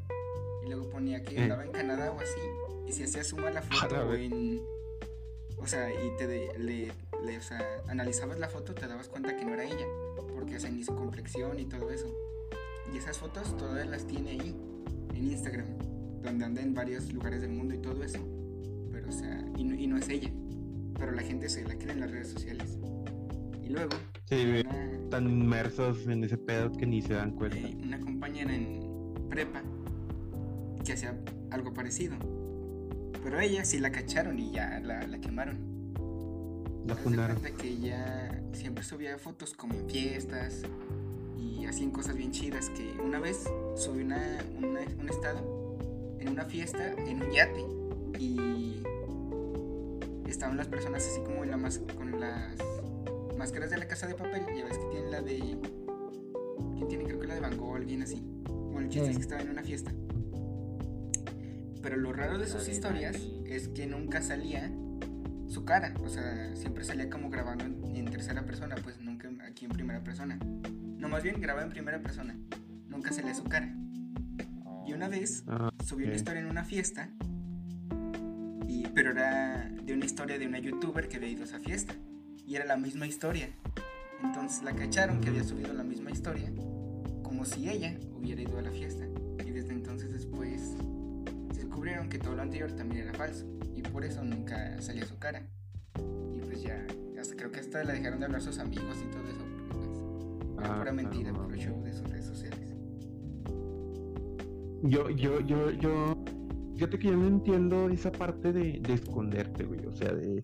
Y 0.66 0.68
luego 0.68 0.90
ponía 0.90 1.24
que 1.24 1.36
Eh. 1.38 1.44
andaba 1.44 1.64
en 1.64 1.72
Canadá 1.72 2.12
o 2.12 2.20
así. 2.20 2.42
Y 2.86 2.92
si 2.92 3.04
hacía 3.04 3.24
suma 3.24 3.50
la 3.50 3.62
foto 3.62 4.14
en... 4.14 4.62
O 5.58 5.66
sea, 5.66 5.90
y 5.90 6.16
te 6.18 6.28
de- 6.28 6.60
le, 6.60 6.92
le- 7.26 7.38
o 7.38 7.42
sea, 7.42 7.62
analizabas 7.88 8.40
la 8.40 8.50
foto, 8.50 8.74
te 8.76 8.88
dabas 8.88 9.08
cuenta 9.08 9.38
que 9.38 9.46
no 9.46 9.54
era 9.54 9.64
ella. 9.64 9.86
Porque, 10.34 10.58
o 10.58 10.60
sea, 10.60 10.70
ni 10.70 10.84
su 10.84 10.94
complexión 10.96 11.58
y 11.60 11.66
todo 11.66 11.90
eso. 11.90 12.14
Y 12.94 12.98
esas 12.98 13.18
fotos 13.18 13.56
todavía 13.56 13.86
las 13.86 14.06
tiene 14.06 14.32
ahí, 14.32 14.54
en 15.16 15.32
Instagram, 15.32 15.78
donde 16.24 16.44
anda 16.44 16.62
en 16.62 16.74
varios 16.74 17.12
lugares 17.14 17.40
del 17.42 17.52
mundo 17.52 17.74
y 17.74 17.78
todo 17.80 18.04
eso. 18.04 18.20
Pero, 18.92 19.08
o 19.08 19.12
sea, 19.14 19.44
y 19.58 19.64
no, 19.64 19.76
y 19.76 19.88
no 19.88 19.98
es 19.98 20.10
ella. 20.10 20.30
Pero 21.00 21.14
la 21.14 21.22
gente 21.22 21.48
se 21.48 21.64
la 21.64 21.76
cree 21.78 21.94
en 21.94 22.02
las 22.02 22.12
redes 22.12 22.28
sociales. 22.30 22.78
Y 23.64 23.70
luego, 23.70 23.96
Sí, 24.30 24.62
una, 24.66 24.94
Están 25.04 25.30
inmersos 25.30 26.06
en 26.08 26.24
ese 26.24 26.38
pedo 26.38 26.72
que 26.72 26.86
ni 26.86 27.02
se 27.02 27.14
dan 27.14 27.32
cuenta. 27.32 27.58
eh, 27.58 27.78
una 27.82 28.00
compañera 28.00 28.54
en 28.54 28.80
prepa 29.30 29.62
que 30.84 30.94
hacía 30.94 31.18
algo 31.52 31.74
parecido. 31.74 32.16
Pero 33.24 33.40
ella 33.40 33.64
sí 33.66 33.80
la 33.80 33.92
cacharon 33.92 34.38
y 34.40 34.52
ya 34.52 34.80
la, 34.84 35.06
la 35.08 35.20
quemaron. 35.20 35.58
La 36.86 36.96
cuenta 36.96 37.52
que 37.58 37.68
ella 37.70 38.42
siempre 38.54 38.84
subía 38.84 39.18
fotos 39.18 39.54
como 39.54 39.74
en 39.74 39.90
fiestas 39.90 40.64
y 41.38 41.66
hacían 41.66 41.92
cosas 41.92 42.16
bien 42.16 42.32
chidas 42.32 42.70
que 42.70 42.94
una 43.02 43.20
vez 43.20 43.44
subió 43.76 44.06
una, 44.06 44.38
una- 44.58 44.80
un 45.00 45.10
estado 45.10 45.78
en 46.20 46.30
una 46.30 46.46
fiesta 46.46 46.94
en 46.94 47.22
un 47.24 47.32
yate 47.32 47.66
y 48.20 48.82
estaban 50.28 50.56
las 50.56 50.68
personas 50.68 51.06
así 51.06 51.20
como 51.26 51.44
en 51.44 51.52
la 51.52 51.58
con 51.98 52.20
las 52.22 52.56
máscaras 53.38 53.70
de 53.70 53.78
la 53.78 53.88
casa 53.88 54.08
de 54.08 54.16
papel 54.16 54.42
ya 54.56 54.66
ves 54.66 54.78
que 54.78 54.86
tienen 54.92 55.12
la 55.12 55.22
de 55.22 55.38
¿quién 56.76 56.88
tiene? 56.88 57.04
creo 57.06 57.20
que 57.20 57.28
la 57.28 57.36
de 57.36 57.42
Van 57.42 57.58
Gogh 57.58 57.76
alguien 57.78 58.02
así 58.02 58.22
bueno 58.48 58.80
el 58.82 58.90
chiste 58.90 59.06
Sí. 59.08 59.12
es 59.12 59.18
que 59.18 59.24
estaba 59.24 59.42
en 59.42 59.50
una 59.50 59.64
fiesta 59.64 59.92
pero 61.82 61.96
lo 61.98 62.12
raro 62.14 62.38
de 62.38 62.48
sus 62.48 62.68
historias 62.68 63.16
es 63.46 63.70
que 63.70 63.86
nunca 63.88 64.22
salía 64.22 64.72
su 65.48 65.64
cara, 65.64 65.94
o 66.04 66.10
sea, 66.10 66.54
siempre 66.56 66.84
salía 66.84 67.10
como 67.10 67.30
grabando 67.30 67.64
en, 67.64 67.96
en 67.96 68.06
tercera 68.12 68.44
persona, 68.46 68.76
pues 68.84 69.00
nunca 69.00 69.30
aquí 69.48 69.64
en 69.64 69.72
primera 69.72 70.04
persona. 70.04 70.38
No, 70.98 71.08
más 71.08 71.24
bien 71.24 71.40
grababa 71.40 71.66
en 71.66 71.72
primera 71.72 72.02
persona, 72.02 72.38
nunca 72.90 73.14
salía 73.14 73.34
su 73.34 73.46
cara. 73.46 73.74
Y 74.86 74.92
una 74.92 75.08
vez 75.08 75.46
Ah, 75.48 75.70
subió 75.86 76.08
una 76.08 76.16
historia 76.16 76.42
en 76.42 76.48
una 76.48 76.66
fiesta, 76.66 77.10
y, 78.68 78.84
pero 78.94 79.12
era 79.12 79.70
de 79.70 79.94
una 79.94 80.04
historia 80.04 80.38
de 80.38 80.48
una 80.48 80.60
youtuber 80.60 81.08
que 81.08 81.16
había 81.16 81.30
ido 81.30 81.44
a 81.44 81.46
esa 81.46 81.60
fiesta, 81.60 81.94
y 82.48 82.56
era 82.56 82.66
la 82.66 82.78
misma 82.78 83.06
historia. 83.06 83.50
Entonces 84.24 84.64
la 84.64 84.74
cacharon 84.74 85.20
que 85.22 85.30
había 85.30 85.44
subido 85.44 85.74
la 85.74 85.84
misma 85.84 86.10
historia, 86.10 86.52
como 87.22 87.46
si 87.46 87.70
ella 87.70 88.00
hubiera 88.16 88.42
ido 88.42 88.58
a 88.58 88.62
la 88.64 88.72
fiesta. 88.72 89.06
Y 89.46 89.52
desde 89.52 89.74
entonces 89.74 90.12
después 90.12 90.74
se 91.54 91.60
descubrieron 91.60 92.10
que 92.10 92.18
todo 92.18 92.36
lo 92.36 92.42
anterior 92.42 92.72
también 92.72 93.04
era 93.08 93.14
falso, 93.14 93.46
y 93.76 93.82
por 93.84 94.04
eso 94.04 94.24
nunca 94.24 94.82
salía 94.82 95.06
su 95.06 95.20
cara. 95.20 95.46
Y 96.36 96.40
pues 96.40 96.64
ya, 96.64 96.84
hasta 97.20 97.36
creo 97.36 97.52
que 97.52 97.60
hasta 97.60 97.84
la 97.84 97.94
dejaron 97.94 98.20
de 98.20 98.26
hablar 98.26 98.42
sus 98.42 98.58
amigos 98.60 98.98
y 99.06 99.12
todo 99.12 99.28
eso, 99.28 99.46
porque 99.70 99.88
pues 100.56 100.66
era 100.66 100.74
Ah, 100.74 100.80
pura 100.80 100.92
mentira, 100.94 101.32
no 101.32 101.36
puro 101.36 101.50
mames. 101.50 101.66
show 101.66 101.84
de 101.84 101.94
sus 101.94 102.10
redes 102.10 102.26
sociales. 102.26 102.74
Yo, 104.84 105.10
yo, 105.10 105.40
yo, 105.42 105.72
yo. 105.72 106.16
Fíjate 106.76 107.00
que 107.00 107.08
yo 107.08 107.18
no 107.18 107.28
entiendo 107.28 107.90
esa 107.90 108.12
parte 108.12 108.54
de, 108.54 108.80
de 108.80 108.94
esconderte, 108.94 109.64
güey. 109.66 109.86
O 109.86 109.92
sea, 109.92 110.14
de. 110.14 110.42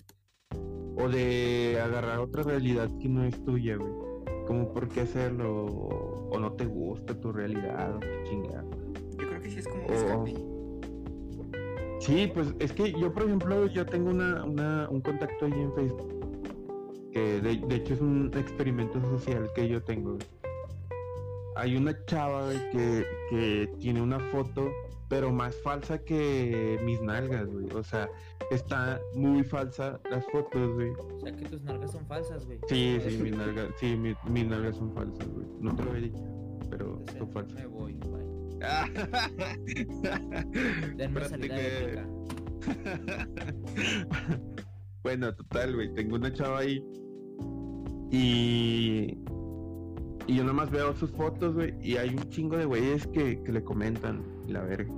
O 0.95 1.10
de 1.10 1.79
agarrar 1.84 2.19
otra 2.19 2.43
realidad 2.43 2.89
que 3.01 3.10
no 3.10 3.23
es 3.23 3.43
tuya, 3.43 3.77
güey. 3.77 3.91
Como 4.45 4.71
por 4.73 4.88
qué 4.89 5.01
hacerlo. 5.01 5.65
O, 5.65 6.29
o 6.32 6.39
no 6.39 6.51
te 6.53 6.65
gusta 6.65 7.19
tu 7.19 7.32
realidad, 7.32 7.95
o 7.95 7.99
qué 7.99 8.23
chingada. 8.25 8.63
Yo 9.17 9.27
creo 9.29 9.41
que 9.41 9.49
sí 9.49 9.60
es 9.60 9.67
como 9.67 9.86
un 9.86 9.93
escape. 9.93 10.34
Sí, 11.99 12.29
pues 12.34 12.53
es 12.60 12.73
que 12.73 12.91
yo, 12.91 13.13
por 13.13 13.23
ejemplo, 13.23 13.65
yo 13.67 13.86
tengo 13.86 14.10
una, 14.10 14.43
una- 14.43 14.89
un 14.89 14.99
contacto 15.01 15.45
ahí 15.45 15.53
en 15.53 15.73
Facebook. 15.73 16.10
Que 17.12 17.39
de, 17.41 17.58
de 17.58 17.75
hecho 17.75 17.93
es 17.93 18.01
un 18.01 18.32
experimento 18.36 18.99
social 19.01 19.49
que 19.56 19.67
yo 19.69 19.82
tengo. 19.84 20.17
Hay 21.56 21.75
una 21.77 21.93
chava 22.06 22.49
que, 22.71 23.06
que 23.29 23.69
tiene 23.79 24.01
una 24.01 24.19
foto, 24.32 24.69
pero 25.13 25.32
más 25.32 25.56
falsa 25.58 25.99
que 25.99 26.80
mis 26.84 26.99
nalgas, 26.99 27.45
güey. 27.45 27.67
O 27.76 27.84
sea, 27.84 28.10
está 28.49 28.99
muy 29.13 29.43
falsa 29.43 30.02
las 30.10 30.26
fotos, 30.32 30.73
güey. 30.73 30.89
O 30.89 31.19
sea 31.19 31.36
que 31.36 31.45
tus 31.45 31.62
nalgas 31.62 31.91
son 31.91 32.04
falsas, 32.08 32.47
güey. 32.47 32.58
Sí, 32.67 32.97
sí, 33.08 33.19
mis 33.21 33.38
nalgas, 33.38 33.67
sí, 33.80 33.95
mi- 33.95 34.15
mis 34.28 34.47
nalgas 34.47 34.76
son 34.76 34.91
falsas, 34.95 35.28
güey. 35.28 35.45
No 35.60 35.76
te 35.76 35.86
lo 35.86 35.95
he 35.95 36.02
dicho, 36.02 36.23
pero 36.67 36.97
Entonces, 36.97 37.17
son 37.19 37.32
falsas. 37.32 37.60
Me 37.60 37.67
voy, 37.67 37.93
bye. 37.93 38.60
Denme 40.95 41.23
salida 41.26 42.08
bueno, 45.04 45.36
total, 45.36 45.76
güey. 45.76 45.93
Tengo 45.93 46.15
una 46.15 46.34
chava 46.34 46.58
ahí. 46.58 46.84
Y. 48.10 49.15
Y 50.26 50.36
yo 50.38 50.43
nomás 50.43 50.71
veo 50.71 50.95
sus 50.95 51.12
fotos, 51.12 51.54
güey. 51.54 51.76
Y 51.84 51.97
hay 51.97 52.15
un 52.15 52.28
chingo 52.30 52.58
de 52.58 52.65
güeyes 52.65 53.06
que, 53.06 53.43
que 53.43 53.52
le 53.52 53.63
comentan. 53.63 54.23
La 54.47 54.62
verga. 54.62 54.91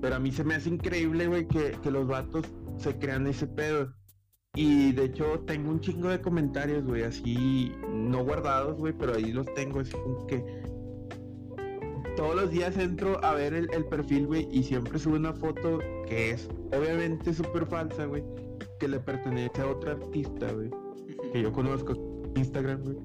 Pero 0.00 0.16
a 0.16 0.18
mí 0.18 0.30
se 0.30 0.44
me 0.44 0.54
hace 0.54 0.68
increíble, 0.68 1.26
güey, 1.26 1.46
que, 1.48 1.72
que 1.82 1.90
los 1.90 2.06
vatos 2.06 2.46
se 2.78 2.98
crean 2.98 3.26
ese 3.26 3.46
pedo. 3.46 3.92
Y 4.54 4.92
de 4.92 5.04
hecho 5.04 5.40
tengo 5.46 5.70
un 5.70 5.80
chingo 5.80 6.08
de 6.08 6.20
comentarios, 6.20 6.84
güey, 6.84 7.02
así 7.02 7.72
no 7.90 8.24
guardados, 8.24 8.78
güey, 8.78 8.94
pero 8.94 9.14
ahí 9.14 9.30
los 9.32 9.46
tengo, 9.54 9.80
así 9.80 9.92
como 9.92 10.26
que 10.26 10.42
todos 12.16 12.34
los 12.34 12.50
días 12.50 12.76
entro 12.78 13.22
a 13.22 13.34
ver 13.34 13.52
el, 13.52 13.68
el 13.74 13.84
perfil, 13.84 14.26
güey, 14.26 14.48
y 14.50 14.62
siempre 14.62 14.98
sube 14.98 15.18
una 15.18 15.34
foto 15.34 15.78
que 16.08 16.30
es 16.30 16.48
obviamente 16.72 17.34
súper 17.34 17.66
falsa, 17.66 18.06
güey, 18.06 18.24
que 18.80 18.88
le 18.88 18.98
pertenece 18.98 19.60
a 19.60 19.66
otra 19.66 19.92
artista, 19.92 20.50
güey, 20.50 20.70
que 21.32 21.42
yo 21.42 21.52
conozco 21.52 21.92
Instagram, 22.34 22.82
güey, 22.82 22.96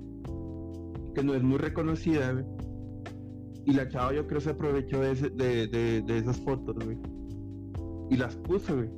que 1.13 1.23
no 1.23 1.33
es 1.33 1.43
muy 1.43 1.57
reconocida, 1.57 2.31
güey. 2.31 2.45
Y 3.65 3.73
la 3.73 3.87
chava 3.87 4.13
yo 4.13 4.25
creo 4.27 4.41
se 4.41 4.51
aprovechó 4.51 5.01
de, 5.01 5.11
ese- 5.11 5.29
de, 5.29 5.67
de, 5.67 6.01
de 6.01 6.17
esas 6.17 6.37
fotos, 6.39 6.75
güey. 6.83 6.97
Y 8.09 8.17
las 8.17 8.35
puso, 8.37 8.75
güey. 8.75 8.89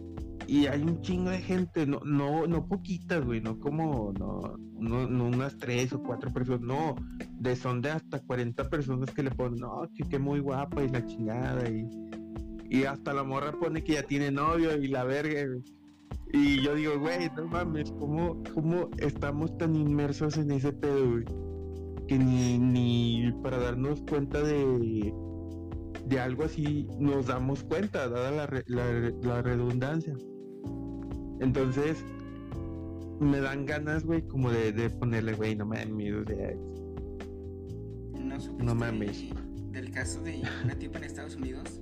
Y 0.47 0.65
hay 0.67 0.81
un 0.81 0.99
chingo 1.01 1.29
de 1.29 1.39
gente, 1.39 1.85
no, 1.85 2.01
no, 2.03 2.47
no 2.47 2.67
poquitas, 2.67 3.23
güey, 3.25 3.39
no 3.39 3.59
como, 3.59 4.11
no, 4.19 4.57
no, 4.79 5.07
no 5.07 5.25
unas 5.27 5.55
tres 5.57 5.93
o 5.93 6.03
cuatro 6.03 6.33
personas, 6.33 6.61
no, 6.61 6.95
de 7.39 7.55
son 7.55 7.81
de 7.81 7.91
hasta 7.91 8.19
40 8.19 8.69
personas 8.69 9.09
que 9.11 9.23
le 9.23 9.31
ponen, 9.31 9.59
no, 9.61 9.87
que, 10.09 10.19
muy 10.19 10.39
guapa 10.41 10.83
y 10.83 10.89
la 10.89 11.05
chingada, 11.05 11.69
y, 11.69 11.87
y 12.69 12.83
hasta 12.83 13.13
la 13.13 13.23
morra 13.23 13.53
pone 13.53 13.83
que 13.85 13.93
ya 13.93 14.03
tiene 14.03 14.31
novio 14.31 14.75
y 14.75 14.87
la 14.87 15.05
verga. 15.05 15.45
Y 16.33 16.61
yo 16.61 16.75
digo, 16.75 16.99
güey, 16.99 17.29
no 17.37 17.45
mames, 17.47 17.91
¿cómo, 17.91 18.41
¿cómo 18.53 18.89
estamos 18.97 19.57
tan 19.57 19.75
inmersos 19.75 20.37
en 20.37 20.51
ese 20.51 20.73
pedo, 20.73 21.09
güey? 21.11 21.25
Que 22.13 22.19
ni, 22.19 22.59
ni 22.59 23.31
para 23.41 23.57
darnos 23.57 24.01
cuenta 24.01 24.39
de, 24.43 25.11
de 26.05 26.19
algo 26.19 26.43
así 26.43 26.87
nos 26.99 27.25
damos 27.25 27.63
cuenta, 27.63 28.07
dada 28.07 28.29
la, 28.29 28.63
la, 28.67 29.11
la 29.23 29.41
redundancia. 29.41 30.13
Entonces, 31.39 32.05
me 33.19 33.39
dan 33.39 33.65
ganas, 33.65 34.05
güey, 34.05 34.21
como 34.27 34.51
de, 34.51 34.71
de 34.73 34.91
ponerle, 34.91 35.33
güey, 35.33 35.55
no 35.55 35.65
mames, 35.65 36.13
o 36.13 36.23
sea, 36.23 36.53
No, 38.19 38.39
supiste 38.39 38.63
No 38.63 38.75
mames. 38.75 39.23
Del 39.71 39.89
caso 39.89 40.21
de 40.21 40.43
una 40.63 40.75
tipa 40.75 40.99
en 40.99 41.05
Estados 41.05 41.35
Unidos 41.35 41.81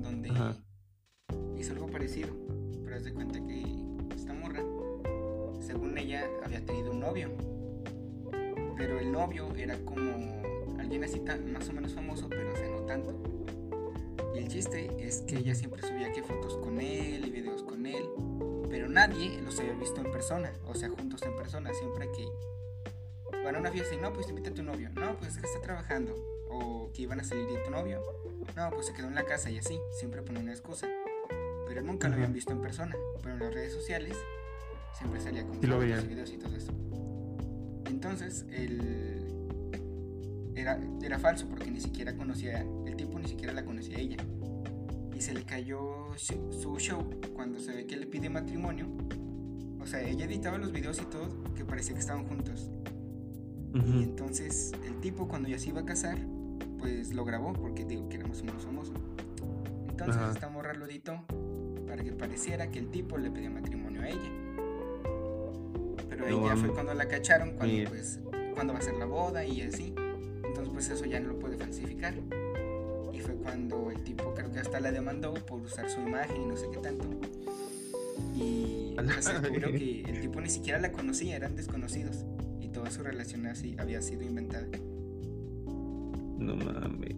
donde 0.00 0.30
Ajá. 0.30 0.56
hizo 1.58 1.72
algo 1.72 1.88
parecido, 1.88 2.28
pero 2.84 2.94
haz 2.94 3.02
de 3.02 3.12
cuenta 3.12 3.44
que 3.44 3.64
esta 4.14 4.32
morra, 4.32 4.62
según 5.58 5.98
ella, 5.98 6.24
había 6.44 6.64
tenido 6.64 6.92
un 6.92 7.00
novio, 7.00 7.30
pero 8.76 8.98
el 8.98 9.12
novio 9.12 9.54
era 9.56 9.76
como 9.78 10.42
alguien 10.78 11.04
así 11.04 11.20
tan, 11.20 11.52
más 11.52 11.68
o 11.68 11.72
menos 11.72 11.94
famoso, 11.94 12.28
pero 12.28 12.52
o 12.52 12.56
sea, 12.56 12.68
no 12.68 12.80
tanto. 12.82 13.14
Y 14.34 14.38
el 14.38 14.48
chiste 14.48 14.90
es 15.00 15.22
que 15.22 15.38
ella 15.38 15.54
siempre 15.54 15.82
subía 15.82 16.12
que 16.12 16.22
fotos 16.22 16.56
con 16.58 16.80
él 16.80 17.24
y 17.26 17.30
videos 17.30 17.62
con 17.62 17.86
él, 17.86 18.04
pero 18.68 18.88
nadie 18.88 19.40
los 19.42 19.58
había 19.60 19.74
visto 19.74 20.00
en 20.00 20.10
persona, 20.12 20.52
o 20.66 20.74
sea, 20.74 20.88
juntos 20.90 21.22
en 21.22 21.36
persona, 21.36 21.72
siempre 21.74 22.08
que 22.12 22.28
van 23.46 23.54
a 23.54 23.58
una 23.60 23.70
fiesta 23.70 23.94
y 23.94 23.98
no, 23.98 24.12
pues 24.12 24.28
invita 24.28 24.50
a 24.50 24.54
tu 24.54 24.62
novio. 24.62 24.90
No, 24.94 25.16
pues 25.16 25.32
es 25.32 25.38
que 25.38 25.46
está 25.46 25.60
trabajando. 25.60 26.14
O 26.48 26.90
que 26.92 27.02
iban 27.02 27.20
a 27.20 27.24
salir 27.24 27.46
de 27.46 27.58
tu 27.58 27.70
novio. 27.70 28.02
No, 28.56 28.70
pues 28.70 28.86
se 28.86 28.92
quedó 28.92 29.06
en 29.06 29.14
la 29.14 29.24
casa 29.24 29.50
y 29.50 29.58
así. 29.58 29.78
Siempre 29.92 30.22
pone 30.22 30.40
una 30.40 30.52
excusa. 30.52 30.88
Pero 31.68 31.82
nunca 31.82 32.08
lo 32.08 32.14
habían 32.14 32.32
visto 32.32 32.52
en 32.52 32.60
persona. 32.60 32.96
Pero 33.22 33.34
en 33.34 33.40
las 33.40 33.54
redes 33.54 33.72
sociales 33.72 34.16
siempre 34.98 35.20
salía 35.20 35.44
con 35.44 35.60
Sí 35.60 35.66
fotos 35.66 36.08
videos 36.08 36.30
y 36.30 36.38
todo 36.38 36.56
eso. 36.56 36.72
Entonces, 37.88 38.46
el... 38.50 39.22
Era, 40.54 40.80
era 41.02 41.18
falso 41.18 41.46
porque 41.48 41.70
ni 41.70 41.80
siquiera 41.80 42.16
conocía, 42.16 42.66
el 42.86 42.96
tipo 42.96 43.18
ni 43.18 43.28
siquiera 43.28 43.52
la 43.52 43.64
conocía 43.64 43.98
a 43.98 44.00
ella. 44.00 44.16
Y 45.14 45.20
se 45.20 45.34
le 45.34 45.44
cayó 45.44 46.06
su, 46.16 46.76
show 46.78 47.08
cuando 47.34 47.58
se 47.58 47.74
ve 47.74 47.86
que 47.86 47.96
le 47.96 48.06
pide 48.06 48.28
matrimonio. 48.28 48.86
O 49.80 49.86
sea, 49.86 50.02
ella 50.02 50.24
editaba 50.24 50.58
los 50.58 50.72
videos 50.72 51.00
y 51.00 51.04
todo 51.06 51.28
que 51.54 51.64
parecía 51.64 51.94
que 51.94 52.00
estaban 52.00 52.26
juntos. 52.26 52.70
Y 53.74 54.02
entonces 54.04 54.72
el 54.86 55.00
tipo 55.00 55.28
cuando 55.28 55.48
ya 55.50 55.58
se 55.58 55.68
iba 55.68 55.82
a 55.82 55.84
casar, 55.84 56.18
pues 56.78 57.12
lo 57.12 57.26
grabó 57.26 57.52
porque 57.52 57.84
digo 57.84 58.08
que 58.08 58.16
era 58.16 58.26
más 58.26 58.40
o 58.40 58.44
menos 58.44 58.64
famoso. 58.64 58.94
Entonces 59.88 60.22
esta 60.32 60.48
morra 60.48 60.72
lo 60.72 60.86
editó 60.86 61.22
para 61.86 62.02
que 62.02 62.12
pareciera 62.12 62.70
que 62.70 62.78
el 62.78 62.88
tipo 62.88 63.18
le 63.18 63.30
pedía 63.30 63.50
matrimonio 63.50 64.00
a 64.00 64.08
ella. 64.08 64.45
Pero 66.08 66.28
No 66.28 66.36
ella 66.38 66.46
fue 66.52 66.56
mames. 66.56 66.70
cuando 66.72 66.94
la 66.94 67.08
cacharon, 67.08 67.50
cuando 67.56 67.74
Mira. 67.74 67.90
pues 67.90 68.20
cuando 68.54 68.72
va 68.72 68.78
a 68.78 68.82
ser 68.82 68.94
la 68.94 69.06
boda 69.06 69.44
y 69.44 69.60
así. 69.62 69.94
Entonces 70.44 70.68
pues 70.72 70.88
eso 70.88 71.04
ya 71.04 71.20
no 71.20 71.28
lo 71.28 71.38
puede 71.38 71.56
falsificar. 71.56 72.14
Y 73.12 73.20
fue 73.20 73.34
cuando 73.34 73.90
el 73.90 74.02
tipo 74.04 74.32
creo 74.34 74.50
que 74.52 74.60
hasta 74.60 74.80
la 74.80 74.92
demandó 74.92 75.34
por 75.34 75.60
usar 75.60 75.88
su 75.90 76.00
imagen 76.00 76.42
y 76.42 76.46
no 76.46 76.56
sé 76.56 76.66
qué 76.72 76.78
tanto. 76.78 77.04
Y 78.34 78.94
pues, 78.96 79.42
verga. 79.42 79.68
que 79.72 80.00
el 80.06 80.20
tipo 80.20 80.40
ni 80.40 80.48
siquiera 80.48 80.78
la 80.78 80.92
conocía, 80.92 81.36
eran 81.36 81.56
desconocidos. 81.56 82.24
Y 82.60 82.68
toda 82.68 82.90
su 82.90 83.02
relación 83.02 83.46
así 83.46 83.74
había 83.78 84.00
sido 84.02 84.22
inventada. 84.22 84.66
No 85.66 86.56
mames. 86.56 87.16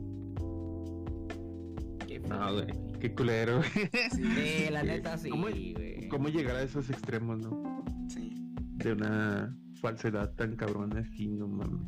Qué 2.07 2.21
No, 2.21 2.53
güey. 2.55 2.67
Qué 3.01 3.15
culero, 3.15 3.59
güey. 3.59 3.91
Sí, 4.15 4.71
la 4.71 4.83
neta 4.85 5.19
sí, 5.19 5.29
¿Cómo- 5.31 5.43
güey. 5.45 6.09
¿Cómo 6.09 6.29
llegar 6.29 6.57
a 6.57 6.63
esos 6.63 6.89
extremos, 6.91 7.39
no? 7.39 7.68
De 8.79 8.93
una 8.93 9.55
falsedad 9.81 10.33
tan 10.35 10.57
cabrona 10.57 11.01
así, 11.01 11.29
no 11.29 11.49
mames. 11.49 11.81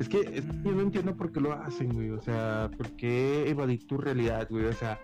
Es 0.00 0.08
que, 0.08 0.20
es 0.20 0.44
que 0.44 0.62
yo 0.64 0.72
no 0.72 0.80
entiendo 0.82 1.16
por 1.16 1.30
qué 1.32 1.40
lo 1.40 1.52
hacen, 1.52 1.92
güey. 1.92 2.10
O 2.10 2.20
sea, 2.20 2.70
por 2.76 2.90
qué 2.96 3.48
evadir 3.48 3.86
tu 3.86 3.98
realidad, 3.98 4.48
güey. 4.50 4.64
O 4.66 4.72
sea, 4.72 4.98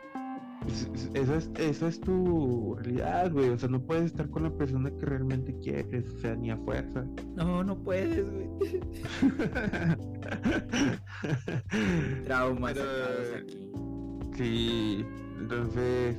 es- 0.67 0.91
es- 0.95 1.11
esa 1.15 1.37
es, 1.37 1.51
esa 1.59 1.89
es 1.89 2.01
tu 2.01 2.75
realidad, 2.77 3.31
güey. 3.33 3.49
O 3.51 3.59
sea, 3.59 3.69
no 3.69 3.81
puedes 3.81 4.07
estar 4.07 4.29
con 4.29 4.43
la 4.43 4.51
persona 4.51 4.91
que 4.91 5.07
realmente 5.07 5.55
quieres, 5.63 6.13
o 6.15 6.19
sea, 6.19 6.35
ni 6.35 6.51
a 6.51 6.57
fuerza. 6.57 7.05
No, 7.37 7.63
no 7.63 7.79
puedes, 7.79 8.29
güey. 8.31 8.49
Traumas 12.25 12.75
Pero- 12.75 13.39
aquí. 13.39 13.71
Sí, 14.37 15.05
entonces 15.41 16.17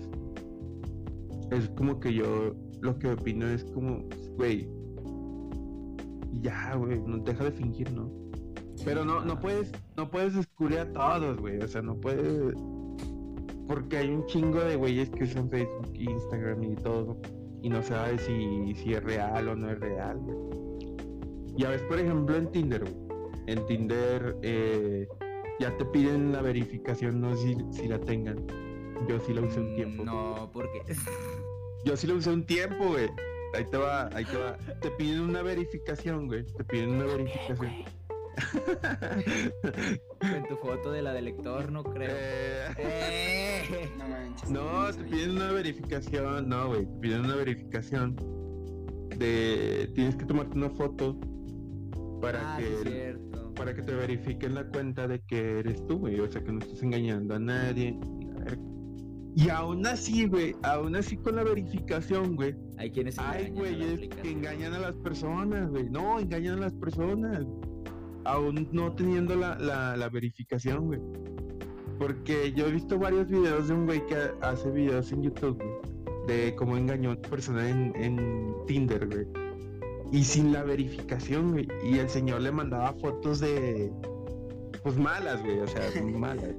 es 1.52 1.70
como 1.72 2.00
que 2.00 2.14
yo 2.14 2.56
lo 2.82 2.98
que 2.98 3.10
opino 3.10 3.48
es 3.48 3.64
como, 3.66 4.04
güey, 4.38 4.68
ya, 6.42 6.76
güey, 6.76 7.00
no 7.06 7.18
deja 7.20 7.46
de 7.46 7.52
fingir, 7.52 7.92
¿no? 7.92 8.10
Pero 8.86 9.04
no, 9.04 9.24
no 9.26 9.40
puedes, 9.40 9.72
no 9.98 10.10
puedes 10.10 10.36
descubrir 10.36 10.80
a 10.80 10.94
todos, 10.94 11.38
güey, 11.38 11.58
o 11.62 11.68
sea, 11.68 11.82
no 11.82 12.00
puedes, 12.00 12.54
porque 13.68 13.98
hay 13.98 14.10
un 14.10 14.26
chingo 14.28 14.60
de 14.62 14.76
güeyes 14.76 15.10
que 15.10 15.26
usan 15.26 15.50
Facebook, 15.50 15.92
Instagram 15.94 16.64
y 16.64 16.76
todo, 16.76 17.18
y 17.62 17.70
no 17.70 17.84
sabes 17.84 18.22
si, 18.22 18.74
si 18.76 18.94
es 18.94 19.04
real 19.04 19.50
o 19.50 19.56
no 19.56 19.70
es 19.70 19.80
real, 19.80 20.18
güey. 20.20 20.38
Ya 21.58 21.70
ves, 21.70 21.82
por 21.84 22.00
ejemplo, 22.00 22.36
en 22.38 22.50
Tinder, 22.52 22.82
güey. 22.82 22.96
En 23.48 23.66
Tinder, 23.66 24.38
eh, 24.44 25.08
ya 25.60 25.76
te 25.76 25.84
piden 25.86 26.32
la 26.32 26.42
verificación, 26.42 27.20
no 27.20 27.36
sé 27.36 27.56
si, 27.72 27.82
si 27.82 27.88
la 27.90 28.00
tengan. 28.00 28.38
Yo 29.08 29.20
sí 29.20 29.34
la 29.34 29.42
usé 29.42 29.60
un 29.60 29.76
tiempo. 29.76 30.04
Mm, 30.04 30.06
No, 30.06 30.50
porque. 30.54 30.82
Yo 31.86 31.96
sí 31.98 32.08
la 32.08 32.14
usé 32.16 32.30
un 32.32 32.46
tiempo, 32.46 32.90
güey. 32.90 33.10
Ahí 33.56 33.66
te 33.72 33.78
va, 33.78 34.08
ahí 34.14 34.26
te 34.26 34.38
va. 34.38 34.58
Te 34.82 34.92
piden 34.92 35.22
una 35.22 35.42
verificación, 35.42 36.28
güey. 36.28 36.46
Te 36.46 36.64
piden 36.66 36.90
una 36.92 37.06
verificación. 37.06 37.72
En 40.22 40.48
tu 40.48 40.56
foto 40.58 40.92
de 40.92 41.02
la 41.02 41.14
del 41.14 41.26
lector, 41.26 41.72
no 41.72 41.84
creo. 41.84 42.10
Eh, 42.12 42.68
¡Eh! 42.78 43.90
No 43.98 44.08
manches. 44.08 44.50
no, 44.50 44.92
te 44.94 45.04
piden 45.04 45.32
una 45.32 45.52
verificación. 45.52 46.48
No, 46.50 46.68
güey. 46.70 46.86
Te 46.86 47.00
piden 47.02 47.22
una 47.26 47.36
verificación. 47.36 48.16
De. 49.18 49.90
Tienes 49.96 50.16
que 50.16 50.26
tomarte 50.26 50.56
una 50.58 50.70
foto 50.70 51.18
para 52.22 52.56
Ah, 52.56 52.58
que. 52.60 53.18
para 53.56 53.74
que 53.74 53.82
te 53.82 53.94
verifiquen 53.94 54.56
la 54.56 54.64
cuenta 54.66 55.08
de 55.08 55.20
que 55.22 55.60
eres 55.60 55.86
tú, 55.88 55.98
güey. 56.00 56.20
O 56.20 56.32
sea, 56.32 56.44
que 56.44 56.52
no 56.52 56.60
estás 56.60 56.82
engañando 56.84 57.36
a 57.36 57.40
nadie. 57.40 58.00
Y 59.40 59.48
aún 59.48 59.88
así, 59.88 60.28
güey, 60.28 60.54
aún 60.64 60.98
así 60.98 61.16
con 61.16 61.38
la 61.38 61.46
verificación, 61.46 62.36
güey, 62.36 62.54
Hay 62.78 62.92
quienes 62.92 63.18
hay 63.18 63.50
güeyes 63.52 64.10
que 64.10 64.32
engañan 64.32 64.74
a 64.74 64.80
las 64.80 64.96
personas, 64.98 65.70
güey. 65.70 65.90
No, 65.90 66.20
engañan 66.20 66.58
a 66.58 66.62
las 66.64 66.74
personas. 66.74 67.46
Aún 68.26 68.68
no 68.74 68.94
teniendo 68.96 69.38
la, 69.38 69.58
la, 69.58 69.96
la 69.96 70.10
verificación, 70.10 70.88
güey. 70.88 71.00
Porque 71.98 72.52
yo 72.52 72.68
he 72.68 72.72
visto 72.72 73.00
varios 73.00 73.30
videos 73.30 73.70
de 73.70 73.76
un 73.76 73.86
güey 73.86 74.06
que 74.08 74.18
hace 74.42 74.72
videos 74.72 75.10
en 75.14 75.24
YouTube, 75.24 75.58
güey. 75.58 76.28
De 76.28 76.54
cómo 76.58 76.76
engañó 76.76 77.12
a 77.12 77.14
una 77.14 77.22
persona 77.22 77.70
en, 77.70 77.94
en 77.96 78.54
Tinder, 78.68 79.08
güey. 79.08 79.26
Y 80.12 80.26
sin 80.26 80.52
la 80.52 80.64
verificación, 80.64 81.52
güey. 81.54 81.66
Y 81.82 82.00
el 82.00 82.10
señor 82.10 82.42
le 82.42 82.52
mandaba 82.52 82.92
fotos 82.92 83.40
de. 83.40 83.90
Pues 84.84 84.98
malas, 84.98 85.42
güey. 85.42 85.60
O 85.60 85.68
sea, 85.68 85.82
malas. 86.04 86.56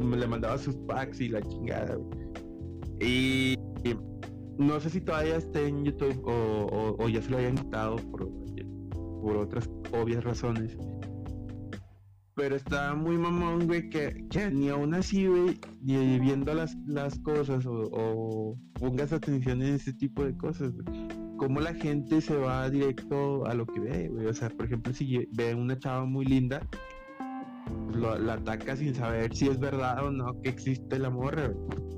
Le 0.00 0.26
mandaba 0.26 0.58
sus 0.58 0.76
packs 0.86 1.20
y 1.20 1.28
la 1.28 1.40
chingada. 1.42 1.98
Y. 3.00 3.54
y 3.84 3.96
no 4.58 4.80
sé 4.80 4.90
si 4.90 5.00
todavía 5.00 5.36
esté 5.36 5.68
en 5.68 5.84
YouTube 5.84 6.20
o, 6.26 6.66
o- 6.66 7.04
o 7.04 7.08
ya 7.08 7.22
se 7.22 7.30
lo 7.30 7.38
hayan 7.38 7.56
quitado 7.56 7.96
por, 8.10 8.28
por 9.22 9.36
otras 9.36 9.70
obvias 9.92 10.24
razones. 10.24 10.76
Pero 12.34 12.54
está 12.54 12.94
muy 12.94 13.16
mamón, 13.18 13.66
güey, 13.66 13.88
que, 13.90 14.24
que 14.30 14.48
ni 14.50 14.68
aún 14.68 14.94
así, 14.94 15.26
güey, 15.26 15.58
ni 15.82 16.20
viendo 16.20 16.54
las, 16.54 16.76
las 16.86 17.18
cosas 17.20 17.66
o, 17.66 17.88
o 17.92 18.56
pongas 18.74 19.12
atención 19.12 19.60
en 19.62 19.74
ese 19.74 19.92
tipo 19.92 20.24
de 20.24 20.36
cosas, 20.36 20.72
güey. 20.72 21.08
Cómo 21.36 21.60
la 21.60 21.74
gente 21.74 22.20
se 22.20 22.36
va 22.36 22.68
directo 22.70 23.44
a 23.46 23.54
lo 23.54 23.66
que 23.66 23.80
ve, 23.80 24.08
güey. 24.08 24.26
O 24.26 24.34
sea, 24.34 24.50
por 24.50 24.66
ejemplo, 24.66 24.92
si 24.92 25.26
ve 25.32 25.54
una 25.54 25.76
chava 25.78 26.04
muy 26.04 26.24
linda, 26.26 26.64
lo- 27.92 28.18
la 28.18 28.34
ataca 28.34 28.76
sin 28.76 28.94
saber 28.94 29.34
si 29.34 29.48
es 29.48 29.58
verdad 29.58 30.04
o 30.06 30.10
no 30.10 30.40
que 30.42 30.48
existe 30.50 30.98
la 30.98 31.10
morra, 31.10 31.48
güey. 31.48 31.88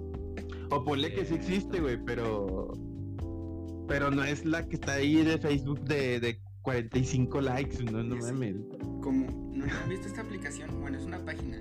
O 0.70 0.84
ponle 0.84 1.12
que 1.12 1.24
sí 1.24 1.34
existe, 1.34 1.80
güey, 1.80 1.98
pero. 2.04 2.72
Pero 3.88 4.10
no 4.10 4.22
es 4.22 4.44
la 4.44 4.66
que 4.68 4.76
está 4.76 4.92
ahí 4.94 5.16
de 5.24 5.36
Facebook 5.38 5.80
de, 5.80 6.20
de 6.20 6.40
45 6.62 7.40
likes, 7.40 7.82
no, 7.84 8.02
no 8.04 8.16
mames. 8.16 8.54
Como, 9.02 9.26
¿no 9.52 9.64
han 9.64 9.88
visto 9.88 10.06
esta 10.06 10.20
aplicación? 10.20 10.80
Bueno, 10.80 10.96
es 10.98 11.04
una 11.04 11.24
página. 11.24 11.58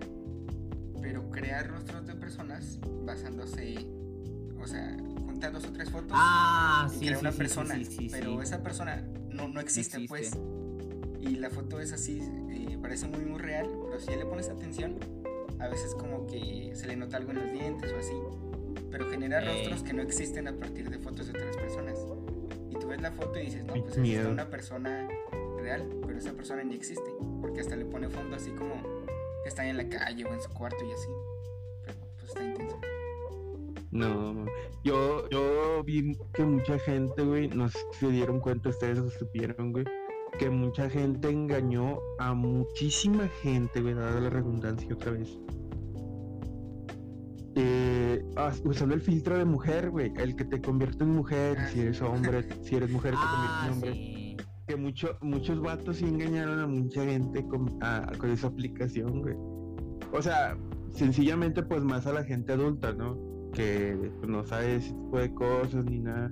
Pero 1.01 1.28
crea 1.32 1.64
rostros 1.64 2.05
de 2.05 2.14
personas 2.16 2.80
basándose. 3.03 3.88
O 4.62 4.68
sea, 4.68 4.95
junta 5.26 5.49
dos 5.49 5.66
o 5.66 5.72
tres 5.72 5.89
fotos 5.89 6.12
Ah, 6.14 6.88
y 6.91 6.93
sí, 6.93 7.05
crea 7.07 7.16
sí, 7.16 7.22
una 7.22 7.32
sí, 7.32 7.38
persona. 7.39 7.76
sí, 7.76 7.86
sí, 7.86 7.95
sí, 7.95 8.07
pero 8.12 8.34
sí. 8.36 8.39
esa 8.43 8.62
persona 8.62 9.03
no, 9.32 9.47
no 9.47 9.60
existe, 9.60 9.97
existe. 9.97 10.07
pues. 10.07 10.38
Y 11.22 11.38
la 11.38 11.49
foto 11.49 11.80
es 11.80 11.93
así, 11.93 12.20
eh, 12.49 12.68
parece 12.82 13.07
muy, 13.07 13.25
muy 13.25 13.39
real. 13.39 13.69
Pero 13.88 13.99
si 13.99 14.07
ya 14.11 14.17
le 14.17 14.25
pones 14.25 14.49
atención, 14.49 14.95
a 15.59 15.67
veces 15.67 15.95
como 15.95 16.25
que 16.27 16.71
se 16.73 16.88
le 16.88 16.95
nota 16.95 17.17
algo 17.17 17.32
en 17.32 17.38
los 17.39 17.51
dientes 17.51 17.91
o 17.91 17.97
así. 17.97 18.15
Pero 18.91 19.09
genera 19.09 19.39
Ey. 19.41 19.47
rostros 19.47 19.84
que 19.84 19.93
no 19.93 20.01
existen 20.01 20.47
a 20.47 20.53
partir 20.53 20.89
de 20.89 20.97
fotos 20.97 21.27
de 21.27 21.39
otras 21.39 21.55
personas. 21.57 21.99
Y 22.69 22.75
tú 22.75 22.88
ves 22.88 23.01
la 23.01 23.11
foto 23.11 23.39
y 23.39 23.45
dices, 23.45 23.63
no, 23.63 23.73
pues 23.73 23.97
miedo. 23.97 24.32
una 24.32 24.49
persona 24.49 25.07
real, 25.57 25.88
pero 26.05 26.17
esa 26.17 26.34
persona 26.34 26.63
ni 26.63 26.75
existe. 26.75 27.11
Porque 27.41 27.61
hasta 27.61 27.75
le 27.75 27.86
pone 27.86 28.09
fondo 28.09 28.36
así 28.36 28.51
como 28.51 28.82
que 29.43 29.49
está 29.49 29.67
en 29.67 29.77
la 29.77 29.88
calle 29.88 30.25
o 30.25 30.34
en 30.34 30.41
su 30.41 30.49
cuarto 30.49 30.84
y 30.86 30.91
así. 30.91 31.09
Pero 31.86 31.97
pues 32.15 32.27
está 32.30 32.43
intenso. 32.43 32.80
No, 33.91 34.45
yo, 34.84 35.27
yo 35.30 35.84
vi 35.84 36.15
que 36.34 36.43
mucha 36.45 36.77
gente, 36.77 37.23
güey, 37.23 37.47
no 37.47 37.69
se 37.69 38.07
dieron 38.09 38.39
cuenta 38.39 38.69
ustedes 38.69 38.99
o 38.99 39.09
supieron, 39.09 39.71
güey, 39.71 39.86
que 40.39 40.49
mucha 40.49 40.89
gente 40.89 41.29
engañó 41.29 41.99
a 42.17 42.33
muchísima 42.33 43.27
gente, 43.43 43.81
güey, 43.81 43.93
dada 43.93 44.19
la 44.21 44.29
redundancia 44.29 44.93
otra 44.93 45.11
vez. 45.11 45.37
Eh, 47.55 48.23
ah, 48.37 48.51
usando 48.63 48.95
el 48.95 49.01
filtro 49.01 49.37
de 49.37 49.45
mujer, 49.45 49.89
güey, 49.91 50.11
el 50.17 50.35
que 50.35 50.45
te 50.45 50.61
convierte 50.61 51.03
en 51.03 51.11
mujer, 51.11 51.57
Ah, 51.59 51.67
si 51.67 51.81
eres 51.81 52.01
hombre, 52.01 52.47
si 52.63 52.75
eres 52.75 52.89
mujer, 52.91 53.13
te 53.13 53.19
Ah, 53.21 53.31
convierte 53.31 53.65
en 53.67 53.73
hombre. 53.73 53.93
sí. 53.93 54.37
Que 54.67 54.75
mucho, 54.75 55.17
muchos 55.21 55.59
vatos 55.61 55.97
sí 55.97 56.05
engañaron 56.05 56.59
a 56.59 56.67
mucha 56.67 57.03
gente 57.03 57.43
con, 57.47 57.77
a- 57.81 58.11
con 58.17 58.29
esa 58.29 58.47
aplicación, 58.47 59.21
güey. 59.21 59.35
O 60.13 60.21
sea, 60.21 60.55
sencillamente 60.93 61.63
pues 61.63 61.83
más 61.83 62.05
a 62.07 62.13
la 62.13 62.23
gente 62.23 62.53
adulta, 62.53 62.93
¿no? 62.93 63.17
Que 63.51 64.11
pues, 64.19 64.29
no 64.29 64.45
sabe 64.45 64.75
ese 64.75 64.93
tipo 64.93 65.17
de 65.19 65.33
cosas 65.33 65.85
ni 65.85 65.99
nada. 65.99 66.31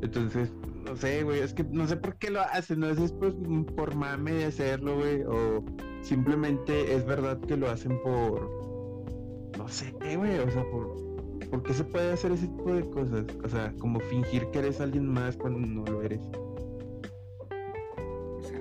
Entonces, 0.00 0.52
no 0.84 0.96
sé, 0.96 1.22
güey, 1.24 1.40
es 1.40 1.52
que 1.54 1.64
no 1.64 1.86
sé 1.86 1.96
por 1.96 2.16
qué 2.16 2.30
lo 2.30 2.40
hacen, 2.40 2.80
no 2.80 2.88
sé 2.88 2.96
si 2.96 3.04
es 3.04 3.12
pues, 3.12 3.34
por 3.76 3.94
mame 3.94 4.32
de 4.32 4.44
hacerlo, 4.46 4.96
güey, 4.96 5.22
o 5.22 5.64
simplemente 6.02 6.94
es 6.94 7.04
verdad 7.06 7.38
que 7.40 7.56
lo 7.56 7.70
hacen 7.70 8.00
por, 8.02 8.50
no 9.58 9.68
sé, 9.68 9.92
güey, 10.16 10.38
o 10.38 10.50
sea, 10.50 10.64
por, 10.70 10.96
¿por 11.50 11.62
qué 11.62 11.72
se 11.74 11.84
puede 11.84 12.12
hacer 12.12 12.32
ese 12.32 12.46
tipo 12.48 12.72
de 12.74 12.88
cosas? 12.90 13.24
O 13.44 13.48
sea, 13.48 13.72
como 13.78 14.00
fingir 14.00 14.46
que 14.50 14.58
eres 14.60 14.80
alguien 14.80 15.06
más 15.06 15.36
cuando 15.36 15.60
no 15.60 15.84
lo 15.84 16.02
eres. 16.02 16.20
O 18.38 18.42
sea, 18.42 18.60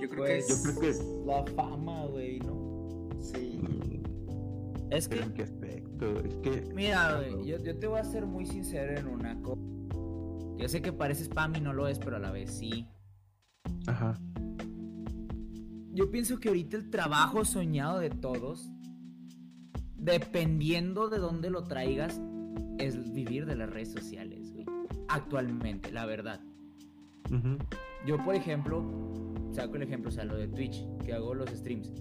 yo 0.00 0.08
creo 0.08 0.16
Pues, 0.24 0.46
que 0.46 0.52
yo 0.52 0.62
creo 0.80 0.92
que- 0.92 1.26
La 1.26 1.44
fama, 1.54 2.06
güey, 2.06 2.38
¿no? 2.40 3.08
sí. 3.20 3.60
Mm, 3.62 4.02
Es 4.90 5.08
¿Pero 5.08 5.20
que, 5.22 5.26
en 5.28 5.34
qué 5.34 5.42
aspecto? 5.42 6.20
Es 6.20 6.34
que. 6.36 6.74
mira, 6.74 7.16
güey, 7.16 7.46
yo, 7.46 7.58
yo 7.58 7.78
te 7.78 7.86
voy 7.86 7.98
a 8.00 8.04
ser 8.04 8.26
muy 8.26 8.44
sincero 8.44 8.98
en 8.98 9.06
una 9.06 9.40
cosa. 9.40 9.60
Yo 10.62 10.68
sé 10.68 10.80
que 10.80 10.92
parece 10.92 11.24
spam 11.24 11.56
y 11.56 11.60
no 11.60 11.72
lo 11.72 11.88
es, 11.88 11.98
pero 11.98 12.14
a 12.14 12.18
la 12.20 12.30
vez 12.30 12.48
sí. 12.52 12.86
Ajá. 13.88 14.14
Yo 15.92 16.08
pienso 16.12 16.38
que 16.38 16.50
ahorita 16.50 16.76
el 16.76 16.88
trabajo 16.88 17.44
soñado 17.44 17.98
de 17.98 18.10
todos, 18.10 18.70
dependiendo 19.96 21.08
de 21.08 21.18
dónde 21.18 21.50
lo 21.50 21.64
traigas, 21.64 22.20
es 22.78 23.12
vivir 23.12 23.44
de 23.44 23.56
las 23.56 23.70
redes 23.70 23.90
sociales, 23.90 24.52
güey. 24.52 24.64
Actualmente, 25.08 25.90
la 25.90 26.06
verdad. 26.06 26.40
ujú, 27.26 27.58
Yo, 28.06 28.24
por 28.24 28.36
ejemplo, 28.36 28.84
saco 29.50 29.74
el 29.74 29.82
ejemplo, 29.82 30.10
o 30.10 30.12
sea, 30.12 30.24
lo 30.24 30.36
de 30.36 30.46
Twitch, 30.46 30.86
que 31.04 31.12
hago 31.12 31.34
los 31.34 31.50
streams. 31.50 31.92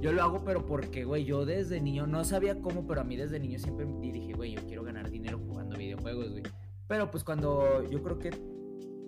Yo 0.00 0.12
lo 0.12 0.20
hago, 0.22 0.42
pero 0.44 0.66
porque, 0.66 1.04
güey, 1.04 1.24
yo 1.24 1.46
desde 1.46 1.80
niño, 1.80 2.08
no 2.08 2.24
sabía 2.24 2.60
cómo, 2.60 2.88
pero 2.88 3.02
a 3.02 3.04
mí 3.04 3.14
desde 3.14 3.38
niño 3.38 3.60
siempre 3.60 3.86
dije, 4.00 4.32
güey, 4.32 4.56
yo 4.56 4.66
quiero 4.66 4.82
ganar 4.82 5.08
dinero 5.08 5.38
jugando 5.46 5.76
videojuegos, 5.76 6.32
güey. 6.32 6.42
Pero 6.90 7.08
pues 7.08 7.22
cuando 7.22 7.88
yo 7.88 8.02
creo 8.02 8.18
que 8.18 8.30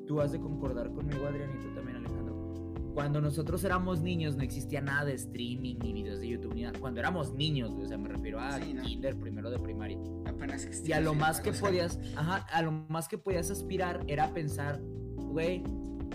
tú 0.06 0.20
has 0.20 0.30
de 0.30 0.38
concordar 0.38 0.92
conmigo, 0.92 1.26
Adrián, 1.26 1.50
y 1.50 1.60
tú 1.60 1.74
también, 1.74 1.96
Alejandro. 1.96 2.54
Cuando 2.94 3.20
nosotros 3.20 3.64
éramos 3.64 4.00
niños 4.02 4.36
no 4.36 4.44
existía 4.44 4.80
nada 4.80 5.06
de 5.06 5.14
streaming, 5.14 5.76
ni 5.82 5.92
videos 5.92 6.20
de 6.20 6.28
YouTube, 6.28 6.54
ni 6.54 6.62
nada. 6.62 6.78
Cuando 6.78 7.00
éramos 7.00 7.34
niños, 7.34 7.72
o 7.72 7.84
sea, 7.84 7.98
me 7.98 8.08
refiero 8.08 8.38
a 8.38 8.60
Sí, 8.60 8.72
¿no? 8.72 8.82
kinder, 8.82 9.18
primero 9.18 9.50
de 9.50 9.58
primaria. 9.58 9.98
Apenas 10.26 10.62
Y 10.62 10.68
existía 10.68 10.98
a 10.98 11.00
lo 11.00 11.10
ese 11.10 11.20
más 11.20 11.40
que 11.40 11.52
podías, 11.52 11.98
ajá, 12.14 12.46
a 12.52 12.62
lo 12.62 12.70
más 12.70 13.08
que 13.08 13.18
podías 13.18 13.50
aspirar 13.50 14.04
era 14.06 14.32
pensar 14.32 14.80
güey, 15.16 15.64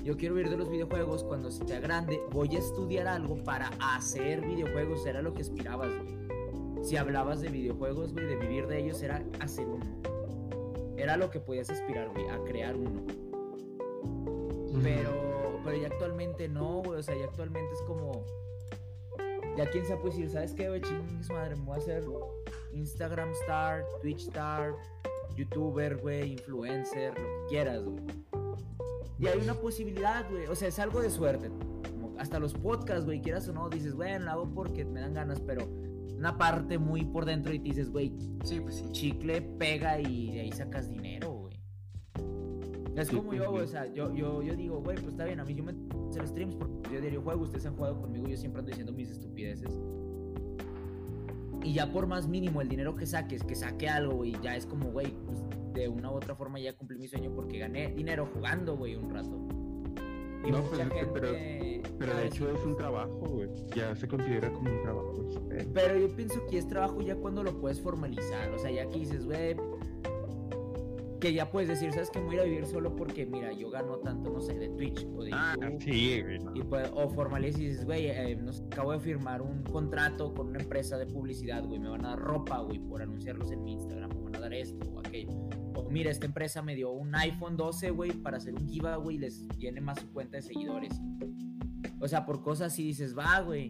yo 0.05 0.15
quiero 0.15 0.35
vivir 0.35 0.49
de 0.49 0.57
los 0.57 0.69
videojuegos 0.69 1.25
cuando 1.25 1.51
sea 1.51 1.81
grande, 1.81 2.21
voy 2.31 2.55
a 2.55 2.59
estudiar 2.59 3.07
algo 3.07 3.43
para 3.43 3.71
hacer 3.81 4.39
videojuegos, 4.39 5.05
era 5.05 5.21
lo 5.21 5.33
que 5.33 5.41
aspirabas, 5.41 5.89
güey. 5.89 6.85
Si 6.85 6.95
hablabas 6.95 7.41
de 7.41 7.49
videojuegos, 7.49 8.13
güey, 8.13 8.25
de 8.25 8.37
vivir 8.37 8.67
de 8.67 8.79
ellos, 8.79 9.01
era 9.01 9.21
hacer 9.41 9.65
uno. 9.67 10.16
Era 10.97 11.15
lo 11.15 11.29
que 11.29 11.39
podías 11.39 11.69
aspirar, 11.69 12.09
güey, 12.09 12.27
a 12.27 12.43
crear 12.43 12.75
uno. 12.75 13.05
Pero, 14.81 15.59
pero 15.63 15.77
ya 15.77 15.87
actualmente 15.87 16.49
no, 16.49 16.81
güey, 16.83 16.99
o 16.99 17.03
sea, 17.03 17.15
ya 17.15 17.25
actualmente 17.25 17.71
es 17.73 17.81
como... 17.83 18.25
Ya 19.55 19.69
quién 19.69 19.85
se 19.85 19.95
puede 19.95 20.09
decir, 20.09 20.29
¿sabes 20.29 20.53
qué, 20.53 20.69
güey? 20.69 20.81
Chingis 20.81 21.29
madre, 21.29 21.55
me 21.55 21.65
voy 21.65 21.75
a 21.75 21.77
hacer 21.77 22.03
Instagram 22.73 23.31
star, 23.41 23.85
Twitch 24.01 24.27
star, 24.27 24.73
youtuber, 25.35 25.97
güey, 25.97 26.33
influencer, 26.33 27.17
lo 27.17 27.25
que 27.25 27.45
quieras, 27.49 27.83
güey. 27.83 28.03
Y 29.19 29.27
hay 29.27 29.39
una 29.39 29.55
posibilidad, 29.55 30.29
güey. 30.29 30.47
O 30.47 30.55
sea, 30.55 30.67
es 30.67 30.79
algo 30.79 31.01
de 31.01 31.09
suerte. 31.09 31.49
Como 31.89 32.19
hasta 32.19 32.39
los 32.39 32.53
podcasts, 32.53 33.05
güey, 33.05 33.21
quieras 33.21 33.47
o 33.47 33.53
no, 33.53 33.69
dices, 33.69 33.95
bueno, 33.95 34.25
lo 34.25 34.31
hago 34.31 34.49
porque 34.53 34.85
me 34.85 34.99
dan 34.99 35.13
ganas, 35.13 35.39
pero 35.41 35.67
una 36.15 36.37
parte 36.37 36.77
muy 36.77 37.03
por 37.05 37.25
dentro 37.25 37.53
y 37.53 37.59
te 37.59 37.65
dices, 37.65 37.89
güey, 37.91 38.13
Sí, 38.43 38.59
pues 38.59 38.75
sí. 38.75 38.85
chicle, 38.91 39.41
pega 39.41 39.99
y 39.99 40.31
de 40.31 40.41
ahí 40.41 40.51
sacas 40.51 40.89
dinero, 40.89 41.31
güey. 41.31 41.57
Es 42.95 43.07
Sí, 43.09 43.15
como 43.15 43.29
pues, 43.29 43.39
yo, 43.39 43.51
o 43.51 43.67
sea, 43.67 43.85
yo, 43.93 44.13
yo, 44.15 44.41
yo 44.41 44.55
digo, 44.55 44.81
güey, 44.81 44.95
pues 44.97 45.09
está 45.09 45.25
bien, 45.25 45.39
a 45.39 45.45
mí 45.45 45.53
yo 45.53 45.63
me 45.63 45.73
hacer 46.09 46.27
streams 46.27 46.55
porque 46.55 46.89
yo 46.91 46.99
diario 47.01 47.21
juego, 47.21 47.43
ustedes 47.43 47.65
han 47.67 47.75
jugado 47.75 48.01
conmigo, 48.01 48.27
yo 48.27 48.37
siempre 48.37 48.59
ando 48.59 48.69
diciendo 48.69 48.91
mis 48.93 49.09
estupideces. 49.11 49.79
Y 51.63 51.73
ya 51.73 51.91
por 51.91 52.07
más 52.07 52.27
mínimo 52.27 52.61
el 52.61 52.69
dinero 52.69 52.95
que 52.95 53.05
saques, 53.05 53.43
que 53.43 53.53
saque 53.55 53.89
algo, 53.89 54.15
güey, 54.15 54.35
ya 54.41 54.55
es 54.55 54.65
como, 54.65 54.89
güey, 54.91 55.13
pues 55.25 55.43
de 55.73 55.89
una 55.89 56.09
u 56.09 56.15
otra 56.15 56.33
forma 56.33 56.59
ya 56.59 56.75
cumplí 56.75 56.97
mi 56.97 57.07
sueño 57.07 57.31
porque 57.35 57.59
gané 57.59 57.91
dinero 57.91 58.27
jugando, 58.33 58.75
güey, 58.77 58.95
un 58.95 59.09
rato. 59.11 59.46
Y 60.47 60.51
No, 60.51 60.57
mucha 60.59 60.69
pues, 60.69 60.79
gente... 60.93 61.07
pero- 61.13 61.97
Pero 61.99 62.13
de 62.15 62.27
hecho 62.27 62.49
es 62.51 62.63
un 62.63 62.75
trabajo, 62.75 63.19
güey. 63.27 63.49
Ya 63.75 63.95
se 63.95 64.07
considera 64.07 64.51
como 64.53 64.69
un 64.71 64.81
trabajo. 64.83 65.13
pedo. 65.49 65.69
Pero 65.73 65.97
yo 65.97 66.15
pienso 66.15 66.45
que 66.49 66.57
es 66.59 66.67
trabajo 66.67 67.01
ya 67.01 67.15
cuando 67.15 67.43
lo 67.43 67.59
puedes 67.59 67.81
formalizar. 67.81 68.51
O 68.51 68.59
sea, 68.59 68.69
ya 68.71 68.87
que 68.87 68.99
dices, 68.99 69.25
güey, 69.25 69.55
que 71.19 71.33
ya 71.33 71.49
puedes 71.49 71.67
decir, 71.67 71.91
¿sabes 71.91 72.11
que 72.11 72.19
Me 72.19 72.25
voy 72.25 72.35
a 72.35 72.37
ir 72.37 72.41
a 72.41 72.45
vivir 72.45 72.65
solo 72.67 72.95
porque, 72.95 73.25
mira, 73.25 73.51
yo 73.51 73.71
gano 73.71 73.97
tanto, 73.97 74.29
no 74.29 74.39
sé, 74.39 74.53
de 74.53 74.69
Twitch 74.69 75.07
o 75.15 75.23
de 75.23 75.31
Ah, 75.33 75.55
YouTube. 75.59 75.81
sí, 75.81 76.21
güey. 76.21 76.39
no. 76.39 76.55
Y 76.55 76.61
pues, 76.61 76.91
o 76.93 77.09
formalizas 77.09 77.59
y 77.59 77.67
dices, 77.69 77.85
güey, 77.85 78.05
eh, 78.07 78.37
acabo 78.71 78.91
de 78.91 78.99
firmar 78.99 79.41
un 79.41 79.63
contrato 79.63 80.31
con 80.35 80.49
una 80.49 80.59
empresa 80.59 80.95
de 80.99 81.07
publicidad, 81.07 81.65
güey, 81.65 81.79
me 81.79 81.89
van 81.89 82.05
a 82.05 82.09
dar 82.09 82.19
ropa, 82.19 82.59
güey, 82.59 82.77
por 82.77 83.01
anunciarlos 83.01 83.49
en 83.51 83.63
mi 83.63 83.73
Instagram, 83.73 84.11
me 84.15 84.21
van 84.25 84.35
a 84.35 84.39
dar 84.41 84.53
esto 84.53 84.87
o 84.93 84.99
aquello. 84.99 85.46
O 85.77 85.89
mira, 85.91 86.09
esta 86.09 86.25
empresa 86.25 86.61
me 86.63 86.73
dio 86.75 86.91
un 86.91 87.13
iPhone 87.15 87.55
12, 87.55 87.91
güey, 87.91 88.11
para 88.11 88.37
hacer 88.37 88.55
un 88.55 88.67
giveaway 88.67 89.15
y 89.15 89.19
les 89.19 89.47
llene 89.59 89.79
más 89.79 89.99
su 89.99 90.09
cuenta 90.11 90.37
de 90.37 90.41
seguidores. 90.43 90.99
O 91.99 92.07
sea, 92.07 92.25
por 92.25 92.41
cosas 92.41 92.73
así 92.73 92.83
dices, 92.83 93.15
va, 93.17 93.39
güey. 93.41 93.69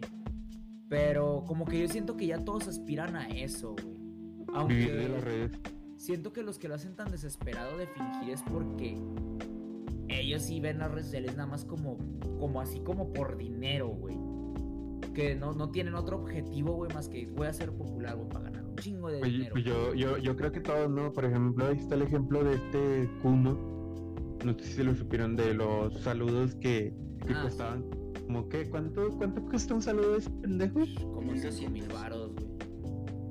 Pero 0.88 1.44
como 1.46 1.66
que 1.66 1.78
yo 1.80 1.88
siento 1.88 2.16
que 2.16 2.26
ya 2.26 2.42
todos 2.44 2.66
aspiran 2.66 3.14
a 3.14 3.28
eso, 3.28 3.74
güey. 3.74 4.66
Vivir 4.68 4.92
de 4.96 5.08
las 5.08 5.10
Aunque 5.10 5.20
redes. 5.20 5.52
siento 5.98 6.32
que 6.32 6.42
los 6.42 6.58
que 6.58 6.68
lo 6.68 6.74
hacen 6.74 6.96
tan 6.96 7.10
desesperado 7.10 7.76
de 7.76 7.86
fingir 7.86 8.30
es 8.30 8.42
porque 8.42 8.98
ellos 10.08 10.42
sí 10.42 10.60
ven 10.60 10.78
las 10.78 10.90
redes 10.90 11.04
sociales 11.06 11.36
nada 11.36 11.46
más 11.46 11.66
como, 11.66 11.98
como 12.38 12.62
así 12.62 12.80
como 12.80 13.12
por 13.12 13.36
dinero, 13.36 13.88
güey. 13.88 14.16
Que 15.12 15.34
no, 15.34 15.52
no 15.52 15.70
tienen 15.70 15.94
otro 15.94 16.16
objetivo, 16.16 16.72
güey, 16.72 16.90
más 16.94 17.10
que 17.10 17.26
voy 17.26 17.48
a 17.48 17.52
ser 17.52 17.70
popular, 17.72 18.16
güey, 18.16 18.28
para 18.30 18.44
ganar 18.46 18.64
chingo 18.80 19.08
de 19.10 19.18
Pues, 19.20 19.32
dinero. 19.32 19.50
pues 19.52 19.64
yo, 19.64 19.94
yo, 19.94 20.18
yo 20.18 20.36
creo 20.36 20.52
que 20.52 20.60
todos, 20.60 20.90
¿no? 20.90 21.12
Por 21.12 21.24
ejemplo, 21.24 21.66
ahí 21.66 21.76
está 21.76 21.94
el 21.94 22.02
ejemplo 22.02 22.42
de 22.44 22.54
este 22.54 23.10
Kuno. 23.22 23.58
No 24.44 24.52
sé 24.58 24.64
si 24.64 24.72
se 24.74 24.84
lo 24.84 24.94
supieron 24.94 25.34
de 25.36 25.54
los 25.54 26.00
saludos 26.00 26.54
que, 26.56 26.92
que 27.26 27.34
Ah, 27.34 27.42
costaban. 27.42 27.84
Como 28.26 28.48
que, 28.48 28.68
¿cuánto, 28.68 29.08
¿cuánto 29.16 29.42
cuesta 29.42 29.74
un 29.74 29.82
saludo 29.82 30.12
de 30.12 30.18
ese 30.18 30.30
pendejo? 30.30 30.80
como 31.14 31.22
1200. 31.32 31.54
5 31.58 31.70
mil 31.72 31.88
varos, 31.88 32.32
güey. 32.34 32.46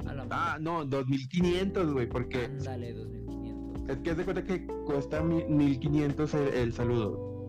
A 0.07 0.13
la 0.13 0.27
Ah, 0.31 0.57
no, 0.59 0.83
2500, 0.85 1.93
güey, 1.93 2.07
porque 2.09 2.45
Ándale, 2.45 2.93
2500. 2.93 3.89
es 3.89 3.97
que 3.99 4.11
haz 4.11 4.17
de 4.17 4.23
cuenta 4.25 4.43
que 4.43 4.65
cuesta 4.85 5.21
mi- 5.23 5.45
1500 5.45 6.33
el, 6.33 6.47
el 6.53 6.73
saludo. 6.73 7.47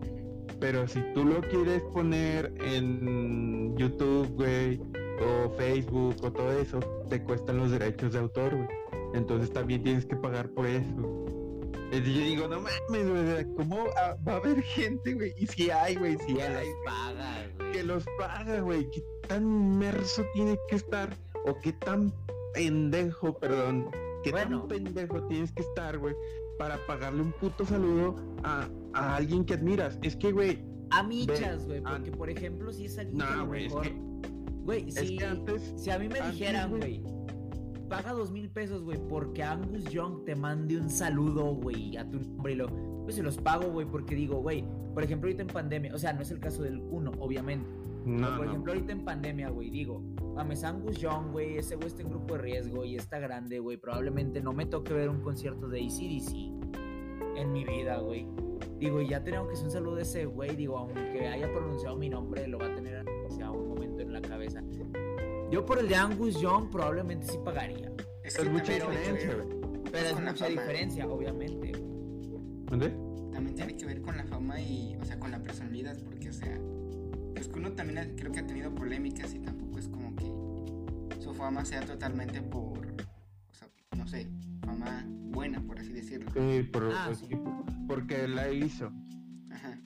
Pero 0.59 0.87
si 0.87 0.99
tú 1.13 1.23
lo 1.25 1.39
quieres 1.41 1.81
poner 1.93 2.53
en 2.59 3.75
YouTube, 3.77 4.27
güey, 4.35 4.79
o 5.21 5.49
Facebook 5.51 6.15
o 6.23 6.31
todo 6.31 6.51
eso, 6.53 6.79
te 7.09 7.21
cuestan 7.23 7.57
los 7.57 7.71
derechos 7.71 8.13
de 8.13 8.19
autor, 8.19 8.55
güey. 8.55 8.67
Entonces 9.13 9.51
también 9.51 9.83
tienes 9.83 10.05
que 10.05 10.15
pagar 10.15 10.49
por 10.49 10.65
eso. 10.67 11.25
Entonces 11.91 12.13
yo 12.13 12.21
digo, 12.21 12.47
no 12.47 12.61
mames, 12.61 13.09
güey, 13.09 13.55
¿cómo 13.55 13.85
va 14.27 14.33
a 14.33 14.35
haber 14.35 14.61
gente, 14.61 15.13
güey? 15.15 15.33
Y 15.37 15.47
si 15.47 15.71
hay, 15.71 15.95
güey, 15.95 16.17
si 16.19 16.35
Que 16.35 16.43
hay, 16.43 16.67
los 16.67 16.75
paga, 16.85 17.47
güey. 17.57 17.71
que 17.71 17.83
los 17.83 18.05
paga, 18.17 18.59
güey. 18.61 18.89
¿Qué 18.91 19.03
tan 19.27 19.43
inmerso 19.43 20.23
tiene 20.33 20.57
que 20.69 20.75
estar? 20.75 21.15
O 21.47 21.57
qué 21.63 21.73
tan 21.73 22.13
pendejo, 22.53 23.37
perdón, 23.39 23.89
qué 24.23 24.31
Bueno. 24.31 24.59
tan 24.59 24.67
pendejo 24.67 25.23
tienes 25.27 25.51
que 25.51 25.63
estar, 25.63 25.97
güey, 25.97 26.15
para 26.59 26.77
pagarle 26.85 27.21
un 27.21 27.31
puto 27.31 27.65
saludo 27.65 28.15
a, 28.43 28.67
a 28.93 29.15
alguien 29.15 29.43
que 29.45 29.55
admiras. 29.55 29.97
Es 30.03 30.15
que, 30.15 30.31
güey, 30.31 30.63
A 30.91 31.01
michas, 31.03 31.65
güey, 31.65 31.81
porque 31.81 32.11
por 32.11 32.29
ejemplo, 32.29 32.71
si 32.71 32.85
es 32.85 32.97
alguien 32.99 33.17
que 33.17 33.23
a 33.23 33.29
no, 33.29 33.37
lo 33.43 33.47
güey, 33.47 33.65
es 33.65 33.73
mejor... 33.73 33.87
que, 33.87 34.08
Güey, 34.63 34.91
si, 34.91 35.17
que 35.17 35.25
antes, 35.25 35.73
si 35.77 35.89
a 35.89 35.97
mí 35.99 36.07
me 36.07 36.19
antes, 36.19 36.33
dijeran, 36.33 36.69
güey. 36.69 37.01
paga 37.89 38.13
dos 38.13 38.31
mil 38.31 38.49
pesos, 38.49 38.83
güey, 38.83 38.99
porque 39.07 39.41
Angus 39.43 39.85
Young 39.85 40.23
te 40.25 40.35
mande 40.35 40.77
un 40.77 40.89
saludo, 40.89 41.55
güey, 41.55 41.97
a 41.97 42.07
tu 42.09 42.19
nombre 42.19 42.53
y 42.53 42.55
lo... 42.55 42.67
Pues 43.03 43.15
se 43.15 43.23
los 43.23 43.37
pago, 43.37 43.71
güey, 43.71 43.87
porque 43.87 44.13
digo, 44.15 44.41
güey, 44.41 44.63
por 44.93 45.03
ejemplo, 45.03 45.27
ahorita 45.27 45.41
en 45.41 45.47
pandemia, 45.47 45.95
o 45.95 45.97
sea, 45.97 46.13
no 46.13 46.21
es 46.21 46.29
el 46.29 46.39
caso 46.39 46.61
del 46.61 46.79
uno, 46.79 47.11
obviamente. 47.19 47.67
no, 48.05 48.27
Pero, 48.27 48.37
por 48.37 48.45
no. 48.45 48.51
ejemplo, 48.51 48.73
ahorita 48.73 48.91
en 48.91 49.03
pandemia, 49.05 49.49
güey, 49.49 49.71
digo, 49.71 50.01
mames, 50.35 50.63
Angus 50.63 50.97
Young, 50.99 51.31
güey, 51.31 51.57
ese 51.57 51.75
güey 51.75 51.87
está 51.87 52.03
en 52.03 52.09
grupo 52.09 52.35
de 52.35 52.41
riesgo 52.41 52.85
y 52.85 52.95
está 52.95 53.17
grande, 53.17 53.57
güey, 53.59 53.77
probablemente 53.77 54.41
no 54.41 54.53
me 54.53 54.67
toque 54.67 54.93
ver 54.93 55.09
un 55.09 55.21
concierto 55.21 55.67
de 55.67 55.79
ACDC 55.79 56.35
en 57.37 57.51
mi 57.51 57.65
vida, 57.65 57.97
güey. 57.97 58.27
Digo, 58.77 59.01
y 59.01 59.09
ya 59.09 59.23
tenemos 59.23 59.47
que 59.47 59.53
hacer 59.53 59.65
un 59.65 59.71
saludo 59.71 59.95
de 59.95 60.03
ese 60.03 60.25
güey, 60.25 60.55
digo, 60.55 60.77
aunque 60.77 61.27
haya 61.27 61.51
pronunciado 61.51 61.95
mi 61.97 62.09
nombre, 62.09 62.47
lo 62.47 62.59
va 62.59 62.67
a 62.67 62.75
tener 62.75 63.05
o 63.27 63.31
sea, 63.31 63.49
un 63.51 63.69
momento 63.69 63.78
en 64.09 64.13
la 64.13 64.21
cabeza. 64.21 64.61
Yo 65.51 65.65
por 65.65 65.79
el 65.79 65.87
de 65.87 65.95
Angus 65.95 66.39
Young 66.41 66.69
probablemente 66.69 67.27
sí 67.27 67.37
pagaría, 67.43 67.91
Es, 68.23 68.37
Es 68.37 68.49
mucha 68.51 68.65
que 68.65 68.73
diferencia, 68.75 69.37
pero 69.91 70.05
es 70.07 70.13
la 70.13 70.19
mucha 70.31 70.45
fama. 70.45 70.49
diferencia, 70.61 71.07
obviamente. 71.07 71.71
¿Dónde? 72.65 72.89
También 73.31 73.55
tiene 73.55 73.77
que 73.77 73.85
ver 73.85 74.01
con 74.01 74.17
la 74.17 74.25
fama 74.25 74.59
y, 74.61 74.95
o 74.97 75.05
sea, 75.05 75.19
con 75.19 75.31
la 75.31 75.41
personalidad, 75.41 75.97
porque, 76.03 76.29
o 76.29 76.33
sea, 76.33 76.59
pues 77.33 77.47
que 77.47 77.57
uno 77.59 77.71
también 77.71 77.97
ha- 77.99 78.15
creo 78.15 78.31
que 78.31 78.39
ha 78.39 78.45
tenido 78.45 78.73
polémicas 78.75 79.33
y 79.33 79.39
tampoco 79.39 79.79
es 79.79 79.87
como 79.87 80.15
que 80.15 80.25
su 81.21 81.33
fama 81.33 81.65
sea 81.65 81.81
totalmente 81.81 82.41
por, 82.41 82.77
o 82.79 83.53
sea, 83.53 83.67
no 83.97 84.07
sé, 84.07 84.27
fama 84.63 85.05
buena, 85.07 85.61
por 85.61 85.79
así 85.79 85.93
decirlo. 85.93 86.29
Sí, 86.33 86.63
por, 86.63 86.91
Ah, 86.93 87.03
pues, 87.07 87.19
sí, 87.19 87.29
porque 87.87 88.27
la 88.27 88.51
hizo. 88.51 88.91
Ajá. 89.51 89.79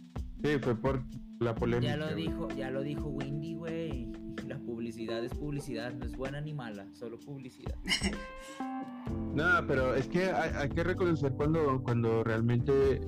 Sí, 0.44 0.58
fue 0.60 0.76
por 0.76 1.02
la 1.44 1.54
polémica. 1.56 1.92
Ya 1.92 1.98
lo 1.98 2.16
dijo, 2.16 2.48
ya 2.50 2.72
lo 2.72 2.82
dijo 2.82 3.08
Windy, 3.10 3.56
güey. 3.56 4.12
La 4.48 4.58
publicidad 4.58 5.24
es 5.24 5.34
publicidad, 5.34 5.94
no 5.94 6.06
es 6.06 6.16
buena 6.18 6.42
ni 6.42 6.54
mala, 6.54 6.88
solo 6.94 7.20
publicidad. 7.20 7.76
No, 9.36 9.46
pero 9.68 9.96
es 9.96 10.08
que 10.08 10.26
hay, 10.26 10.52
hay 10.56 10.70
que 10.70 10.84
reconocer 10.84 11.34
cuando, 11.34 11.82
cuando 11.84 12.24
realmente 12.24 13.02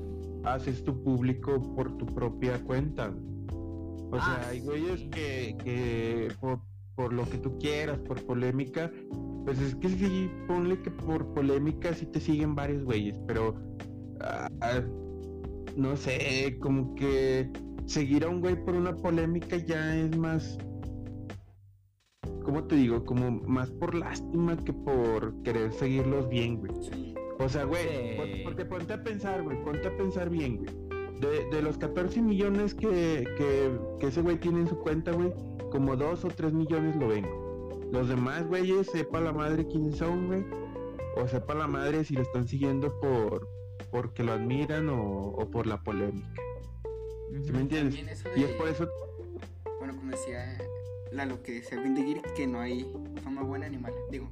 haces 0.44 0.84
tu 0.84 1.04
público 1.04 1.62
por 1.76 1.98
tu 1.98 2.06
propia 2.08 2.60
cuenta. 2.64 3.14
O 3.52 4.16
Ah, 4.16 4.40
sea, 4.42 4.50
hay 4.50 4.60
sí. 4.60 4.66
güeyes 4.66 5.02
que, 5.12 5.56
que 5.64 6.30
por, 6.42 6.60
por 6.96 7.14
lo 7.14 7.30
que 7.30 7.38
tú 7.38 7.58
quieras, 7.60 8.00
por 8.00 8.20
polémica, 8.26 8.92
pues 9.46 9.60
es 9.62 9.76
que 9.76 9.90
sí, 9.90 10.32
ponle 10.48 10.82
que 10.82 10.90
por 10.90 11.32
polémica 11.36 11.94
sí 11.94 12.08
te 12.08 12.20
siguen 12.20 12.56
varios 12.56 12.84
güeyes, 12.84 13.20
pero 13.28 13.56
ah, 14.22 14.50
ah, 14.62 14.82
no 15.78 15.96
sé, 15.96 16.58
como 16.60 16.96
que 16.96 17.52
seguir 17.86 18.24
a 18.26 18.30
un 18.30 18.42
güey 18.42 18.56
por 18.64 18.76
una 18.76 18.96
polémica 18.96 19.58
ya 19.58 19.96
es 19.96 20.18
más, 20.18 20.58
¿cómo 22.44 22.64
te 22.66 22.76
digo? 22.76 23.04
Como 23.06 23.32
más 23.32 23.70
por 23.72 23.96
lástima 23.96 24.58
que 24.58 24.74
por 24.74 25.42
querer 25.44 25.72
seguirlos 25.74 26.28
bien, 26.30 26.58
güey. 26.60 26.72
O 27.40 27.50
sea, 27.50 27.66
güey, 27.66 27.84
Sí. 27.84 28.42
porque 28.44 28.66
ponte 28.66 28.94
a 28.94 29.04
pensar, 29.04 29.44
güey, 29.44 29.62
ponte 29.64 29.88
a 29.88 29.98
pensar 29.98 30.30
bien, 30.30 30.58
güey. 30.58 30.70
De, 31.20 31.50
de 31.50 31.62
los 31.62 31.78
14 31.78 32.22
millones 32.22 32.74
que, 32.76 33.26
que, 33.38 33.72
que 34.00 34.08
ese 34.08 34.22
güey 34.22 34.38
tiene 34.38 34.62
en 34.62 34.68
su 34.68 34.78
cuenta, 34.80 35.12
güey, 35.12 35.34
como 35.72 35.96
2 35.96 36.26
o 36.26 36.28
3 36.28 36.54
millones 36.54 36.96
lo 36.98 37.08
ven. 37.08 37.26
Los 37.92 38.10
demás, 38.10 38.48
güeyes, 38.48 38.88
sepa 38.88 39.22
la 39.22 39.32
madre 39.32 39.66
quiénes 39.68 39.98
son, 39.98 40.28
güey. 40.28 40.46
O 41.18 41.28
sepa 41.28 41.54
la 41.56 41.68
madre 41.68 42.04
si 42.04 42.16
lo 42.16 42.22
están 42.22 42.48
siguiendo 42.48 43.00
por 43.00 43.48
porque 43.92 44.24
lo 44.24 44.34
admiran 44.34 44.90
o, 44.90 45.28
o 45.30 45.50
por 45.50 45.68
la 45.68 45.82
polémica. 45.82 46.28
¿Sí 47.44 47.52
me 47.52 47.62
entiendes? 47.62 48.24
De, 48.24 48.30
Y 48.40 48.44
es 48.44 48.52
por 48.52 48.68
eso, 48.68 48.88
bueno, 49.80 49.96
como 49.96 50.12
decía 50.12 50.58
Lalo, 51.12 51.42
que 51.44 51.54
decía 51.54 51.80
Windigir, 51.80 52.22
que 52.36 52.48
no 52.48 52.60
hay 52.60 52.86
fama 53.24 53.44
buena 53.44 53.68
ni 53.70 53.78
mala. 53.78 53.96
Digo, 54.12 54.30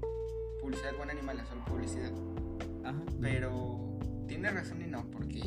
publicidad 0.62 0.96
buena 0.98 1.14
ni 1.14 1.22
mala, 1.22 1.46
solo 1.46 1.64
publicidad. 1.66 2.12
Ajá. 2.84 3.02
Pero 3.22 3.98
tiene 4.28 4.50
razón 4.52 4.82
y 4.82 4.88
no, 4.88 5.10
porque 5.12 5.42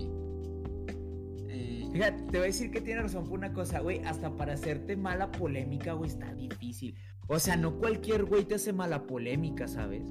Eh, 1.49 1.89
Fíjate, 1.93 2.23
te 2.25 2.31
voy 2.39 2.39
a 2.41 2.43
decir 2.43 2.71
que 2.71 2.81
tiene 2.81 3.03
razón 3.03 3.25
por 3.25 3.39
una 3.39 3.53
cosa, 3.53 3.81
güey. 3.81 4.01
Hasta 4.05 4.37
para 4.37 4.55
hacerte 4.55 4.97
mala 4.97 5.31
polémica, 5.33 5.93
güey, 5.95 6.11
está 6.11 6.35
difícil. 6.35 6.95
O 7.29 7.39
sea, 7.39 7.57
no 7.57 7.79
cualquier 7.79 8.25
güey 8.25 8.45
te 8.45 8.57
hace 8.57 8.73
mala 8.73 9.07
polémica, 9.07 9.67
¿sabes? 9.67 10.03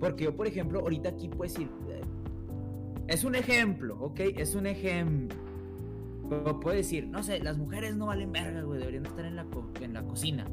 Porque 0.00 0.24
yo, 0.24 0.36
por 0.36 0.46
ejemplo, 0.46 0.80
ahorita 0.80 1.10
aquí 1.10 1.28
puedo 1.28 1.42
decir. 1.50 1.70
eh, 1.88 2.00
Es 3.08 3.24
un 3.24 3.34
ejemplo, 3.36 3.96
¿ok? 4.00 4.20
Es 4.36 4.54
un 4.54 4.66
ejemplo. 4.66 5.36
Pero 6.28 6.60
puedo 6.60 6.76
decir, 6.76 7.06
no 7.08 7.22
sé, 7.22 7.40
las 7.40 7.56
mujeres 7.58 7.96
no 7.96 8.06
valen 8.06 8.32
verga, 8.32 8.62
güey. 8.62 8.78
Deberían 8.80 9.06
estar 9.06 9.24
en 9.24 9.36
la, 9.36 9.44
co- 9.44 9.70
en 9.80 9.94
la 9.94 10.02
cocina. 10.04 10.46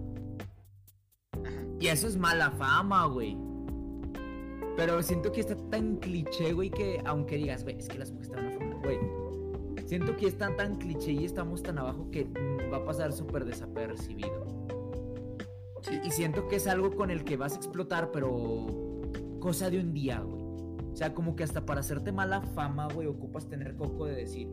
Y 1.80 1.88
eso 1.88 2.07
es 2.07 2.17
mala 2.17 2.51
fama, 2.51 3.05
güey. 3.07 3.38
Pero 4.78 5.01
siento 5.03 5.32
que 5.32 5.41
está 5.41 5.55
tan 5.69 5.97
cliché, 5.97 6.53
güey, 6.53 6.69
que 6.69 7.01
aunque 7.05 7.38
digas, 7.38 7.63
güey, 7.63 7.78
es 7.78 7.88
que 7.88 7.97
las 7.97 8.11
mujeres 8.11 8.32
están 8.36 8.51
fama, 8.59 8.82
güey. 8.84 8.97
Siento 9.86 10.15
que 10.17 10.28
está 10.28 10.55
tan 10.55 10.76
cliché 10.76 11.11
y 11.11 11.26
estamos 11.26 11.61
tan 11.61 11.78
abajo 11.78 12.09
que 12.11 12.26
va 12.71 12.78
a 12.78 12.86
pasar 12.86 13.13
súper 13.13 13.45
desapercibido. 13.45 14.45
Sí. 15.82 15.99
Y 16.03 16.09
siento 16.11 16.47
que 16.47 16.55
es 16.55 16.65
algo 16.67 16.95
con 16.95 17.11
el 17.11 17.23
que 17.23 17.38
vas 17.38 17.53
a 17.53 17.57
explotar, 17.57 18.11
pero 18.11 18.65
cosa 19.39 19.69
de 19.69 19.80
un 19.80 19.93
día, 19.93 20.21
güey. 20.21 20.43
O 20.91 20.95
sea, 20.95 21.13
como 21.13 21.36
que 21.36 21.43
hasta 21.43 21.65
para 21.65 21.82
hacerte 21.82 22.11
mala 22.11 22.41
fama, 22.41 22.88
güey, 22.88 23.07
ocupas 23.07 23.47
tener 23.47 23.76
coco 23.76 24.05
de 24.05 24.15
decir. 24.15 24.49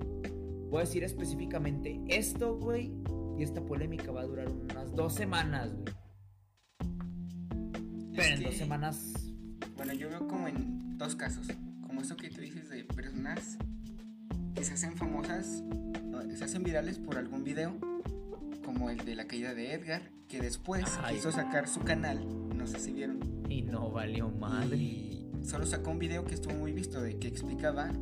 Voy 0.73 0.79
a 0.81 0.85
decir 0.85 1.05
específicamente 1.05 2.01
esto, 2.09 2.57
güey, 2.57 2.91
y 3.39 3.43
esta 3.43 3.61
polémica 3.61 4.11
va 4.11 4.23
a 4.23 4.25
durar 4.25 4.49
unas 4.49 4.91
dos 4.97 5.13
semanas, 5.15 5.71
güey. 5.71 5.95
Pero 8.17 8.23
en 8.35 8.39
que- 8.39 8.45
dos 8.47 8.55
semanas. 8.55 9.13
Bueno, 9.77 9.93
yo 9.93 10.09
veo 10.09 10.27
como 10.27 10.49
en 10.49 10.97
dos 10.97 11.15
casos. 11.15 11.47
Como 11.87 12.01
eso 12.01 12.17
que 12.17 12.31
tú 12.31 12.41
dices 12.41 12.71
de 12.71 12.85
personas 12.85 13.59
que 14.55 14.65
se 14.65 14.73
hacen 14.73 14.97
famosas, 14.97 15.63
se 16.35 16.43
hacen 16.43 16.63
virales 16.63 16.99
por 16.99 17.19
algún 17.19 17.45
video, 17.45 17.75
como 18.65 18.89
el 18.89 19.05
de 19.05 19.15
la 19.15 19.27
caída 19.27 19.53
de 19.53 19.75
Edgar, 19.75 20.01
que 20.27 20.41
después 20.41 20.85
Ay. 21.03 21.17
quiso 21.17 21.33
sacar 21.33 21.69
su 21.69 21.81
canal, 21.81 22.25
no 22.57 22.67
sé 22.67 22.79
si 22.79 22.95
vieron, 22.95 23.21
Y 23.51 23.61
no 23.61 23.91
valió 23.91 24.31
madre. 24.31 24.79
y 24.79 25.31
solo 25.45 25.67
sacó 25.67 25.91
un 25.91 25.99
video 25.99 26.25
que 26.25 26.33
estuvo 26.33 26.55
muy 26.55 26.73
visto 26.73 27.03
de 27.03 27.19
que 27.19 27.29
explicaba 27.29 27.93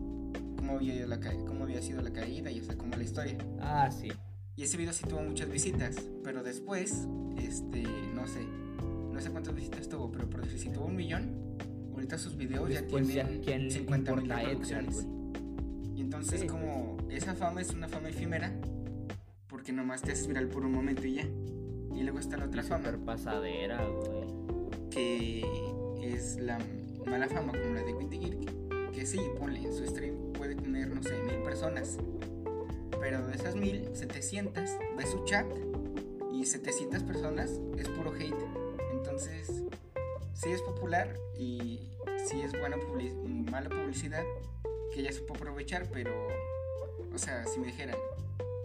cómo 0.60 0.74
había, 0.74 1.06
la 1.06 1.18
cómo 1.46 1.64
había 1.64 1.80
sido 1.80 2.02
la 2.02 2.12
caída 2.12 2.50
y 2.50 2.60
o 2.60 2.64
sea, 2.64 2.76
como 2.76 2.94
la 2.94 3.02
historia. 3.02 3.38
Ah, 3.60 3.90
sí. 3.90 4.12
Y 4.56 4.62
ese 4.62 4.76
video 4.76 4.92
sí 4.92 5.04
tuvo 5.08 5.22
muchas 5.22 5.48
visitas, 5.48 5.96
pero 6.22 6.42
después, 6.42 7.06
este, 7.38 7.82
no 8.14 8.26
sé, 8.26 8.40
no 9.10 9.18
sé 9.20 9.30
cuántas 9.30 9.54
visitas 9.54 9.88
tuvo, 9.88 10.12
pero 10.12 10.28
por 10.28 10.42
decir, 10.42 10.58
si 10.58 10.68
tuvo 10.68 10.84
un 10.84 10.96
millón, 10.96 11.56
ahorita 11.94 12.18
sus 12.18 12.36
videos 12.36 12.68
Después 12.68 13.08
ya 13.08 13.14
ya, 13.14 13.24
tienen 13.24 13.42
¿quién 13.42 13.64
le 13.64 13.70
50 13.70 14.16
mil 14.16 14.30
reproducciones. 14.30 15.06
Y 15.96 16.02
entonces 16.02 16.42
Sí, 16.42 16.46
como 16.46 16.98
esa 17.10 17.34
fama 17.34 17.62
es 17.62 17.70
una 17.70 17.88
fama 17.88 18.10
efímera, 18.10 18.52
porque 19.48 19.72
nomás 19.72 20.02
te 20.02 20.12
haces 20.12 20.26
viral 20.26 20.48
por 20.48 20.66
un 20.66 20.72
momento 20.72 21.06
y 21.06 21.14
ya. 21.14 21.24
Y 21.96 22.02
luego 22.02 22.18
está 22.18 22.36
la 22.36 22.44
otra 22.44 22.62
fama, 22.62 22.92
pasadera, 23.04 23.82
güey. 23.86 24.90
que 24.90 25.42
es 26.02 26.36
la 26.36 26.58
mala 27.06 27.28
fama, 27.28 27.52
como 27.52 27.74
la 27.74 27.82
de 27.82 28.18
Girk, 28.18 28.59
que 28.92 29.06
sí, 29.06 29.20
ponle, 29.38 29.60
en 29.60 29.72
su 29.74 29.86
stream 29.86 30.32
puede 30.32 30.54
tener, 30.54 30.88
no 30.88 31.02
sé, 31.02 31.16
mil 31.22 31.42
personas. 31.42 31.96
Pero 33.00 33.26
de 33.26 33.34
esas 33.34 33.54
mil, 33.56 33.88
700 33.94 34.70
ve 34.96 35.06
su 35.06 35.24
chat 35.24 35.46
y 36.32 36.44
700 36.44 37.02
personas 37.04 37.50
es 37.78 37.88
puro 37.88 38.12
hate. 38.12 38.34
Entonces, 38.92 39.62
sí 40.34 40.50
es 40.50 40.60
popular 40.62 41.14
y 41.38 41.80
sí 42.26 42.40
es 42.42 42.52
buena 42.58 42.76
publi- 42.76 43.14
mala 43.50 43.68
publicidad 43.70 44.24
que 44.92 45.00
ella 45.00 45.12
supo 45.12 45.34
aprovechar, 45.34 45.88
pero, 45.92 46.12
o 47.14 47.18
sea, 47.18 47.46
si 47.46 47.60
me 47.60 47.66
dijeran, 47.68 47.96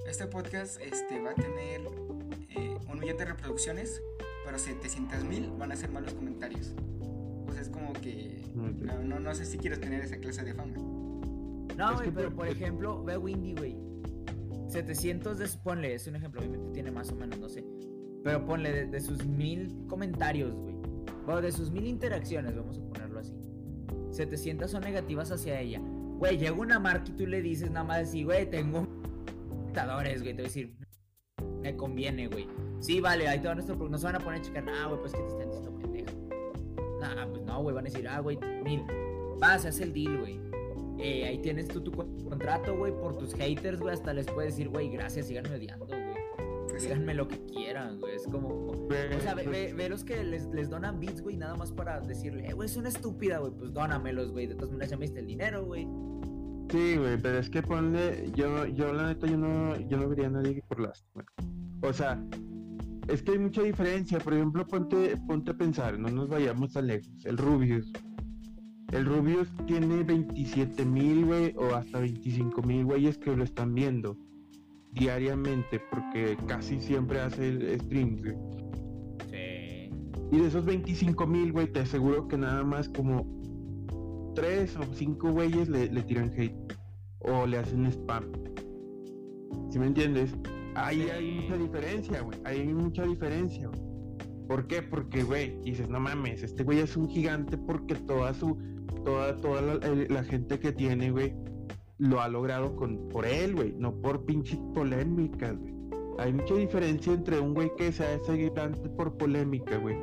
este 0.07 0.25
podcast 0.27 0.79
este, 0.81 1.21
va 1.21 1.31
a 1.31 1.35
tener 1.35 1.81
eh, 2.49 2.77
un 2.91 2.99
millón 2.99 3.17
de 3.17 3.25
reproducciones, 3.25 4.01
pero 4.43 4.57
700 4.59 5.23
mil 5.23 5.51
van 5.57 5.71
a 5.71 5.75
ser 5.75 5.89
malos 5.91 6.13
comentarios. 6.13 6.71
Pues 7.45 7.59
es 7.59 7.69
como 7.69 7.93
que 7.93 8.41
no, 8.55 9.03
no, 9.03 9.19
no 9.19 9.35
sé 9.35 9.45
si 9.45 9.57
quieres 9.57 9.79
tener 9.79 10.01
esa 10.01 10.17
clase 10.17 10.43
de 10.43 10.53
fama. 10.53 10.73
No, 11.77 11.95
güey, 11.95 12.11
pero 12.11 12.33
por- 12.33 12.47
ejemplo, 12.47 13.03
ve 13.03 13.13
a 13.13 13.19
Windy, 13.19 13.53
güey. 13.53 13.75
700 14.69 15.37
de... 15.37 15.47
Ponle, 15.63 15.93
es 15.93 16.07
un 16.07 16.15
ejemplo, 16.15 16.41
obviamente 16.41 16.71
tiene 16.73 16.91
más 16.91 17.11
o 17.11 17.15
menos, 17.15 17.39
no 17.39 17.49
sé. 17.49 17.63
Pero 18.23 18.45
ponle 18.45 18.71
de, 18.71 18.85
de 18.87 18.99
sus 19.01 19.25
mil 19.25 19.85
comentarios, 19.87 20.55
güey. 20.55 20.75
Bueno, 21.25 21.41
de 21.41 21.51
sus 21.51 21.71
mil 21.71 21.85
interacciones, 21.85 22.55
vamos 22.55 22.77
a 22.79 22.81
ponerlo 22.81 23.19
así. 23.19 23.33
700 24.11 24.69
son 24.71 24.81
negativas 24.83 25.31
hacia 25.31 25.59
ella. 25.59 25.81
Güey, 26.17 26.37
llega 26.37 26.53
una 26.53 26.79
marca 26.79 27.11
y 27.11 27.13
tú 27.15 27.27
le 27.27 27.41
dices 27.41 27.69
nada 27.69 27.83
más 27.85 28.07
así, 28.07 28.23
güey, 28.23 28.49
tengo 28.49 28.87
espectadores, 29.59 30.21
güey. 30.21 30.33
Te 30.33 30.41
voy 30.41 30.45
a 30.45 30.47
decir, 30.47 30.75
me 31.61 31.75
conviene, 31.75 32.27
güey. 32.27 32.47
Sí, 32.79 33.01
vale, 33.01 33.27
ahí 33.27 33.39
te 33.39 33.47
van 33.47 33.57
nuestro... 33.57 33.75
No 33.89 33.97
se 33.97 34.05
van 34.05 34.15
a 34.15 34.19
poner 34.19 34.39
a 34.39 34.43
checar, 34.43 34.63
ah, 34.69 34.87
güey, 34.87 34.99
pues 34.99 35.11
que 35.13 35.19
te 35.19 35.27
están 35.27 35.47
diciendo 35.49 35.75
pendejo. 35.77 35.94
Nah, 37.13 37.27
pues 37.27 37.41
no, 37.43 37.61
güey, 37.61 37.75
van 37.75 37.85
a 37.85 37.89
decir, 37.89 38.07
ah, 38.07 38.19
güey, 38.19 38.37
mil. 38.63 38.83
Va, 39.41 39.57
se 39.59 39.67
hace 39.67 39.83
el 39.83 39.93
deal, 39.93 40.17
güey. 40.19 40.39
Eh, 40.97 41.25
ahí 41.27 41.37
tienes 41.39 41.67
tú 41.67 41.81
tu 41.81 41.91
con- 41.91 42.17
contrato, 42.23 42.75
güey, 42.77 42.91
por 42.93 43.17
tus 43.17 43.33
haters, 43.35 43.79
güey. 43.79 43.93
Hasta 43.93 44.13
les 44.13 44.25
puedes 44.27 44.53
decir, 44.55 44.69
güey, 44.69 44.89
gracias, 44.89 45.27
síganme 45.27 45.55
odiando, 45.55 45.85
güey. 45.87 45.99
Pues. 46.69 46.83
Díganme 46.83 47.13
lo 47.13 47.27
que 47.27 47.37
quieran, 47.45 47.99
güey. 47.99 48.15
Es 48.15 48.23
como. 48.27 48.47
O 48.49 48.87
sea, 49.21 49.33
ve, 49.35 49.43
ve- 49.47 49.73
ve 49.73 49.89
los 49.89 50.03
que 50.03 50.23
les, 50.23 50.45
les 50.47 50.69
donan 50.69 50.99
bits, 50.99 51.21
güey, 51.21 51.37
nada 51.37 51.55
más 51.55 51.71
para 51.71 51.99
decirle, 51.99 52.47
eh, 52.47 52.53
güey, 52.53 52.67
es 52.67 52.75
una 52.77 52.89
estúpida, 52.89 53.39
güey. 53.39 53.51
Pues 53.51 53.73
dónamelos, 53.73 54.31
güey. 54.31 54.47
De 54.47 54.55
todas 54.55 54.71
maneras 54.71 54.89
ya 54.89 54.97
me 54.97 55.03
diste 55.05 55.19
el 55.19 55.27
dinero, 55.27 55.65
güey. 55.65 55.87
Sí, 56.71 56.97
güey, 56.97 57.17
pero 57.21 57.37
es 57.39 57.49
que 57.49 57.61
ponle, 57.61 58.31
yo, 58.33 58.65
yo 58.65 58.91
la 58.91 59.07
neta, 59.07 59.27
yo 59.27 59.37
no, 59.37 59.79
yo 59.87 59.97
no 59.97 60.09
vería 60.09 60.27
a 60.27 60.31
nadie 60.31 60.63
por 60.67 60.79
lástima. 60.79 61.23
O 61.81 61.93
sea, 61.93 62.21
es 63.07 63.21
que 63.21 63.33
hay 63.33 63.39
mucha 63.39 63.61
diferencia. 63.61 64.19
Por 64.19 64.33
ejemplo, 64.33 64.65
ponte, 64.65 65.17
ponte 65.27 65.51
a 65.51 65.57
pensar, 65.57 65.99
no 65.99 66.09
nos 66.09 66.29
vayamos 66.29 66.73
tan 66.73 66.87
lejos. 66.87 67.25
El 67.25 67.37
Rubius. 67.37 67.91
El 68.91 69.05
Rubius 69.05 69.49
tiene 69.65 70.03
27 70.03 70.85
mil, 70.85 71.25
güey, 71.25 71.53
o 71.57 71.75
hasta 71.75 71.99
25 71.99 72.61
mil 72.61 72.85
güeyes 72.85 73.17
que 73.17 73.35
lo 73.35 73.43
están 73.43 73.73
viendo 73.73 74.17
diariamente, 74.93 75.81
porque 75.91 76.37
casi 76.47 76.79
siempre 76.79 77.19
hace 77.19 77.49
el 77.49 77.79
streams, 77.81 78.21
güey. 78.21 78.35
Sí. 79.29 79.89
Y 80.31 80.37
de 80.39 80.47
esos 80.47 80.65
25 80.65 81.27
mil, 81.27 81.51
güey, 81.51 81.71
te 81.71 81.81
aseguro 81.81 82.27
que 82.27 82.37
nada 82.37 82.63
más 82.63 82.89
como 82.89 83.25
3 84.35 84.77
o 84.77 84.93
5 84.93 85.31
güeyes 85.31 85.67
le, 85.67 85.91
le 85.91 86.01
tiran 86.03 86.31
hate 86.37 86.55
o 87.19 87.45
le 87.45 87.57
hacen 87.57 87.85
spam. 87.87 88.23
¿Sí 89.69 89.79
me 89.79 89.87
entiendes? 89.87 90.35
Ahí 90.75 91.03
Sí. 91.03 91.09
hay 91.09 91.31
mucha 91.31 91.57
diferencia, 91.57 92.21
güey. 92.21 92.39
Ahí 92.43 92.59
hay 92.61 92.73
mucha 92.73 93.03
diferencia, 93.03 93.67
güey. 93.67 93.81
¿Por 94.47 94.67
qué? 94.67 94.81
Porque, 94.81 95.23
güey, 95.23 95.59
dices, 95.61 95.89
no 95.89 95.99
mames, 95.99 96.43
este 96.43 96.63
güey 96.63 96.79
es 96.79 96.95
un 96.95 97.09
gigante 97.09 97.57
porque 97.57 97.95
toda 97.95 98.33
su, 98.33 98.57
toda, 99.03 99.35
toda 99.37 99.61
la, 99.61 100.23
gente 100.23 100.59
que 100.59 100.71
tiene, 100.71 101.09
güey, 101.11 101.33
lo 101.97 102.21
ha 102.21 102.27
logrado 102.27 102.75
con, 102.75 103.09
por 103.09 103.25
él, 103.25 103.55
güey, 103.55 103.73
no 103.77 103.95
por 104.01 104.25
pinches 104.25 104.59
polémicas, 104.75 105.57
güey. 105.57 105.73
Hay 106.19 106.31
mucha 106.33 106.53
diferencia 106.53 107.13
entre 107.13 107.39
un 107.39 107.53
güey 107.53 107.71
que 107.75 107.91
se 107.91 108.05
hace 108.05 108.37
gigante 108.37 108.87
por 108.89 109.17
polémica, 109.17 109.77
güey. 109.77 109.97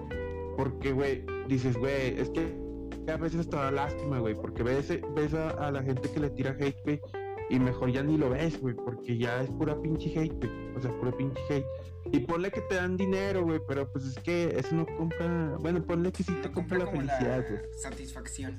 Porque, 0.57 0.93
güey, 0.93 1.25
dices, 1.49 1.77
güey, 1.77 2.19
es 2.19 2.29
que 2.31 2.61
a 3.09 3.17
veces 3.17 3.41
hasta 3.41 3.65
da 3.65 3.71
lástima, 3.71 4.19
güey, 4.19 4.35
porque 4.35 4.63
ves, 4.63 4.93
ves 5.15 5.35
a, 5.35 5.51
a 5.51 5.71
la 5.71 5.83
gente 5.83 6.11
que 6.11 6.21
le 6.21 6.31
tira 6.31 6.57
hate, 6.59 6.77
güey, 6.85 7.01
y 7.55 7.61
mejor 7.61 7.93
ya 7.93 8.03
ni 8.03 8.17
lo 8.17 8.31
ves, 8.31 8.61
güey, 8.61 8.75
porque 8.75 9.19
ya 9.19 9.43
es 9.43 9.51
pura 9.51 9.81
pinche 9.81 10.11
hate, 10.19 10.35
güey. 10.39 10.77
O 10.77 10.81
sea, 10.81 10.91
pura 10.99 11.13
pinche 11.13 11.41
hate. 11.51 11.67
Y 12.13 12.21
ponle 12.21 12.51
que 12.51 12.61
te 12.63 12.75
dan 12.77 12.97
dinero, 12.97 13.45
güey, 13.45 13.61
pero 13.69 13.91
pues 13.93 14.05
es 14.07 14.15
que 14.19 14.55
eso 14.59 14.75
no 14.75 14.87
compra. 14.97 15.57
Bueno, 15.61 15.83
ponle 15.85 16.11
que 16.13 16.23
sí 16.25 16.33
te 16.43 16.51
compra 16.51 16.79
la 16.79 16.87
felicidad, 16.87 17.45
güey. 17.49 17.61
satisfacción. 17.81 18.59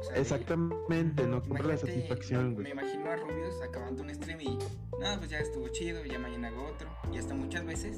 O 0.00 0.04
sea, 0.04 0.14
de- 0.14 0.20
Exactamente, 0.20 1.26
no 1.26 1.42
compra 1.42 1.66
la 1.68 1.76
satisfacción, 1.76 2.50
Me 2.50 2.54
güey. 2.54 2.70
imagino 2.72 3.10
a 3.10 3.16
Rubius 3.16 3.60
acabando 3.62 4.02
un 4.02 4.14
stream 4.14 4.40
y. 4.40 4.46
No, 5.00 5.18
pues 5.18 5.30
ya 5.30 5.38
estuvo 5.38 5.68
chido, 5.68 6.04
ya 6.04 6.18
mañana 6.18 6.48
hago 6.48 6.64
otro. 6.66 6.88
Y 7.12 7.18
hasta 7.18 7.34
muchas 7.34 7.64
veces 7.66 7.96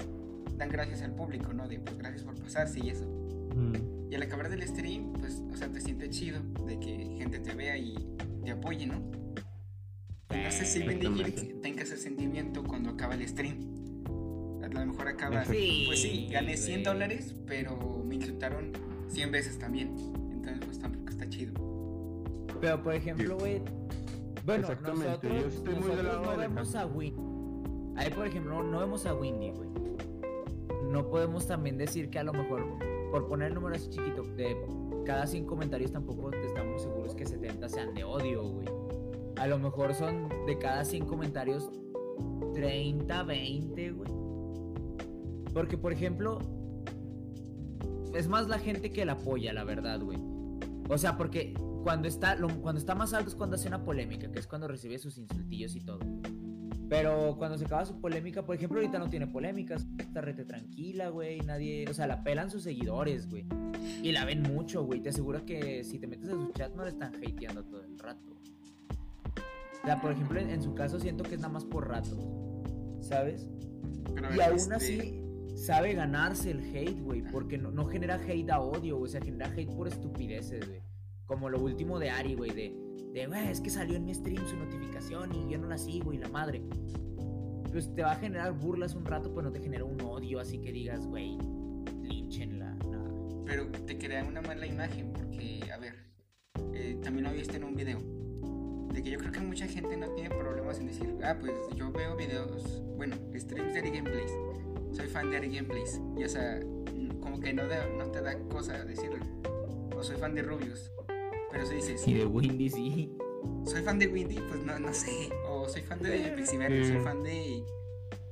dan 0.56 0.68
gracias 0.68 1.02
al 1.02 1.14
público, 1.14 1.52
¿no? 1.52 1.68
De 1.68 1.78
pues 1.80 1.98
gracias 1.98 2.22
por 2.24 2.34
pasarse 2.36 2.80
y 2.80 2.90
eso. 2.90 3.04
Mm. 3.06 4.10
Y 4.10 4.14
al 4.14 4.22
acabar 4.22 4.48
del 4.48 4.66
stream, 4.66 5.12
pues, 5.14 5.42
o 5.52 5.56
sea, 5.56 5.68
te 5.70 5.80
sientes 5.80 6.10
chido 6.10 6.40
de 6.66 6.78
que 6.80 7.14
gente 7.18 7.38
te 7.40 7.54
vea 7.54 7.76
y 7.76 7.94
te 8.44 8.50
apoye, 8.52 8.86
¿no? 8.86 9.00
No 10.33 10.49
Exactamente. 10.49 11.09
Girk 11.09 11.61
tenga 11.62 11.83
ese 11.83 11.97
sentimiento 11.97 12.62
cuando 12.64 12.91
acaba 12.91 13.14
el 13.14 13.26
stream. 13.28 13.57
A 14.62 14.68
lo 14.68 14.87
mejor 14.87 15.09
acaba. 15.09 15.45
Sí, 15.45 15.85
Pues 15.87 16.01
sí, 16.03 16.28
gané 16.30 16.57
100 16.57 16.72
güey. 16.83 16.85
dólares, 16.85 17.35
pero 17.47 18.03
me 18.05 18.14
insultaron 18.16 18.72
100 19.09 19.30
veces 19.33 19.59
también. 19.59 19.89
Entonces, 20.33 20.64
pues 20.64 20.78
tampoco 20.78 21.11
está 21.11 21.28
chido. 21.28 21.53
Pero 22.61 22.83
por 22.83 22.95
ejemplo, 22.95 23.37
güey. 23.39 23.61
Bueno, 24.45 24.62
Exactamente, 24.68 25.09
nosotros, 25.09 25.41
yo 25.43 25.49
estoy 25.49 25.74
muy 25.74 25.83
nosotros 25.89 26.26
no 26.26 26.30
de 26.33 26.37
vemos 26.39 26.74
a 26.74 26.87
Windy. 26.87 27.20
Ahí, 27.97 28.11
por 28.11 28.26
ejemplo, 28.26 28.62
no 28.62 28.78
vemos 28.80 29.07
a 29.07 29.14
Windy, 29.14 29.51
güey. 29.51 29.68
No 30.91 31.09
podemos 31.09 31.47
también 31.47 31.78
decir 31.78 32.11
que 32.11 32.18
a 32.18 32.24
lo 32.24 32.33
mejor, 32.33 32.78
por 33.11 33.28
poner 33.28 33.49
el 33.49 33.55
número 33.55 33.76
así 33.76 33.89
chiquito, 33.89 34.22
de 34.37 34.57
cada 35.07 35.26
100 35.26 35.47
comentarios 35.47 35.93
tampoco 35.93 36.30
estamos 36.33 36.83
seguros 36.83 37.14
que 37.14 37.24
70 37.26 37.68
sean 37.68 37.95
de 37.95 38.05
odio, 38.05 38.43
güey. 38.43 38.66
A 39.37 39.47
lo 39.47 39.59
mejor 39.59 39.95
son 39.95 40.28
de 40.47 40.59
cada 40.59 40.85
100 40.85 41.07
comentarios, 41.07 41.70
30, 42.55 43.22
20, 43.22 43.91
güey. 43.93 44.11
Porque, 45.53 45.76
por 45.76 45.93
ejemplo, 45.93 46.39
es 48.14 48.28
más 48.28 48.49
la 48.49 48.59
gente 48.59 48.93
que 48.93 49.05
la 49.05 49.12
apoya, 49.12 49.53
la 49.53 49.64
verdad, 49.64 50.01
güey. 50.01 50.18
O 50.89 50.99
sea, 50.99 51.16
porque 51.16 51.55
cuando 51.83 52.09
está, 52.09 52.37
cuando 52.61 52.78
está 52.78 52.95
más 52.95 53.12
alto 53.12 53.30
es 53.30 53.35
cuando 53.35 53.57
hace 53.57 53.68
una 53.68 53.85
polémica, 53.85 54.30
que 54.30 54.39
es 54.39 54.47
cuando 54.47 54.68
recibe 54.68 54.99
sus 54.99 55.18
insultillos 55.18 55.74
y 55.76 55.80
todo. 55.80 56.01
Pero 56.89 57.37
cuando 57.39 57.57
se 57.57 57.64
acaba 57.64 57.87
su 57.87 57.99
polémica, 58.01 58.45
por 58.45 58.55
ejemplo, 58.55 58.78
ahorita 58.78 58.99
no 58.99 59.09
tiene 59.09 59.26
polémicas, 59.26 59.87
está 59.99 60.20
rete 60.20 60.45
tranquila, 60.45 61.09
güey, 61.09 61.41
nadie, 61.41 61.87
o 61.89 61.95
sea, 61.95 62.07
la 62.07 62.22
pelan 62.22 62.51
sus 62.51 62.64
seguidores, 62.64 63.30
güey. 63.30 63.47
Y 64.03 64.12
la 64.12 64.26
ven 64.26 64.43
mucho, 64.43 64.85
güey. 64.85 65.01
Te 65.01 65.09
aseguro 65.09 65.45
que 65.47 65.85
si 65.85 65.99
te 65.99 66.07
metes 66.07 66.28
a 66.28 66.33
su 66.33 66.53
chat 66.53 66.74
no 66.74 66.85
le 66.85 66.91
están 66.91 67.14
hateando 67.14 67.64
todo 67.64 67.83
el 67.83 67.99
rato. 67.99 68.37
O 69.83 69.87
sea, 69.87 70.01
por 70.01 70.12
ejemplo, 70.12 70.39
en, 70.39 70.62
su 70.62 70.74
caso 70.74 71.01
siento 71.01 71.24
que 71.24 71.35
es 71.35 71.41
nada 71.41 71.53
más 71.53 71.64
por 71.64 71.89
rato, 71.89 72.16
¿sabes? 73.01 73.49
y 74.37 74.41
aún 74.41 74.57
este 74.57 74.74
así 74.74 75.22
sabe 75.57 75.95
ganarse 75.95 76.51
el 76.51 76.61
hate, 76.74 77.01
güey, 77.01 77.22
porque 77.22 77.59
no, 77.59 77.70
no 77.70 77.87
genera 77.87 78.16
hate 78.16 78.51
a 78.51 78.61
odio, 78.61 78.97
güey, 78.99 79.09
o 79.09 79.12
sea, 79.12 79.20
genera 79.20 79.47
hate 79.47 79.70
por 79.74 79.89
estupideces, 79.89 80.68
güey. 80.68 80.80
Como 81.26 81.49
lo 81.49 81.61
último 81.61 81.99
de 81.99 82.11
Ari, 82.11 82.35
güey, 82.35 82.51
de, 82.51 82.76
de, 83.12 83.26
güey, 83.26 83.49
es 83.49 83.61
que 83.61 83.70
salió 83.70 83.97
en 83.97 84.05
mi 84.05 84.14
stream 84.14 84.47
su 84.47 84.57
notificación 84.57 85.35
y 85.35 85.53
yo 85.53 85.59
no 85.59 85.66
la 85.66 85.78
sigo 85.78 86.12
y 86.12 86.18
la 86.18 86.28
madre. 86.28 86.62
Pues 87.70 87.93
te 87.95 88.03
va 88.03 88.12
a 88.12 88.16
generar 88.16 88.53
burlas 88.53 88.95
un 88.95 89.05
rato, 89.05 89.33
pero 89.35 89.49
no 89.49 89.53
te 89.53 89.61
genera 89.61 89.85
un 89.85 90.01
odio 90.03 90.41
así 90.41 90.59
que 90.61 90.72
digas, 90.72 91.07
güey, 91.07 91.39
linchenla, 92.03 92.74
nada. 92.74 93.11
Pero 93.47 93.70
te 93.70 93.99
crea 93.99 94.24
una 94.24 94.43
mala 94.43 94.66
imagen, 94.66 95.12
porque, 95.12 95.61
a 95.72 95.78
ver, 95.78 95.95
eh, 96.74 96.99
también 97.03 97.24
lo 97.24 97.33
viste 97.33 97.57
en 97.57 97.64
un 97.64 97.74
video. 97.74 98.21
De 98.93 99.03
que 99.03 99.11
yo 99.11 99.18
creo 99.18 99.32
que 99.32 99.40
mucha 99.40 99.66
gente 99.66 99.97
no 99.97 100.09
tiene 100.11 100.30
problemas 100.30 100.78
en 100.78 100.86
decir, 100.86 101.14
ah, 101.24 101.36
pues 101.40 101.53
yo 101.74 101.90
veo 101.90 102.16
videos, 102.16 102.82
bueno, 102.97 103.16
streams 103.34 103.72
de 103.72 103.78
Ari 103.80 103.90
Gameplays. 103.90 104.32
Soy 104.93 105.09
fan 105.09 105.30
de 105.30 105.38
Ari 105.38 105.55
Gameplays. 105.55 106.01
Y 106.16 106.24
o 106.24 106.28
sea, 106.28 106.61
como 107.20 107.40
que 107.40 107.53
no, 107.53 107.62
no 107.64 108.11
te 108.11 108.20
da 108.20 108.38
cosa 108.51 108.84
decirlo. 108.84 109.24
O 109.97 110.03
soy 110.03 110.16
fan 110.16 110.34
de 110.34 110.43
Rubius. 110.43 110.93
Pero 111.51 111.66
si 111.66 111.74
dices. 111.76 112.07
Y 112.07 112.14
de 112.14 112.26
Windy, 112.26 112.70
sí. 112.70 113.16
Soy 113.64 113.82
fan 113.82 113.99
de 113.99 114.09
Windy, 114.09 114.36
pues 114.49 114.64
no, 114.64 114.78
no 114.78 114.93
sé. 114.93 115.30
O 115.49 115.68
soy 115.68 115.82
fan 115.82 116.01
de 116.03 116.32
Pixiver, 116.36 116.86
soy 116.86 116.99
fan 116.99 117.22
de. 117.22 117.64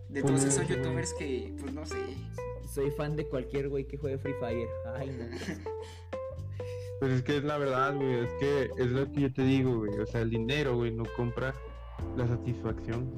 De 0.09 0.23
todos 0.23 0.43
esos 0.45 0.67
youtubers 0.67 1.15
que, 1.15 1.55
pues 1.61 1.73
no 1.73 1.87
sé. 1.87 1.97
Soy 2.75 2.91
fan 2.91 3.17
de 3.17 3.29
cualquier 3.29 3.69
güey 3.69 3.87
que 3.87 3.97
juegue 3.97 4.19
Free 4.19 4.35
Fire. 4.41 4.69
Ay, 4.97 5.11
no. 5.11 5.27
Pues 7.01 7.13
es 7.13 7.23
que 7.23 7.39
es 7.39 7.45
la 7.45 7.59
verdad, 7.59 7.97
güey. 7.97 8.21
Es 8.21 8.31
que 8.39 8.71
es 8.79 8.91
lo 8.91 9.11
que 9.11 9.23
yo 9.23 9.33
te 9.33 9.43
digo, 9.43 9.79
güey. 9.79 9.99
O 9.99 10.07
sea, 10.07 10.21
el 10.21 10.31
dinero, 10.31 10.77
güey, 10.77 10.95
no 10.95 11.05
compra 11.17 11.55
la 12.17 12.29
satisfacción. 12.29 13.11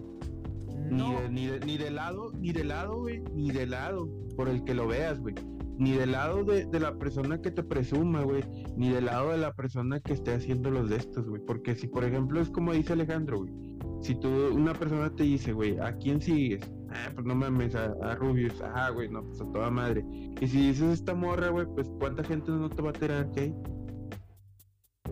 Ni, 0.91 1.15
de, 1.15 1.29
ni, 1.29 1.47
de, 1.47 1.61
ni 1.61 1.79
de 1.79 1.91
lado, 1.91 2.33
ni 2.35 2.53
de 2.53 2.65
lado, 2.65 3.01
güey, 3.01 3.23
ni 3.35 3.51
de 3.51 3.67
lado 3.67 4.09
por 4.37 4.49
el 4.49 4.63
que 4.65 4.75
lo 4.75 4.87
veas, 4.87 5.21
güey 5.21 5.35
ni 5.79 5.93
del 5.93 6.13
lado 6.13 6.45
de, 6.45 6.67
la 6.79 6.97
persona 6.97 7.41
que 7.41 7.51
te 7.51 7.63
presuma, 7.63 8.23
güey, 8.23 8.45
ni 8.77 8.91
del 8.91 9.07
lado 9.07 9.33
de 9.33 9.39
la 9.39 9.53
persona 9.53 9.99
que 10.01 10.13
esté 10.13 10.35
haciendo 10.35 10.71
los 10.71 10.89
de 10.89 10.97
estos, 10.97 11.29
güey. 11.29 11.43
Porque 11.45 11.75
si, 11.75 11.89
por 11.89 12.05
ejemplo, 12.05 12.41
es 12.41 12.51
como 12.51 12.73
dice 12.73 12.93
Alejandro, 12.93 13.39
güey, 13.39 13.53
si 14.01 14.15
tú, 14.15 14.29
una 14.53 14.75
persona 14.75 15.15
te 15.15 15.25
dice, 15.25 15.53
güey, 15.53 15.79
¿a 15.79 15.97
quién 15.97 16.21
sigues? 16.21 16.71
Ah, 16.95 17.11
pues 17.15 17.27
no 17.27 17.35
mames, 17.35 17.75
a, 17.75 18.15
Rubius, 18.17 18.61
ah, 18.61 18.91
güey, 18.91 19.09
no, 19.09 19.25
pues 19.25 19.41
a 19.41 19.51
toda 19.51 19.71
madre. 19.71 20.05
Y 20.41 20.47
si 20.47 20.69
dices 20.69 20.93
esta 20.93 21.15
morra, 21.15 21.49
güey, 21.49 21.67
pues 21.67 21.89
¿cuánta 21.99 22.23
gente 22.23 22.51
no 22.51 22.69
te 22.69 22.83
va 22.83 22.91
a 22.91 22.93
tirar, 22.93 23.31
qué? 23.33 23.55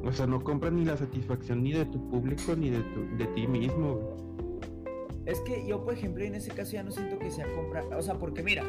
O 0.04 0.12
sea, 0.12 0.26
no 0.26 0.42
compras 0.42 0.72
ni 0.72 0.84
la 0.84 0.96
satisfacción 0.96 1.62
ni 1.62 1.72
de 1.72 1.86
tu 1.86 2.10
público 2.10 2.54
ni 2.54 2.70
de, 2.70 2.80
tu, 2.80 3.16
de 3.16 3.26
ti 3.28 3.46
mismo, 3.46 3.94
güey. 3.94 4.30
Es 5.26 5.40
que 5.40 5.66
yo, 5.66 5.84
por 5.84 5.94
ejemplo, 5.94 6.24
en 6.24 6.34
ese 6.34 6.50
caso 6.50 6.72
ya 6.72 6.82
no 6.82 6.90
siento 6.90 7.18
que 7.18 7.30
sea 7.30 7.46
compra. 7.54 7.84
O 7.96 8.02
sea, 8.02 8.18
porque 8.18 8.42
mira, 8.42 8.64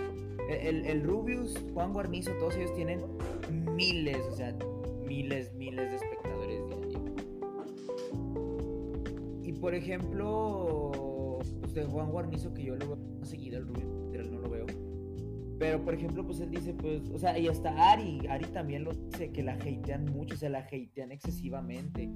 el, 0.50 0.86
el 0.86 1.04
Rubius, 1.04 1.58
Juan 1.74 1.92
Guarnizo, 1.94 2.32
todos 2.34 2.56
ellos 2.56 2.74
tienen 2.76 3.02
miles, 3.76 4.20
o 4.32 4.36
sea, 4.36 4.56
miles, 5.06 5.54
miles 5.56 5.90
de 5.90 5.96
espectadores 5.96 6.68
diarios. 6.68 7.02
Y 9.44 9.54
por 9.54 9.74
ejemplo, 9.74 10.91
pues 11.72 11.86
de 11.86 11.92
Juan 11.92 12.12
Guarnizo, 12.12 12.54
que 12.54 12.64
yo 12.64 12.76
lo 12.76 12.98
veo 12.98 13.26
seguido, 13.26 13.58
el 13.58 13.68
Rubius, 13.68 14.30
no 14.30 14.40
lo 14.40 14.50
veo. 14.50 14.66
Pero 15.60 15.84
por 15.84 15.94
ejemplo, 15.94 16.26
pues 16.26 16.40
él 16.40 16.50
dice, 16.50 16.74
pues, 16.74 17.10
o 17.10 17.18
sea, 17.18 17.38
y 17.38 17.48
hasta 17.48 17.92
Ari, 17.92 18.28
Ari 18.28 18.46
también 18.48 18.84
lo 18.84 18.94
dice, 18.94 19.32
que 19.32 19.44
la 19.44 19.54
hatean 19.54 20.06
mucho, 20.06 20.34
o 20.34 20.38
sea, 20.38 20.50
la 20.50 20.60
hatean 20.60 21.12
excesivamente. 21.12 22.10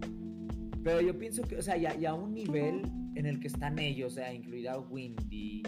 Pero 0.83 1.01
yo 1.01 1.17
pienso 1.17 1.43
que, 1.43 1.57
o 1.57 1.61
sea, 1.61 1.77
ya, 1.77 1.95
ya 1.97 2.11
a 2.11 2.13
un 2.15 2.33
nivel 2.33 2.81
en 3.15 3.25
el 3.25 3.39
que 3.39 3.47
están 3.47 3.79
ellos, 3.79 4.13
o 4.13 4.15
sea, 4.15 4.33
incluida 4.33 4.77
Windy, 4.79 5.63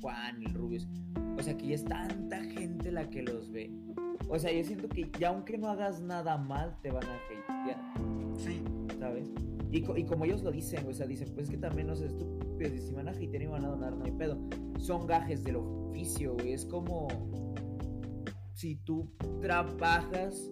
Juan, 0.00 0.42
el 0.42 0.54
Rubius, 0.54 0.86
o 1.36 1.42
sea, 1.42 1.56
que 1.56 1.68
ya 1.68 1.74
es 1.74 1.84
tanta 1.84 2.42
gente 2.44 2.92
la 2.92 3.08
que 3.08 3.22
los 3.22 3.50
ve. 3.50 3.70
O 4.28 4.38
sea, 4.38 4.52
yo 4.52 4.62
siento 4.62 4.88
que 4.88 5.10
ya 5.18 5.28
aunque 5.28 5.58
no 5.58 5.68
hagas 5.68 6.00
nada 6.00 6.36
mal, 6.38 6.76
te 6.80 6.90
van 6.90 7.04
a 7.04 7.14
hatear. 7.14 7.80
Sí. 8.36 8.62
¿Sabes? 8.98 9.30
Y, 9.70 9.78
y, 9.78 10.04
como 10.04 10.26
ellos 10.26 10.42
lo 10.42 10.52
dicen, 10.52 10.86
o 10.86 10.92
sea, 10.92 11.06
dicen, 11.06 11.28
pues 11.34 11.48
es 11.48 11.50
que 11.50 11.56
también 11.56 11.86
no 11.86 11.96
sé, 11.96 12.08
si 12.70 12.92
van 12.92 13.08
a 13.08 13.12
hatear 13.12 13.42
y 13.42 13.46
van 13.46 13.64
a 13.64 13.68
donar, 13.68 13.96
no 13.96 14.04
hay 14.04 14.12
pedo. 14.12 14.38
Son 14.78 15.06
gajes 15.06 15.44
del 15.44 15.56
oficio, 15.56 16.34
güey. 16.34 16.52
Es 16.52 16.64
como 16.66 17.08
si 18.54 18.76
tú 18.76 19.10
trabajas 19.40 20.50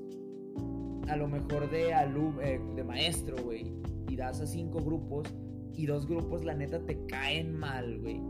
a 1.09 1.17
lo 1.17 1.29
mejor 1.29 1.71
de, 1.71 1.91
eh, 1.91 2.61
de 2.77 2.85
maestro, 2.85 3.37
güey, 3.43 3.73
y 4.09 4.17
das 4.17 4.41
a 4.41 4.47
cinco 4.47 4.81
grupos, 4.81 5.29
y 5.75 5.87
dos 5.87 6.07
grupos, 6.07 6.45
la 6.45 6.55
neta, 6.55 6.85
te 6.85 7.05
caen 7.07 7.55
mal, 7.57 7.99
güey 8.01 8.21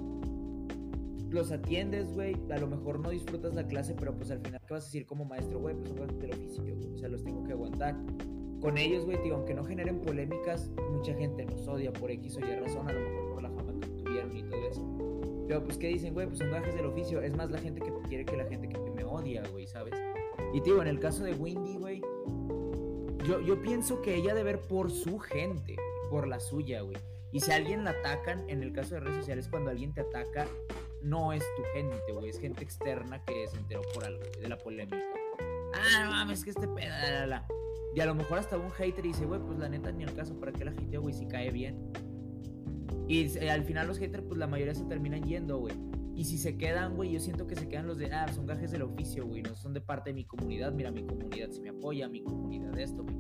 los 1.30 1.52
atiendes, 1.52 2.12
güey, 2.12 2.36
a 2.50 2.58
lo 2.58 2.66
mejor 2.66 2.98
no 2.98 3.10
disfrutas 3.10 3.54
la 3.54 3.66
clase, 3.66 3.94
pero 3.94 4.14
pues 4.16 4.30
al 4.30 4.40
final, 4.40 4.60
¿qué 4.66 4.74
vas 4.74 4.84
a 4.84 4.86
decir 4.86 5.06
como 5.06 5.24
maestro, 5.24 5.60
güey? 5.60 5.74
Pues 5.76 5.88
son 5.88 5.98
cosas 5.98 6.18
del 6.18 6.32
oficio, 6.32 6.62
güey, 6.62 6.94
o 6.94 6.98
sea, 6.98 7.08
los 7.08 7.22
tengo 7.22 7.44
que 7.44 7.52
aguantar. 7.52 7.96
Con 8.60 8.76
ellos, 8.76 9.06
güey, 9.06 9.16
digo, 9.22 9.36
aunque 9.36 9.54
no 9.54 9.64
generen 9.64 10.00
polémicas, 10.00 10.70
mucha 10.92 11.14
gente 11.14 11.46
nos 11.46 11.66
odia 11.66 11.92
por 11.92 12.10
X 12.10 12.36
o 12.36 12.40
Y 12.40 12.56
razón, 12.56 12.88
a 12.88 12.92
lo 12.92 13.00
mejor 13.00 13.29
la 14.14 14.22
tuvieron 14.22 14.36
y 14.36 14.42
todo 14.42 14.68
eso. 14.68 15.44
Pero 15.48 15.64
pues, 15.64 15.78
¿qué 15.78 15.88
dicen, 15.88 16.14
güey? 16.14 16.26
Pues 16.26 16.38
son 16.38 16.50
gajes 16.50 16.74
del 16.74 16.86
oficio. 16.86 17.20
Es 17.20 17.36
más 17.36 17.50
la 17.50 17.58
gente 17.58 17.80
que 17.80 17.92
quiere 18.08 18.24
que 18.24 18.36
la 18.36 18.44
gente 18.44 18.68
que 18.68 18.78
me 18.78 19.04
odia, 19.04 19.42
güey, 19.50 19.66
¿sabes? 19.66 19.94
Y 20.54 20.60
digo, 20.60 20.80
en 20.80 20.88
el 20.88 21.00
caso 21.00 21.24
de 21.24 21.34
Windy, 21.34 21.76
güey, 21.76 22.00
yo, 23.26 23.40
yo 23.40 23.60
pienso 23.60 24.00
que 24.00 24.14
ella 24.14 24.34
debe 24.34 24.52
ver 24.52 24.60
por 24.60 24.90
su 24.90 25.18
gente, 25.18 25.76
por 26.08 26.26
la 26.26 26.40
suya, 26.40 26.82
güey. 26.82 26.96
Y 27.32 27.40
si 27.40 27.52
alguien 27.52 27.84
la 27.84 27.90
atacan, 27.90 28.48
en 28.48 28.62
el 28.62 28.72
caso 28.72 28.94
de 28.94 29.00
redes 29.00 29.18
sociales, 29.18 29.48
cuando 29.48 29.70
alguien 29.70 29.92
te 29.92 30.00
ataca, 30.00 30.46
no 31.02 31.32
es 31.32 31.44
tu 31.56 31.62
gente, 31.74 32.12
güey, 32.12 32.28
es 32.28 32.40
gente 32.40 32.64
externa 32.64 33.24
que 33.24 33.46
se 33.46 33.56
enteró 33.56 33.82
por 33.94 34.04
algo, 34.04 34.22
de 34.40 34.48
la 34.48 34.58
polémica. 34.58 34.98
Ah, 35.74 36.04
no 36.04 36.10
mames, 36.10 36.44
que 36.44 36.50
este 36.50 36.66
pedo, 36.66 36.88
la, 36.88 37.26
la, 37.26 37.48
Y 37.94 38.00
a 38.00 38.06
lo 38.06 38.14
mejor 38.14 38.38
hasta 38.38 38.56
un 38.56 38.70
hater 38.70 39.02
dice, 39.02 39.24
güey, 39.26 39.40
pues 39.40 39.58
la 39.58 39.68
neta 39.68 39.92
ni 39.92 40.02
el 40.02 40.14
caso, 40.14 40.38
¿para 40.38 40.52
qué 40.52 40.64
la 40.64 40.72
gente, 40.72 40.98
güey, 40.98 41.14
si 41.14 41.26
cae 41.26 41.50
bien? 41.50 41.92
Y 43.10 43.26
eh, 43.38 43.50
al 43.50 43.64
final 43.64 43.88
los 43.88 43.98
haters, 43.98 44.22
pues 44.22 44.38
la 44.38 44.46
mayoría 44.46 44.72
se 44.72 44.84
terminan 44.84 45.24
yendo, 45.24 45.58
güey. 45.58 45.74
Y 46.14 46.26
si 46.26 46.38
se 46.38 46.56
quedan, 46.56 46.94
güey, 46.94 47.10
yo 47.10 47.18
siento 47.18 47.44
que 47.48 47.56
se 47.56 47.68
quedan 47.68 47.88
los 47.88 47.98
de, 47.98 48.12
ah, 48.12 48.32
son 48.32 48.46
gajes 48.46 48.70
del 48.70 48.82
oficio, 48.82 49.26
güey, 49.26 49.42
no 49.42 49.56
son 49.56 49.74
de 49.74 49.80
parte 49.80 50.10
de 50.10 50.14
mi 50.14 50.24
comunidad. 50.24 50.72
Mira, 50.72 50.92
mi 50.92 51.02
comunidad 51.02 51.50
si 51.50 51.60
me 51.60 51.70
apoya, 51.70 52.08
mi 52.08 52.22
comunidad 52.22 52.78
esto, 52.78 53.02
güey. 53.02 53.16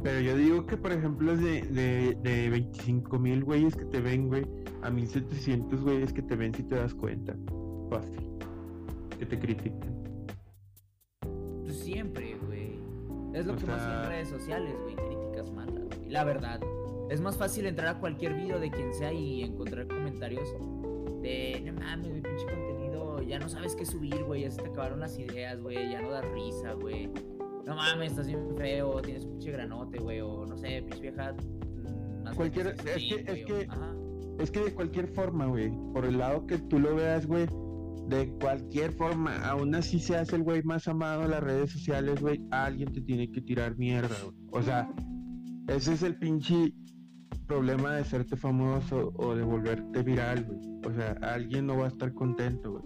Pero 0.00 0.20
yo 0.20 0.36
digo 0.36 0.64
que, 0.66 0.76
por 0.76 0.92
ejemplo, 0.92 1.36
de, 1.36 1.62
de, 1.62 2.16
de 2.22 2.50
25 2.50 3.18
mil 3.18 3.42
güeyes 3.42 3.74
que 3.74 3.84
te 3.84 4.00
ven, 4.00 4.28
güey, 4.28 4.46
a 4.82 4.90
1700 4.90 5.82
güeyes 5.82 6.12
que 6.12 6.22
te 6.22 6.36
ven 6.36 6.54
si 6.54 6.62
te 6.62 6.76
das 6.76 6.94
cuenta. 6.94 7.34
Fácil. 7.90 8.28
Que 9.18 9.26
te 9.26 9.36
critiquen. 9.36 10.04
Pues 11.64 11.80
siempre, 11.80 12.36
güey. 12.46 12.78
Es 13.32 13.44
lo 13.44 13.56
que 13.56 13.66
más 13.66 13.82
hay 13.82 14.04
en 14.04 14.08
redes 14.08 14.28
sociales, 14.28 14.76
güey. 14.84 14.94
Críticas 14.94 15.50
malas, 15.50 15.84
güey. 15.84 16.10
La 16.10 16.22
verdad. 16.22 16.60
Es 17.14 17.20
más 17.20 17.36
fácil 17.36 17.66
entrar 17.66 17.96
a 17.96 17.98
cualquier 18.00 18.34
video 18.34 18.58
de 18.58 18.70
quien 18.70 18.92
sea 18.92 19.12
y 19.12 19.42
encontrar 19.42 19.86
comentarios 19.86 20.48
de, 21.22 21.62
no 21.64 21.72
mames, 21.74 22.10
güey, 22.10 22.22
pinche 22.22 22.44
contenido. 22.44 23.22
Ya 23.22 23.38
no 23.38 23.48
sabes 23.48 23.74
qué 23.74 23.86
subir, 23.86 24.24
güey. 24.24 24.42
Ya 24.42 24.50
se 24.50 24.60
te 24.60 24.68
acabaron 24.68 25.00
las 25.00 25.18
ideas, 25.18 25.60
güey. 25.60 25.90
Ya 25.90 26.02
no 26.02 26.10
da 26.10 26.20
risa, 26.20 26.72
güey 26.72 27.08
no 27.66 27.76
mames, 27.76 28.12
estás 28.12 28.26
bien 28.26 28.56
feo, 28.56 29.00
tienes 29.00 29.24
un 29.24 29.32
pinche 29.32 29.52
granote, 29.52 29.98
güey, 29.98 30.20
o 30.20 30.46
no 30.46 30.56
sé, 30.56 30.82
pinche 30.82 31.00
vieja. 31.00 31.32
Mm, 31.32 32.34
cualquier, 32.36 32.66
es, 32.68 32.82
que, 32.82 33.24
es, 33.26 33.46
que, 33.46 33.68
es 34.38 34.50
que 34.50 34.60
de 34.60 34.74
cualquier 34.74 35.08
forma, 35.08 35.46
güey, 35.46 35.70
por 35.92 36.04
el 36.04 36.18
lado 36.18 36.46
que 36.46 36.58
tú 36.58 36.78
lo 36.78 36.94
veas, 36.94 37.26
güey, 37.26 37.46
de 38.08 38.28
cualquier 38.40 38.92
forma, 38.92 39.36
aún 39.46 39.74
así 39.74 39.98
se 39.98 40.16
hace 40.16 40.36
el 40.36 40.42
güey 40.42 40.62
más 40.62 40.86
amado 40.88 41.24
en 41.24 41.30
las 41.30 41.42
redes 41.42 41.70
sociales, 41.70 42.20
güey, 42.20 42.40
alguien 42.50 42.92
te 42.92 43.00
tiene 43.00 43.30
que 43.30 43.40
tirar 43.40 43.76
mierda, 43.78 44.14
güey. 44.22 44.36
O 44.52 44.62
sea, 44.62 44.90
ese 45.68 45.94
es 45.94 46.02
el 46.02 46.18
pinche 46.18 46.74
problema 47.38 47.96
de 47.96 48.04
serte 48.04 48.36
famoso 48.36 49.12
o 49.16 49.34
de 49.34 49.42
volverte 49.42 50.02
viral, 50.02 50.44
güey. 50.44 50.60
O 50.84 50.92
sea, 50.92 51.16
alguien 51.22 51.66
no 51.66 51.78
va 51.78 51.86
a 51.86 51.88
estar 51.88 52.12
contento, 52.12 52.72
güey. 52.72 52.84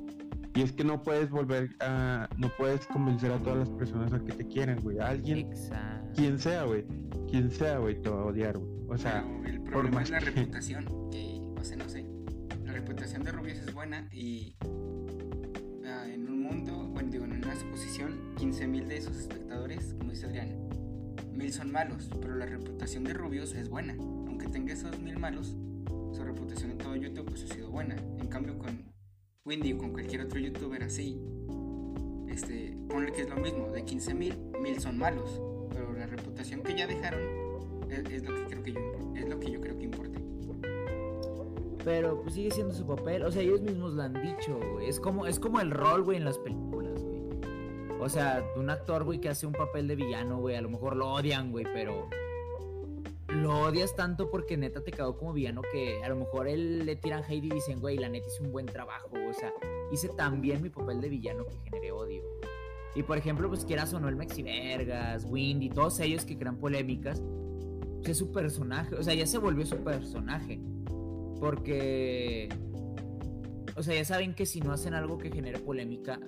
Y 0.55 0.63
es 0.63 0.73
que 0.73 0.83
no 0.85 1.03
puedes 1.03 1.31
volver 1.31 1.71
a. 1.81 2.29
No 2.37 2.51
puedes 2.57 2.87
convencer 2.87 3.31
a 3.31 3.39
todas 3.39 3.61
las 3.61 3.71
personas 3.71 4.13
a 4.13 4.19
que 4.19 4.33
te 4.33 4.47
quieran, 4.47 4.81
güey. 4.83 4.99
Alguien. 4.99 5.39
Exacto. 5.39 6.13
Quien 6.17 6.39
sea, 6.39 6.65
güey. 6.65 6.85
Quien 7.31 7.51
sea, 7.51 7.79
güey, 7.79 8.01
te 8.01 8.09
va 8.09 8.23
a 8.23 8.25
odiar, 8.25 8.59
güey. 8.59 8.71
O 8.89 8.99
sea. 8.99 9.25
el 9.45 9.61
problema 9.63 10.03
es 10.03 10.11
la 10.11 10.21
reputación. 10.21 11.11
Que, 11.11 11.41
o 11.61 11.65
sea, 11.65 11.77
no 11.77 11.89
sé. 11.89 12.07
La 12.65 12.73
reputación 12.73 13.23
de 13.23 13.33
Rubius 13.33 13.59
es 13.59 13.73
buena 13.73 14.09
y 14.13 14.57
ah, 15.87 16.07
en 16.09 16.29
un 16.29 16.43
mundo, 16.43 16.89
bueno, 16.89 17.11
digo, 17.11 17.25
en 17.25 17.33
una 17.33 17.55
suposición, 17.55 18.35
15.000 18.37 18.87
de 18.87 18.97
esos 18.97 19.17
espectadores, 19.17 19.95
como 19.99 20.11
dice 20.11 20.27
Adrián, 20.27 20.69
mil 21.33 21.53
son 21.53 21.71
malos, 21.71 22.11
pero 22.21 22.35
la 22.35 22.47
reputación 22.47 23.05
de 23.05 23.15
Rubius 23.15 23.55
es 23.55 23.69
buena. 23.69 23.95
Tenga 24.53 24.73
esos 24.73 24.99
mil 24.99 25.19
malos, 25.19 25.57
su 26.13 26.25
reputación 26.25 26.73
en 26.73 26.79
todo 26.79 26.97
YouTube 26.97 27.27
pues, 27.27 27.45
ha 27.45 27.55
sido 27.55 27.71
buena. 27.71 27.97
En 28.19 28.29
cambio, 28.29 28.59
con 28.59 28.93
Windy 29.45 29.75
o 29.75 29.79
con 29.79 29.93
cualquier 29.93 30.23
otro 30.23 30.39
youtuber 30.39 30.83
así, 30.83 31.21
este, 32.29 32.77
ponle 32.89 33.13
que 33.13 33.23
es 33.23 33.29
lo 33.29 33.37
mismo, 33.37 33.71
de 33.71 33.85
15 33.85 34.15
mil, 34.15 34.35
mil 34.61 34.81
son 34.81 34.99
malos, 34.99 35.41
pero 35.71 35.93
la 35.93 36.07
reputación 36.07 36.63
que 36.63 36.77
ya 36.77 36.87
dejaron 36.87 37.21
es, 37.91 38.23
lo 38.23 38.35
que 38.35 38.45
creo 38.45 38.63
que 38.63 38.73
yo 38.73 38.81
es 39.17 39.29
lo 39.29 39.41
que 39.41 39.51
yo 39.51 39.61
creo 39.61 39.79
que 39.79 39.85
importa. 39.85 40.21
Pero 41.85 42.21
pues 42.23 42.35
sigue 42.35 42.51
siendo 42.51 42.75
su 42.75 42.87
papel, 42.87 43.23
o 43.23 43.33
sea, 43.33 43.43
ellos 43.43 43.63
mismos 43.63 43.95
lo 43.95 44.03
han 44.03 44.15
dicho, 44.15 44.81
Es 44.81 45.01
como, 45.01 45.27
es 45.27 45.39
como 45.39 45.61
el 45.61 45.71
rol, 45.71 46.05
güey, 46.05 46.19
en 46.19 46.25
las 46.25 46.39
películas, 46.39 47.03
güey. 47.03 47.23
O 48.01 48.09
sea, 48.09 48.45
un 48.57 48.69
actor, 48.71 49.05
güey, 49.05 49.21
que 49.21 49.29
hace 49.29 49.47
un 49.47 49.53
papel 49.53 49.89
de 49.89 49.97
villano, 49.97 50.39
güey, 50.39 50.57
a 50.57 50.61
lo 50.61 50.69
mejor 50.69 50.97
lo 50.97 51.13
odian, 51.13 51.51
güey, 51.51 51.65
pero 51.73 52.09
lo 53.29 53.61
odias 53.61 53.95
tanto 53.95 54.31
porque 54.31 54.57
neta 54.57 54.83
te 54.83 54.91
quedó 54.91 55.17
como 55.17 55.33
villano 55.33 55.63
que 55.73 56.03
a 56.03 56.09
lo 56.09 56.17
mejor 56.17 56.49
él 56.49 56.87
le 56.87 56.97
tiran 56.97 57.23
hate 57.25 57.45
y 57.45 57.51
dicen, 57.51 57.81
güey, 57.81 57.99
la 57.99 58.09
neta 58.09 58.27
hice 58.27 58.43
un 58.43 58.53
buen 58.53 58.67
trabajo, 58.67 59.11
o 59.13 59.33
sea, 59.35 59.53
hice 59.93 60.09
tan 60.09 60.41
bien 60.41 60.63
mi 60.63 60.71
papel 60.71 61.01
de 61.01 61.09
villano 61.09 61.45
que 61.47 61.57
generé 61.65 61.93
odio. 61.93 62.23
Y 62.95 63.03
por 63.03 63.19
ejemplo, 63.19 63.49
pues 63.49 63.65
quieras 63.65 63.93
o 63.93 64.01
no 64.01 64.09
el 64.09 64.17
Maxi 64.17 64.43
Vergas, 64.43 65.27
Windy, 65.29 65.69
todos 65.69 66.01
ellos 66.01 66.25
que 66.25 66.39
crean 66.39 66.57
polémicas, 66.57 67.23
pues 67.99 68.09
es 68.11 68.19
su 68.19 68.33
personaje, 68.33 68.95
o 68.95 69.03
sea, 69.03 69.15
ya 69.15 69.27
se 69.27 69.39
volvió 69.39 69.67
su 69.67 69.77
personaje. 69.77 70.61
Porque, 71.39 72.49
o 73.77 73.83
sea, 73.83 73.95
ya 73.95 74.05
saben 74.05 74.35
que 74.35 74.47
si 74.47 74.61
no 74.61 74.73
hacen 74.73 74.95
algo 74.95 75.19
que 75.19 75.31
genere 75.31 75.59
polémica, 75.59 76.19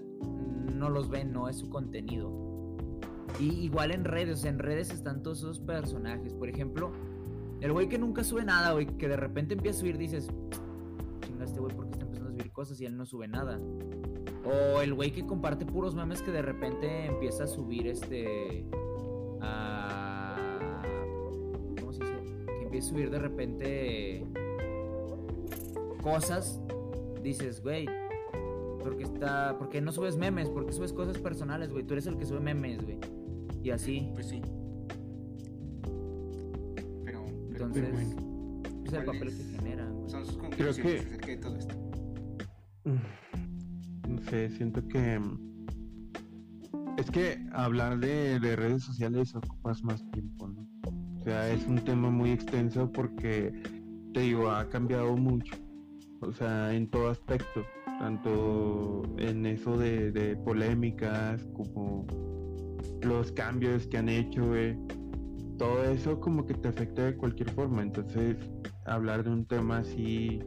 no 0.74 0.90
los 0.90 1.08
ven, 1.08 1.32
no 1.32 1.48
es 1.48 1.56
su 1.56 1.68
contenido. 1.68 2.49
Y 3.38 3.64
igual 3.64 3.90
en 3.92 4.04
redes, 4.04 4.44
en 4.44 4.58
redes 4.58 4.90
están 4.90 5.22
todos 5.22 5.38
esos 5.38 5.60
personajes. 5.60 6.34
Por 6.34 6.48
ejemplo, 6.48 6.92
el 7.60 7.72
güey 7.72 7.88
que 7.88 7.98
nunca 7.98 8.24
sube 8.24 8.44
nada, 8.44 8.72
güey, 8.72 8.86
que 8.86 9.08
de 9.08 9.16
repente 9.16 9.54
empieza 9.54 9.78
a 9.78 9.80
subir, 9.80 9.98
dices, 9.98 10.28
chinga 11.20 11.44
este 11.44 11.60
güey 11.60 11.74
porque 11.74 11.92
está 11.92 12.04
empezando 12.04 12.30
a 12.30 12.32
subir 12.32 12.52
cosas 12.52 12.80
y 12.80 12.86
él 12.86 12.96
no 12.96 13.06
sube 13.06 13.28
nada. 13.28 13.60
O 14.44 14.80
el 14.80 14.94
güey 14.94 15.12
que 15.12 15.26
comparte 15.26 15.66
puros 15.66 15.94
memes 15.94 16.22
que 16.22 16.30
de 16.30 16.42
repente 16.42 17.06
empieza 17.06 17.44
a 17.44 17.46
subir 17.46 17.86
este. 17.86 18.64
A... 19.42 20.82
¿Cómo 21.78 21.92
se 21.92 22.04
dice? 22.04 22.46
Que 22.46 22.64
empieza 22.64 22.86
a 22.86 22.90
subir 22.90 23.10
de 23.10 23.18
repente 23.18 24.26
cosas. 26.02 26.60
Dices, 27.22 27.62
güey, 27.62 27.86
porque 28.82 29.02
está. 29.02 29.58
¿Por 29.58 29.68
qué 29.68 29.82
no 29.82 29.92
subes 29.92 30.16
memes? 30.16 30.48
¿Por 30.48 30.64
qué 30.64 30.72
subes 30.72 30.94
cosas 30.94 31.18
personales, 31.18 31.70
güey? 31.70 31.84
Tú 31.84 31.92
eres 31.92 32.06
el 32.06 32.16
que 32.16 32.24
sube 32.24 32.40
memes, 32.40 32.82
güey. 32.82 32.98
Y 33.62 33.70
así. 33.70 34.10
Pues 34.14 34.28
sí. 34.28 34.42
Pero. 37.04 37.26
Entonces. 37.50 38.16
Es 38.84 38.92
el 38.92 39.04
papel 39.04 39.28
que 39.28 39.44
genera. 39.56 39.86
Son 40.06 40.24
sus 40.24 40.36
conclusiones 40.36 40.78
Creo 40.78 40.92
que... 40.92 40.98
acerca 40.98 41.26
de 41.26 41.36
todo 41.36 41.56
esto. 41.56 41.74
Mm, 42.84 44.14
no 44.14 44.22
sé, 44.22 44.50
siento 44.50 44.86
que. 44.88 45.20
Es 46.96 47.10
que 47.10 47.38
hablar 47.52 47.98
de, 47.98 48.38
redes 48.38 48.82
sociales 48.82 49.34
ocupas 49.34 49.82
más 49.84 50.04
tiempo, 50.10 50.48
¿no? 50.48 50.66
O 51.18 51.22
sea, 51.22 51.50
es 51.50 51.66
un 51.66 51.76
tema 51.76 52.10
muy 52.10 52.30
extenso 52.30 52.90
porque, 52.90 53.52
te 54.12 54.20
digo, 54.20 54.50
ha 54.50 54.68
cambiado 54.68 55.16
mucho. 55.16 55.54
O 56.20 56.32
sea, 56.32 56.74
en 56.74 56.88
todo 56.88 57.10
aspecto. 57.10 57.64
Tanto 57.98 59.02
en 59.18 59.44
eso 59.44 59.76
de, 59.76 60.10
de 60.10 60.34
polémicas 60.36 61.44
como 61.52 62.06
los 63.02 63.32
cambios 63.32 63.86
que 63.86 63.98
han 63.98 64.08
hecho, 64.08 64.52
todo 65.58 65.84
eso 65.84 66.18
como 66.20 66.46
que 66.46 66.54
te 66.54 66.68
afecta 66.68 67.04
de 67.04 67.16
cualquier 67.16 67.50
forma. 67.50 67.82
Entonces, 67.82 68.36
hablar 68.86 69.24
de 69.24 69.30
un 69.30 69.44
tema 69.44 69.78
así, 69.78 70.40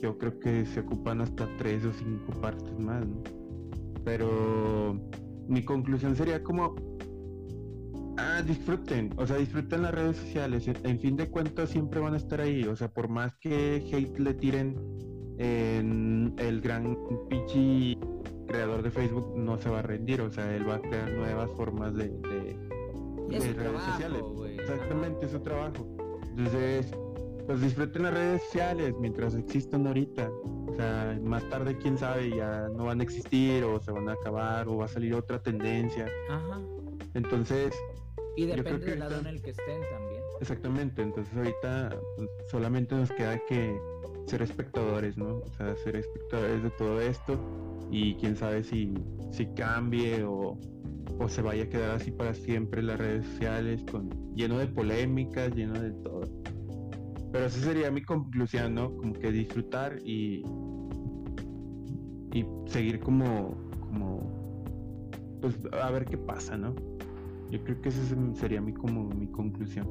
yo 0.00 0.18
creo 0.18 0.38
que 0.38 0.66
se 0.66 0.80
ocupan 0.80 1.20
hasta 1.20 1.48
tres 1.58 1.84
o 1.84 1.92
cinco 1.92 2.32
partes 2.40 2.78
más, 2.78 3.04
Pero 4.04 5.00
mi 5.48 5.62
conclusión 5.62 6.16
sería 6.16 6.42
como, 6.42 6.74
ah, 8.16 8.42
disfruten, 8.46 9.10
o 9.16 9.26
sea, 9.26 9.36
disfruten 9.36 9.82
las 9.82 9.94
redes 9.94 10.16
sociales. 10.16 10.68
En 10.82 10.98
fin 10.98 11.16
de 11.16 11.28
cuentas, 11.28 11.70
siempre 11.70 12.00
van 12.00 12.14
a 12.14 12.16
estar 12.16 12.40
ahí. 12.40 12.64
O 12.64 12.76
sea, 12.76 12.88
por 12.88 13.08
más 13.08 13.36
que 13.38 13.76
hate 13.92 14.18
le 14.18 14.34
tiren 14.34 14.76
en 15.38 16.34
el 16.38 16.60
gran 16.60 16.96
pichi 17.28 17.96
creador 18.48 18.82
de 18.82 18.90
Facebook 18.90 19.32
no 19.36 19.58
se 19.58 19.68
va 19.68 19.78
a 19.78 19.82
rendir, 19.82 20.20
o 20.20 20.30
sea, 20.30 20.54
él 20.56 20.68
va 20.68 20.76
a 20.76 20.80
crear 20.80 21.12
nuevas 21.12 21.50
formas 21.52 21.94
de, 21.94 22.08
redes 23.28 23.82
sociales. 23.82 24.22
Exactamente, 24.58 25.26
es 25.26 25.32
su 25.32 25.40
trabajo. 25.40 25.86
Entonces, 26.36 26.90
pues 27.46 27.60
disfruten 27.60 28.02
las 28.02 28.14
redes 28.14 28.42
sociales 28.42 28.94
mientras 28.98 29.34
existan 29.34 29.86
ahorita. 29.86 30.28
O 30.66 30.74
sea, 30.76 31.18
más 31.22 31.48
tarde, 31.48 31.76
quién 31.78 31.96
sabe, 31.96 32.30
ya 32.30 32.68
no 32.68 32.86
van 32.86 33.00
a 33.00 33.02
existir 33.04 33.64
o 33.64 33.80
se 33.80 33.92
van 33.92 34.08
a 34.08 34.12
acabar 34.12 34.66
o 34.68 34.78
va 34.78 34.86
a 34.86 34.88
salir 34.88 35.14
otra 35.14 35.40
tendencia. 35.40 36.08
Ajá. 36.30 36.60
Entonces... 37.14 37.74
Y 38.36 38.46
depende 38.46 38.86
del 38.86 39.00
lado 39.00 39.18
en 39.18 39.26
el 39.26 39.42
que 39.42 39.50
estén 39.50 39.80
también. 39.90 40.22
Exactamente, 40.40 41.02
entonces 41.02 41.36
ahorita 41.36 41.98
pues, 42.16 42.30
solamente 42.48 42.94
nos 42.94 43.10
queda 43.10 43.36
que 43.48 43.76
ser 44.28 44.42
espectadores, 44.42 45.16
¿no? 45.16 45.38
O 45.38 45.48
sea, 45.56 45.74
ser 45.76 45.96
espectadores 45.96 46.62
de 46.62 46.70
todo 46.70 47.00
esto 47.00 47.38
y 47.90 48.14
quién 48.16 48.36
sabe 48.36 48.62
si, 48.62 48.94
si 49.32 49.46
cambie 49.54 50.22
o, 50.24 50.58
o 51.18 51.28
se 51.28 51.42
vaya 51.42 51.64
a 51.64 51.68
quedar 51.68 51.90
así 51.92 52.10
para 52.10 52.34
siempre 52.34 52.82
las 52.82 52.98
redes 52.98 53.26
sociales, 53.26 53.82
con, 53.90 54.10
lleno 54.34 54.58
de 54.58 54.66
polémicas, 54.66 55.54
lleno 55.54 55.80
de 55.80 55.90
todo. 56.02 56.22
Pero 57.32 57.46
esa 57.46 57.60
sería 57.60 57.90
mi 57.90 58.02
conclusión, 58.02 58.74
¿no? 58.74 58.94
Como 58.96 59.12
que 59.14 59.32
disfrutar 59.32 59.98
y, 60.04 60.42
y 62.32 62.46
seguir 62.66 63.00
como, 63.00 63.56
como, 63.80 64.62
pues 65.40 65.58
a 65.80 65.90
ver 65.90 66.04
qué 66.04 66.16
pasa, 66.16 66.56
¿no? 66.56 66.74
Yo 67.50 67.62
creo 67.64 67.80
que 67.80 67.88
esa 67.88 68.02
sería 68.34 68.60
mi, 68.60 68.72
como 68.72 69.08
mi 69.08 69.26
conclusión. 69.28 69.88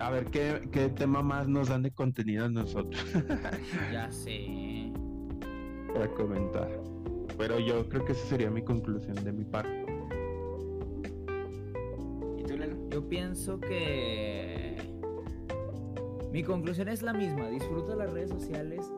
A 0.00 0.10
ver 0.10 0.26
qué, 0.26 0.68
qué 0.72 0.88
tema 0.88 1.22
más 1.22 1.48
nos 1.48 1.68
dan 1.68 1.82
de 1.82 1.92
contenido 1.92 2.46
a 2.46 2.48
nosotros. 2.48 3.04
ya 3.92 4.10
sé 4.10 4.92
para 5.92 6.08
comentar. 6.08 6.68
Pero 7.38 7.58
yo 7.58 7.88
creo 7.88 8.04
que 8.04 8.12
esa 8.12 8.26
sería 8.26 8.50
mi 8.50 8.62
conclusión 8.62 9.14
de 9.22 9.32
mi 9.32 9.44
parte. 9.44 9.86
¿Y 12.38 12.42
tú, 12.44 12.56
Lalo? 12.56 12.76
Yo 12.90 13.08
pienso 13.08 13.60
que 13.60 14.76
mi 16.32 16.42
conclusión 16.42 16.88
es 16.88 17.02
la 17.02 17.12
misma. 17.12 17.48
Disfruta 17.48 17.94
las 17.94 18.12
redes 18.12 18.30
sociales, 18.30 18.90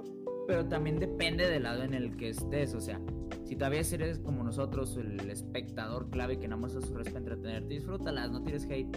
pero 0.47 0.66
también 0.66 0.99
depende 0.99 1.49
del 1.49 1.64
lado 1.64 1.83
en 1.83 1.95
el 1.95 2.16
que 2.16 2.31
estés. 2.31 2.75
O 2.75 2.81
sea, 2.81 3.01
si 3.45 3.57
todavía 3.57 3.83
eres 3.93 4.18
como 4.18 4.43
nosotros, 4.43 4.97
el 4.97 5.31
espectador 5.31 6.11
clave 6.11 6.39
que 6.39 6.49
nada 6.49 6.61
más 6.61 6.75
es 6.75 6.85
su 6.85 6.93
para 6.93 7.11
entretenerte, 7.11 7.75
disfrútalas, 7.75 8.31
no 8.31 8.43
tires 8.43 8.66
hate. 8.70 8.97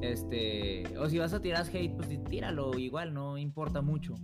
Este, 0.00 0.96
o 0.96 1.08
si 1.08 1.18
vas 1.18 1.32
a 1.32 1.40
tirar 1.40 1.66
hate, 1.66 1.94
pues 1.96 2.08
tíralo, 2.24 2.78
igual, 2.78 3.12
no 3.12 3.36
importa 3.36 3.82
mucho. 3.82 4.14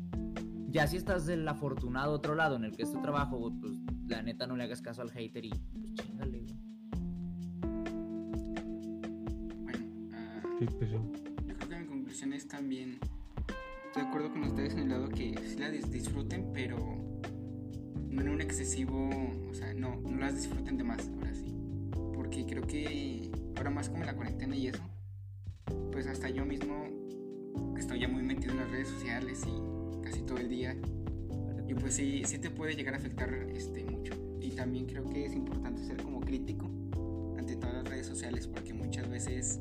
Ya 0.69 0.87
si 0.87 0.97
estás 0.97 1.27
del 1.27 1.47
afortunado 1.47 2.13
otro 2.13 2.35
lado 2.35 2.57
en 2.57 2.65
el 2.65 2.77
que 2.77 2.83
es 2.83 2.93
tu 2.93 3.01
trabajo, 3.01 3.53
pues 3.61 3.73
la 4.09 4.23
neta 4.23 4.47
no 4.47 4.57
le 4.57 4.65
hagas 4.65 4.83
caso 4.83 5.03
al 5.03 5.11
hater 5.11 5.45
y 5.45 5.51
pues 5.51 5.95
chingale, 5.95 6.45
Bueno, 9.63 9.85
ah, 10.13 10.43
pues 10.59 10.91
yo 10.91 11.01
creo 11.47 11.69
que 11.69 11.77
mi 11.77 11.87
conclusión 11.87 12.33
es 12.33 12.47
también. 12.47 12.99
Estoy 13.87 14.03
de 14.03 14.09
acuerdo 14.09 14.33
con 14.33 14.43
ustedes 14.45 14.73
en 14.75 14.81
el 14.81 14.89
lado 14.89 15.09
que 15.09 15.35
sí 15.47 15.59
la 15.59 15.71
disfruten, 15.71 16.51
pero 16.53 16.77
no 18.09 18.21
en 18.21 18.29
un 18.29 18.41
excesivo. 18.41 19.11
O 19.51 19.55
sea, 19.55 19.75
no, 19.75 19.97
no 19.97 20.19
las 20.19 20.37
disfruten 20.37 20.77
de 20.77 20.85
más, 20.85 21.09
ahora 21.09 21.35
sí. 21.35 21.55
Porque 22.15 22.47
creo 22.47 22.67
que 22.67 23.31
ahora 23.57 23.71
más 23.71 23.89
como 23.89 24.05
la 24.05 24.15
cuarentena 24.15 24.57
y 24.57 24.69
eso, 24.69 24.83
pues 25.93 26.07
hasta 26.07 26.29
yo 26.29 26.45
mismo 26.45 26.87
estoy 27.79 28.01
ya 28.01 28.09
muy 28.09 28.23
metido 28.23 28.53
en 28.53 28.59
las 28.59 28.71
redes 28.71 28.89
sociales 28.89 29.43
y 29.47 30.03
casi 30.03 30.23
todo 30.23 30.39
el 30.39 30.49
día. 30.49 30.77
Y 31.69 31.75
pues 31.75 31.95
sí, 31.95 32.23
sí 32.25 32.39
te 32.39 32.51
puede 32.51 32.75
llegar 32.75 32.95
a 32.95 32.99
afectar 32.99 33.33
este, 33.55 33.85
mucho. 33.85 34.13
Y 34.41 34.51
también 34.51 34.87
creo 34.87 35.05
que 35.05 35.25
es 35.25 35.33
importante 35.33 35.85
ser 35.85 36.03
como 36.03 36.21
crítico 36.21 36.67
ante 37.39 37.57
todas 37.57 37.75
las 37.77 37.89
redes 37.89 38.07
sociales 38.07 38.47
porque 38.47 38.75
muchas 38.75 39.09
veces 39.09 39.61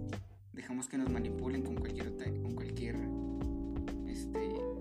dejamos 0.51 0.88
que 0.88 0.97
nos 0.97 1.10
manipulen 1.10 1.62
con 1.62 1.76
cualquier, 1.76 2.12
con 2.41 2.56
cualquier 2.56 2.95
este, 4.08 4.39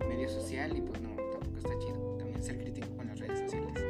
medio 0.09 0.29
social 0.29 0.77
y 0.77 0.81
pues 0.81 1.01
no, 1.01 1.11
tampoco 1.31 1.57
está 1.57 1.79
chido. 1.79 2.17
También 2.19 2.43
ser 2.43 2.59
crítico 2.59 2.89
con 2.97 3.07
las 3.07 3.19
redes 3.19 3.41
sociales. 3.41 3.85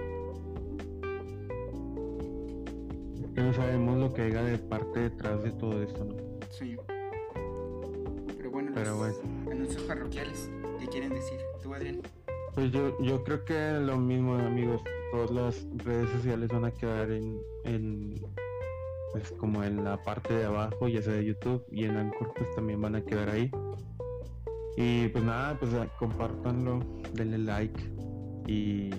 Porque 3.20 3.40
no 3.40 3.54
sabemos 3.54 3.98
lo 3.98 4.12
que 4.12 4.22
haya 4.22 4.42
de 4.42 4.58
parte 4.58 5.00
detrás 5.00 5.42
de 5.42 5.52
todo 5.52 5.82
esto, 5.82 6.04
¿no? 6.04 6.16
Sí. 6.50 6.76
Pero 8.82 8.96
bueno, 8.96 9.14
anuncios 9.48 9.82
parroquiales, 9.84 10.50
¿qué 10.80 10.88
quieren 10.88 11.10
decir? 11.10 11.38
¿Tú, 11.62 11.72
Adrián? 11.72 12.00
Pues 12.52 12.72
yo, 12.72 13.00
yo 13.00 13.22
creo 13.22 13.44
que 13.44 13.74
lo 13.74 13.96
mismo, 13.96 14.34
amigos. 14.34 14.82
Todas 15.12 15.30
las 15.30 15.66
redes 15.84 16.10
sociales 16.10 16.48
van 16.48 16.64
a 16.64 16.72
quedar 16.72 17.12
en, 17.12 17.38
en 17.64 18.20
pues 19.12 19.30
como 19.38 19.62
en 19.62 19.84
la 19.84 20.02
parte 20.02 20.34
de 20.34 20.46
abajo, 20.46 20.88
ya 20.88 21.00
sea 21.00 21.12
de 21.12 21.26
YouTube 21.26 21.64
y 21.70 21.84
en 21.84 21.96
Anchor, 21.96 22.32
pues 22.36 22.52
también 22.56 22.80
van 22.80 22.96
a 22.96 23.04
quedar 23.04 23.28
ahí. 23.30 23.52
Y 24.76 25.06
pues 25.08 25.22
nada, 25.22 25.56
pues 25.60 25.70
compártanlo, 26.00 26.80
denle 27.12 27.38
like 27.38 27.80
y 28.48 28.90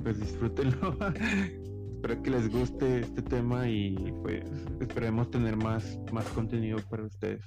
pues 0.00 0.20
disfrútenlo. 0.20 0.96
Espero 1.96 2.22
que 2.22 2.30
les 2.30 2.48
guste 2.52 3.00
este 3.00 3.22
tema 3.22 3.68
y 3.68 3.96
pues 4.22 4.44
esperemos 4.80 5.28
tener 5.32 5.56
más, 5.56 5.98
más 6.12 6.24
contenido 6.26 6.78
para 6.88 7.02
ustedes. 7.02 7.42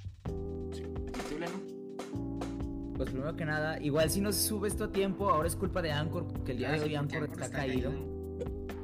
Primero 3.12 3.36
que 3.36 3.44
nada, 3.44 3.78
igual 3.78 4.08
si 4.08 4.22
no 4.22 4.32
se 4.32 4.40
sube 4.40 4.68
esto 4.68 4.84
a 4.84 4.90
tiempo, 4.90 5.28
ahora 5.28 5.46
es 5.46 5.54
culpa 5.54 5.82
de 5.82 5.92
Anchor, 5.92 6.26
porque 6.26 6.52
el 6.52 6.58
día 6.58 6.72
de 6.72 6.80
hoy 6.80 6.94
Anchor, 6.94 7.24
está, 7.24 7.50
caído. 7.50 7.92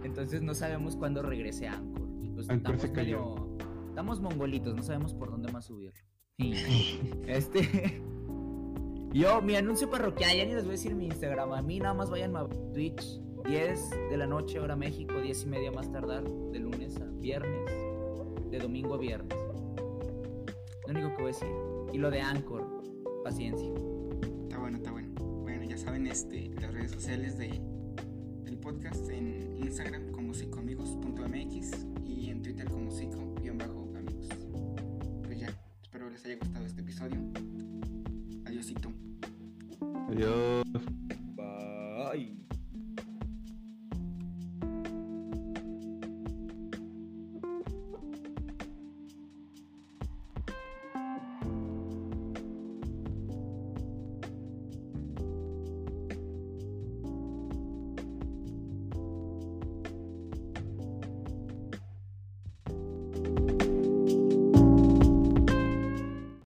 Entonces 0.04 0.42
no 0.42 0.52
sabemos 0.52 0.96
cuándo 0.96 1.22
regrese 1.22 1.66
Anchor. 1.66 2.06
Y 2.20 2.28
pues 2.28 2.46
estamos 2.50 2.92
medio. 2.92 3.58
Estamos 3.88 4.20
mongolitos, 4.20 4.76
no 4.76 4.82
sabemos 4.82 5.14
por 5.14 5.30
dónde 5.30 5.50
más 5.50 5.64
subirlo. 5.64 5.98
Este. 7.26 8.02
Yo, 9.14 9.40
mi 9.40 9.56
anuncio 9.56 9.88
parroquial, 9.88 10.36
ya 10.36 10.44
ni 10.44 10.52
les 10.52 10.64
voy 10.64 10.72
a 10.72 10.76
decir 10.76 10.94
mi 10.94 11.06
Instagram. 11.06 11.54
A 11.54 11.62
mí 11.62 11.80
nada 11.80 11.94
más 11.94 12.10
vayan 12.10 12.36
a 12.36 12.46
Twitch, 12.74 13.22
10 13.46 13.90
de 14.10 14.16
la 14.18 14.26
noche, 14.26 14.60
hora 14.60 14.76
México, 14.76 15.14
10 15.18 15.44
y 15.44 15.46
media 15.46 15.72
más 15.72 15.90
tardar, 15.90 16.22
de 16.24 16.58
lunes 16.58 17.00
a 17.00 17.06
viernes, 17.18 17.72
de 18.50 18.58
domingo 18.58 18.94
a 18.94 18.98
viernes. 18.98 19.34
Lo 20.86 20.92
único 20.92 21.08
que 21.16 21.22
voy 21.22 21.24
a 21.24 21.26
decir. 21.28 21.48
Y 21.94 21.96
lo 21.96 22.10
de 22.10 22.20
Anchor, 22.20 22.82
paciencia. 23.24 23.72
Bueno, 24.60 24.78
está 24.78 24.90
bueno. 24.90 25.08
Bueno, 25.42 25.64
ya 25.64 25.76
saben, 25.76 26.06
este, 26.06 26.50
las 26.60 26.72
redes 26.72 26.90
sociales 26.90 27.38
del 27.38 28.58
podcast 28.60 29.08
en 29.08 29.56
Instagram 29.58 30.10
como 30.10 30.32
psicoamigos.mx 30.32 31.86
y 32.04 32.30
en 32.30 32.42
Twitter 32.42 32.68
como 32.68 32.90
psico-amigos. 32.90 34.28
Pues 35.24 35.38
ya, 35.38 35.48
espero 35.82 36.10
les 36.10 36.24
haya 36.24 36.36
gustado 36.36 36.66
este 36.66 36.80
episodio. 36.80 37.18
Adiósito. 38.46 38.92
Adiós. 40.08 40.64
Bye. 41.36 42.47